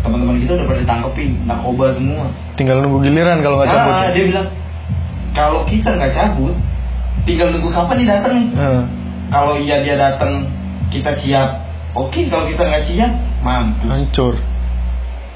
teman-teman 0.00 0.36
kita 0.38 0.52
udah 0.54 0.66
pada 0.66 0.80
ditangkepin 0.80 1.28
narkoba 1.44 1.86
semua 1.92 2.24
Tinggal 2.54 2.76
nunggu 2.80 3.02
giliran 3.02 3.40
kalau 3.40 3.56
nggak 3.58 3.68
cabut. 3.68 3.92
Ah, 3.92 4.08
dia 4.12 4.24
bilang 4.24 4.48
kalau 5.34 5.60
kita 5.66 5.90
nggak 5.90 6.12
cabut, 6.14 6.54
tinggal 7.26 7.50
nunggu 7.50 7.66
kapan 7.68 7.96
dia 7.98 8.08
datang. 8.14 8.34
Eh, 8.54 8.82
Kalau 9.26 9.58
iya 9.58 9.82
dia 9.82 9.98
datang, 9.98 10.46
kita 10.88 11.10
siap. 11.18 11.63
Oke, 11.94 12.26
kalau 12.26 12.44
kita 12.44 12.62
nggak 12.62 12.84
siap, 12.86 13.12
mampus. 13.40 13.86
hancur. 13.86 14.34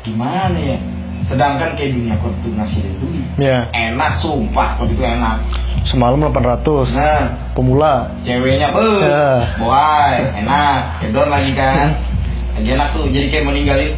Gimana 0.02 0.58
ya? 0.58 0.78
Sedangkan 1.26 1.74
kayak 1.74 1.92
dunia 1.94 2.14
klub 2.18 2.34
tuh 2.40 2.50
ngasilin 2.50 2.94
duit. 2.98 3.24
Ya. 3.38 3.68
Enak, 3.70 4.18
sumpah, 4.18 4.74
klub 4.74 4.90
itu 4.90 5.02
enak. 5.02 5.38
Semalam 5.86 6.18
800. 6.20 6.90
Nah, 6.90 7.52
Pemula. 7.54 8.10
ceweknya, 8.22 8.70
be, 8.70 8.86
Ya. 9.02 9.54
boy, 9.56 10.14
enak. 10.34 10.78
Kedon 11.00 11.28
lagi 11.28 11.52
kan. 11.54 11.94
Lagi 12.58 12.74
enak 12.74 12.88
tuh, 12.90 13.06
jadi 13.06 13.30
kayak 13.30 13.44
mau 13.46 13.54
ninggalin. 13.54 13.94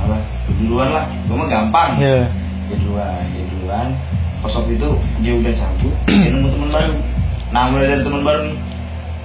Alah, 0.00 0.20
lu 0.48 0.52
duluan 0.64 0.88
lah, 0.88 1.04
gue 1.04 1.36
mah 1.36 1.44
gampang. 1.46 1.90
Ya. 2.00 2.24
dia 2.68 2.76
duluan 2.78 3.20
dia 3.32 3.44
duluan 3.48 3.88
pas 4.38 4.52
waktu 4.52 4.76
itu 4.76 4.88
dia 5.18 5.32
udah 5.34 5.52
cabut 5.56 5.94
dia 6.04 6.28
nemu 6.30 6.52
teman 6.52 6.68
baru 6.68 6.94
nah 7.48 7.64
mulai 7.72 7.88
dari 7.88 8.02
teman 8.04 8.20
baru 8.22 8.40
nih 8.44 8.56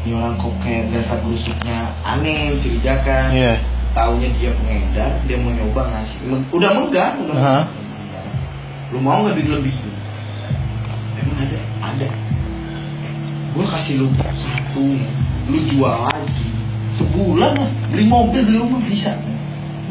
ini 0.03 0.19
orang 0.19 0.35
kok 0.35 0.51
kayak 0.59 0.91
dasar 0.91 1.15
busuknya 1.23 1.95
aneh 2.03 2.51
mencurigakan 2.59 3.31
Iya. 3.31 3.55
taunya 3.95 4.27
dia 4.35 4.51
pengedar 4.51 5.11
dia 5.23 5.37
mau 5.39 5.55
nyoba 5.55 5.81
ngasih. 5.95 6.17
Udah 6.51 6.69
megang 6.75 7.15
udah 7.23 7.35
Aha. 7.39 7.59
megang. 7.63 8.27
lu 8.91 8.99
mau 8.99 9.23
nggak 9.23 9.39
duit 9.39 9.47
lebih 9.47 9.73
emang 11.23 11.39
ada? 11.39 11.59
Ada. 11.87 12.09
Gue 13.55 13.63
kasih 13.63 13.93
lu 14.03 14.11
satu 14.19 14.83
lu 15.47 15.57
jual 15.71 15.95
lagi. 16.11 16.51
Sebulan 16.99 17.51
lah 17.55 17.71
beli 17.87 18.03
mobil 18.03 18.43
beli 18.43 18.59
rumah 18.59 18.83
bisa. 18.83 19.15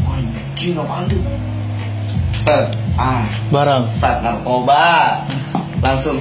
Anjing 0.05 0.77
apaan 0.77 1.09
tuh 1.09 1.25
ah. 3.01 3.25
Barang. 3.49 3.97
saat 3.97 4.21
narkoba. 4.21 5.25
Langsung. 5.81 6.21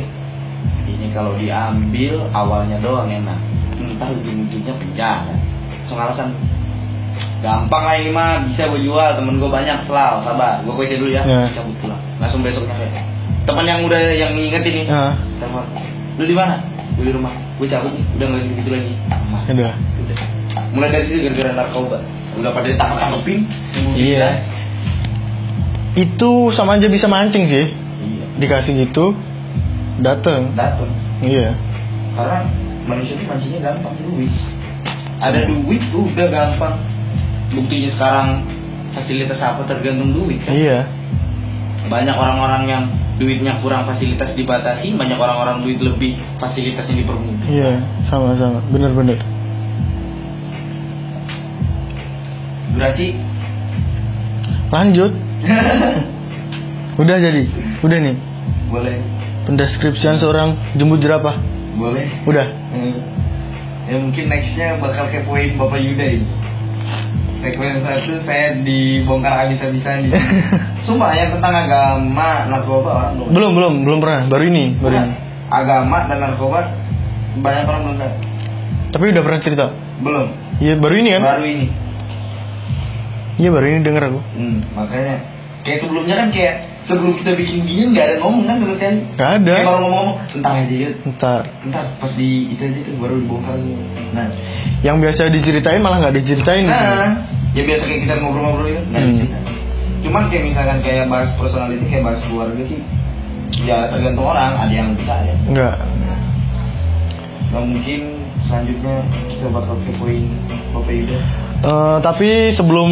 Ini 0.88 1.12
kalau 1.12 1.36
diambil 1.36 2.24
awalnya 2.32 2.80
doang 2.80 3.12
enak 3.12 3.61
ntar 3.98 4.10
ujung-ujungnya 4.14 4.74
penjara 4.78 5.34
so 5.90 5.98
alasan 5.98 6.34
gampang 7.42 7.84
lah 7.84 7.96
ini 7.98 8.12
mah 8.14 8.46
bisa 8.48 8.70
gue 8.70 8.82
jual 8.86 9.10
temen 9.18 9.42
gue 9.42 9.50
banyak 9.50 9.90
selalu 9.90 10.18
sabar 10.24 10.62
gue 10.62 10.74
kuesin 10.78 11.02
dulu 11.02 11.10
ya. 11.12 11.26
Ya. 11.26 11.50
cabut 11.58 11.74
pulang. 11.82 11.98
Langsung 12.22 12.46
besoknya. 12.46 12.78
Kayak 12.78 13.04
teman 13.50 13.66
yang 13.66 13.82
udah 13.82 14.02
yang 14.14 14.32
ngingetin 14.38 14.74
nih 14.78 14.86
Ah, 14.88 15.18
telepon 15.42 15.66
lu 16.22 16.24
di 16.30 16.36
mana? 16.38 16.62
Gue 16.94 17.10
di 17.10 17.14
rumah. 17.18 17.34
Gue 17.58 17.66
cabut 17.66 17.90
nih 17.98 18.06
udah 18.16 18.26
nggak 18.30 18.42
gitu 18.62 18.70
lagi. 18.70 18.94
Aman 19.10 19.42
udah. 19.50 19.74
udah. 19.74 20.18
Mulai 20.78 20.90
dari 20.94 21.06
situ 21.10 21.20
gara-gara 21.26 21.52
narkoba. 21.58 21.98
Udah 22.38 22.50
pada 22.54 22.68
ditangkap 22.70 22.98
tangkepin 23.02 23.40
Iya. 23.98 24.28
Itu 25.98 26.54
sama 26.56 26.80
aja 26.80 26.88
bisa 26.88 27.10
mancing 27.10 27.50
sih. 27.50 27.66
iya. 28.06 28.26
Dikasih 28.40 28.88
gitu, 28.88 29.12
dateng. 30.00 30.54
datang 30.56 30.88
Iya. 31.22 31.58
karena 32.16 32.38
manusia 32.84 33.14
ini 33.14 33.26
mancingnya 33.26 33.60
gampang 33.62 33.96
duit 34.00 34.32
ada 35.22 35.40
duit 35.46 35.82
udah 35.90 36.28
gampang 36.28 36.76
buktinya 37.52 37.90
sekarang 37.94 38.28
fasilitas 38.92 39.38
apa 39.38 39.62
tergantung 39.66 40.12
duit 40.12 40.42
kan 40.42 40.54
Iya. 40.54 40.88
banyak 41.88 42.16
orang-orang 42.16 42.64
yang 42.66 42.84
duitnya 43.18 43.62
kurang 43.62 43.86
fasilitas 43.86 44.34
dibatasi 44.34 44.94
banyak 44.94 45.16
orang-orang 45.16 45.62
duit 45.62 45.78
lebih 45.78 46.18
fasilitasnya 46.38 46.96
dipermudah 46.98 47.48
Iya, 47.48 47.72
sama-sama. 48.10 48.66
Bener-bener. 48.68 49.20
durasi 52.72 53.08
Lanjut. 54.72 55.12
Udah 57.02 57.18
jadi. 57.20 57.44
Udah 57.84 57.98
nih. 58.00 58.16
boleh 58.72 58.96
Pendeskripsian 59.44 60.16
seorang 60.18 60.56
jembut 60.80 61.04
jerapah. 61.04 61.36
boleh 61.76 62.08
Udah. 62.24 62.48
Hmm. 62.72 62.96
ya 63.84 63.96
mungkin 63.98 64.24
nextnya 64.26 64.80
bakal 64.80 65.06
kepoin 65.08 65.54
bapak 65.54 65.78
Yuda 65.78 66.06
ini 66.10 66.28
segmen 67.42 67.82
satu 67.82 68.22
saya 68.22 68.54
dibongkar 68.58 69.34
habis-habisan 69.36 70.06
di 70.06 70.10
Sumpah 70.86 71.12
ya 71.12 71.30
tentang 71.30 71.54
agama 71.54 72.46
narkoba 72.48 73.12
belum 73.14 73.28
Belum, 73.30 73.52
belum, 73.54 73.74
belum 73.82 74.00
pernah. 74.00 74.22
Baru 74.26 74.44
ini, 74.46 74.74
baru 74.76 74.96
ini. 74.96 75.14
agama 75.48 75.98
dan 76.06 76.18
narkoba 76.22 76.60
banyak 77.36 77.66
orang 77.66 77.82
belum 77.84 77.98
tahu 77.98 78.14
Tapi 78.92 79.04
udah 79.10 79.24
pernah 79.24 79.42
cerita. 79.42 79.66
belum 80.00 80.28
Iya, 80.58 80.74
baru 80.78 80.96
ini 80.96 81.10
kan? 81.12 81.22
baru 81.24 81.44
ini 81.44 81.66
Iya, 83.38 83.50
baru 83.50 83.66
ini 83.68 83.80
denger 83.82 84.04
aku. 84.06 84.20
hmm, 84.32 84.58
makanya 84.72 85.16
kayak 85.62 85.80
sebelumnya 85.82 86.16
kan 86.16 86.28
kayak 86.30 86.56
sebelum 86.84 87.14
kita 87.16 87.32
bikin 87.34 87.62
gini 87.62 87.84
nggak 87.90 88.04
ada 88.04 88.16
ngomong 88.20 88.44
kan 88.44 88.58
terus 88.58 88.78
kan 88.78 88.94
Gak 89.14 89.32
ada. 89.38 89.54
kayak 89.54 89.64
baru 89.64 89.78
ngomong-ngomong 89.80 90.18
tentang 90.32 90.54
aja 90.58 90.76
ya 90.76 90.90
Ntar. 91.08 91.42
ntar 91.64 91.86
pas 91.96 92.12
di 92.14 92.30
itu 92.50 92.62
aja 92.62 92.80
tuh 92.82 92.96
baru 92.98 93.16
dibongkar 93.18 93.56
semua 93.56 93.82
nah 94.12 94.28
Yang 94.82 94.98
biasa 95.00 95.22
diceritain 95.30 95.80
malah 95.80 95.98
nggak 96.00 96.16
diceritain. 96.18 96.66
nah 96.66 97.10
ya 97.52 97.62
biasa 97.62 97.84
kayak 97.84 98.02
kita 98.02 98.14
ngobrol-ngobrol 98.18 98.68
itu 98.68 98.82
nggak 98.84 98.98
Hmm. 98.98 99.12
dicerita. 99.14 99.38
cuman 100.02 100.24
kayak 100.28 100.44
misalkan 100.48 100.78
kayak 100.82 101.06
bahas 101.06 101.30
personality 101.36 101.86
kayak 101.86 102.04
bahas 102.04 102.20
keluarga 102.24 102.64
sih 102.66 102.80
ya 103.62 103.78
tergantung 103.88 104.26
orang 104.26 104.54
ada 104.58 104.74
yang 104.74 104.90
bisa 104.96 105.14
ada 105.14 105.34
Enggak. 105.44 105.76
Nah 107.52 107.62
mungkin 107.62 108.00
selanjutnya 108.42 108.96
kita 109.28 109.48
bakal 109.48 109.76
kepoin 109.84 110.24
Bapak 110.72 110.94
Yuda 110.96 111.20
Eh, 111.62 111.98
tapi 112.02 112.30
sebelum 112.52 112.90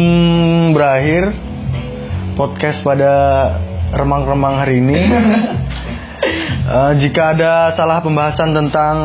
berakhir 0.70 1.34
podcast 2.32 2.78
pada 2.80 3.12
remang-remang 3.92 4.54
hari 4.56 4.78
ini, 4.78 4.96
eh, 6.68 6.92
jika 6.98 7.34
ada 7.34 7.52
salah 7.74 7.98
pembahasan 7.98 8.52
tentang 8.52 8.96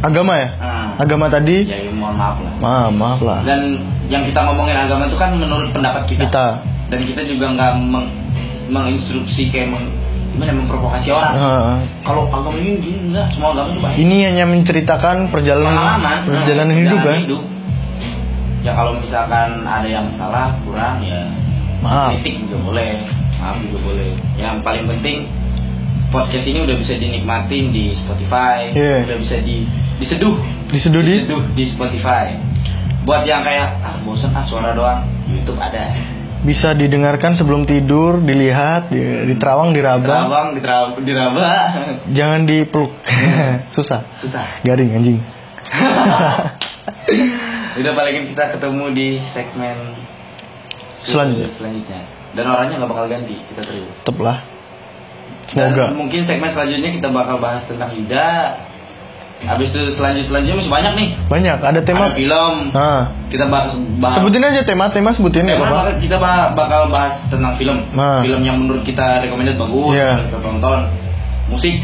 agama 0.00 0.32
ya, 0.34 0.48
Ah. 0.56 0.88
agama 0.98 1.26
tadi, 1.26 1.64
Ya 1.64 1.82
mohon 1.90 2.14
maaf 2.14 2.38
lah. 2.38 2.52
Maaf, 2.56 2.90
maaf 2.92 3.20
lah. 3.20 3.38
Dan 3.42 3.60
yang 4.06 4.22
kita 4.22 4.40
ngomongin 4.42 4.76
agama 4.78 5.06
itu 5.06 5.16
kan 5.16 5.34
menurut 5.34 5.70
pendapat 5.70 6.06
kita, 6.06 6.22
Kita, 6.24 6.46
Dan 6.88 7.04
kita 7.04 7.20
juga 7.22 7.46
nggak 7.50 7.72
meng 7.82 8.06
menginstruksi 8.68 9.48
kayak 9.48 9.68
meng, 9.68 9.84
gimana 10.30 10.52
memprovokasi 10.54 11.08
orang. 11.08 11.34
Eh, 11.34 11.74
Kalau 12.02 12.28
agama 12.28 12.56
ini 12.56 12.78
gini 12.78 12.98
enggak, 13.10 13.32
semua 13.32 13.52
agama 13.52 13.68
itu 13.68 13.80
baik. 13.80 13.96
Ini 13.98 14.16
hanya 14.24 14.44
menceritakan 14.46 15.16
perjalanan 15.28 15.74
Pengalaman. 15.74 16.18
perjalanan 16.24 16.70
nah, 16.70 16.80
hidup. 16.80 17.00
Kan. 17.02 17.18
Ya 18.58 18.72
kalau 18.74 18.92
misalkan 18.94 19.48
ada 19.62 19.86
yang 19.86 20.06
salah, 20.14 20.50
kurang 20.62 20.98
ya 21.00 21.30
Maaf. 21.78 22.10
kritik 22.12 22.42
juga 22.42 22.56
boleh, 22.64 22.90
maaf 23.38 23.56
juga 23.60 23.78
boleh. 23.80 24.12
Yang 24.34 24.54
paling 24.60 24.84
penting 24.86 25.16
podcast 26.08 26.44
ini 26.44 26.58
udah 26.60 26.76
bisa 26.76 26.94
dinikmatin 26.94 27.64
di 27.68 27.92
Spotify, 27.94 28.72
Iya. 28.72 29.04
udah 29.04 29.18
bisa 29.20 29.36
di 29.40 29.56
diseduh, 29.98 30.36
Diseduh 30.68 31.02
di 31.02 31.12
diseduh 31.20 31.42
di 31.52 31.64
Spotify. 31.68 32.32
Buat 33.02 33.24
yang 33.24 33.40
kayak 33.40 33.68
ah 33.80 33.96
bosan 34.02 34.32
ah 34.32 34.44
suara 34.44 34.72
doang, 34.72 35.00
YouTube 35.26 35.56
ada. 35.56 36.16
bisa 36.38 36.70
didengarkan 36.70 37.34
sebelum 37.34 37.66
tidur, 37.66 38.22
dilihat, 38.22 38.88
di, 38.88 39.02
diterawang, 39.26 39.74
diraba, 39.74 40.06
Terawang, 40.06 40.48
diterab, 40.54 40.94
diraba, 41.02 41.42
jangan 42.14 42.46
dipeluk, 42.46 42.94
susah, 43.74 44.06
susah. 44.22 44.62
garing 44.62 44.92
anjing. 44.92 45.18
Udah 47.78 47.92
paling 47.92 48.30
kita 48.30 48.44
ketemu 48.54 48.84
di 48.94 49.08
segmen 49.34 49.76
Selanjutnya. 51.04 51.48
selanjutnya. 51.58 52.00
Dan 52.30 52.44
orangnya 52.46 52.76
nggak 52.76 52.90
bakal 52.90 53.06
ganti, 53.06 53.36
kita 53.46 53.62
terus. 53.62 53.88
Tetep 53.98 54.16
lah. 54.18 54.38
Dan 55.48 55.72
Semoga. 55.72 55.96
mungkin 55.96 56.20
segmen 56.24 56.52
selanjutnya 56.52 56.90
kita 56.92 57.08
bakal 57.08 57.36
bahas 57.38 57.64
tentang 57.64 57.88
Yuda. 57.90 58.28
Habis 59.38 59.70
itu 59.70 59.94
selanjut 59.94 60.26
selanjutnya 60.26 60.58
masih 60.58 60.72
banyak 60.72 60.92
nih. 60.94 61.08
Banyak, 61.24 61.58
ada 61.62 61.80
tema. 61.80 62.10
Ada 62.10 62.18
film. 62.18 62.54
Nah, 62.68 63.02
Kita 63.30 63.46
bahas, 63.46 63.70
bahas 63.96 64.18
sebutin 64.18 64.42
aja 64.42 64.60
tema, 64.62 64.90
tema 64.90 65.14
sebutin 65.14 65.46
ya 65.46 65.54
Tema 65.54 65.62
apa? 65.62 65.74
bakal- 65.78 65.98
kita 66.02 66.16
ba- 66.18 66.50
bakal 66.52 66.82
bahas 66.90 67.22
tentang 67.28 67.54
film. 67.54 67.78
Nah. 67.94 68.18
Film 68.18 68.42
yang 68.42 68.58
menurut 68.58 68.82
kita 68.82 69.22
recommended 69.22 69.54
bagus, 69.54 69.94
yang 69.94 70.26
kita 70.26 70.38
tonton. 70.42 70.80
Musik. 71.48 71.74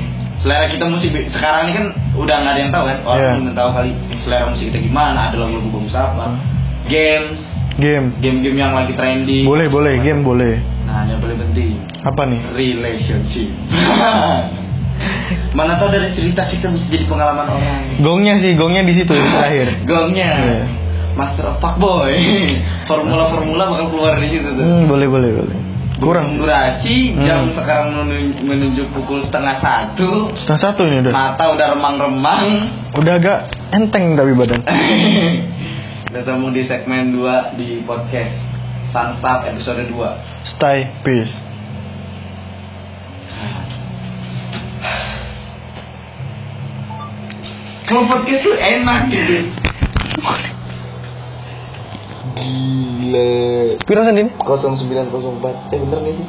Selera 0.42 0.66
kita 0.66 0.84
musik 0.84 1.08
sekarang 1.30 1.62
ini 1.64 1.72
kan 1.72 1.84
udah 2.12 2.36
nggak 2.36 2.52
ada 2.52 2.60
yang 2.60 2.72
tahu 2.74 2.84
kan. 2.84 2.98
Orang 3.06 3.22
Iya. 3.22 3.32
belum 3.38 3.54
tahu 3.54 3.68
kali 3.72 3.90
selera 4.20 4.44
musik 4.50 4.64
kita 4.68 4.78
gimana, 4.82 5.20
ada 5.30 5.36
lagu-lagu 5.38 5.68
bagus 5.72 5.94
apa. 5.94 6.24
Hmm. 6.26 6.36
Games, 6.84 7.38
Game. 7.74 8.14
game-game 8.18 8.54
yang 8.54 8.70
lagi 8.70 8.94
trending. 8.94 9.42
Boleh, 9.42 9.66
boleh, 9.66 9.98
game 9.98 10.22
boleh. 10.22 10.54
Nah, 10.84 11.04
yang 11.04 11.18
paling 11.18 11.38
penting 11.40 11.80
Apa 12.02 12.22
nih? 12.24 12.40
relationship. 12.52 13.48
Mana 15.54 15.74
tahu 15.74 15.88
dari 15.88 16.14
cerita 16.14 16.46
kita 16.46 16.70
bisa 16.70 16.86
jadi 16.88 17.04
pengalaman 17.04 17.46
orang. 17.48 17.98
Gongnya 17.98 18.38
sih, 18.38 18.54
gongnya 18.54 18.82
di 18.82 18.92
situ 18.94 19.08
di 19.08 19.28
terakhir. 19.28 19.66
Gongnya. 19.84 20.30
Iya. 20.36 20.60
Master 21.14 21.44
of 21.48 21.56
Fuckboy. 21.58 22.14
Formula-formula 22.90 23.62
bakal 23.68 23.86
keluar 23.88 24.12
di 24.18 24.28
situ 24.28 24.48
tuh. 24.48 24.62
Hmm, 24.62 24.84
boleh, 24.86 25.06
boleh, 25.06 25.30
boleh. 25.32 25.56
Kurang. 25.94 26.36
durasi 26.36 27.14
jam 27.22 27.48
Hmm. 27.48 27.54
sekarang 27.54 27.94
menunjuk, 27.94 28.42
menunjuk 28.42 28.86
pukul 28.90 29.22
setengah 29.22 29.62
satu 29.62 30.34
Setengah 30.36 30.60
satu 30.60 30.80
ini 30.84 31.00
udah. 31.00 31.12
mata 31.14 31.54
udah 31.54 31.66
remang-remang 31.70 32.42
Udah 32.98 33.14
agak 33.14 33.38
enteng 33.70 34.12
tapi 34.12 34.34
badan. 34.34 34.58
Ketemu 36.14 36.46
di 36.54 36.62
segmen 36.70 37.10
2 37.10 37.58
di 37.58 37.82
podcast 37.82 38.30
Sunstart 38.94 39.50
episode 39.50 39.82
2 39.90 39.98
Stay 40.54 40.86
peace. 41.02 41.34
kalau 47.90 48.06
podcast 48.06 48.46
tuh 48.46 48.54
enak 48.54 49.10
gitu 49.10 49.50
Gila. 52.38 53.74
Pira 53.82 54.06
sendiri? 54.06 54.30
0904 54.38 55.74
eh 55.74 55.78
bener 55.82 55.98
gak 55.98 56.14
sih? 56.14 56.26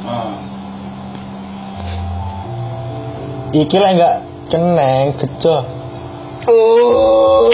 Iki 3.62 3.76
lah 3.78 3.90
enggak 3.94 4.14
ceneng, 4.50 5.14
kecoh. 5.18 5.62
Oh 6.46 7.50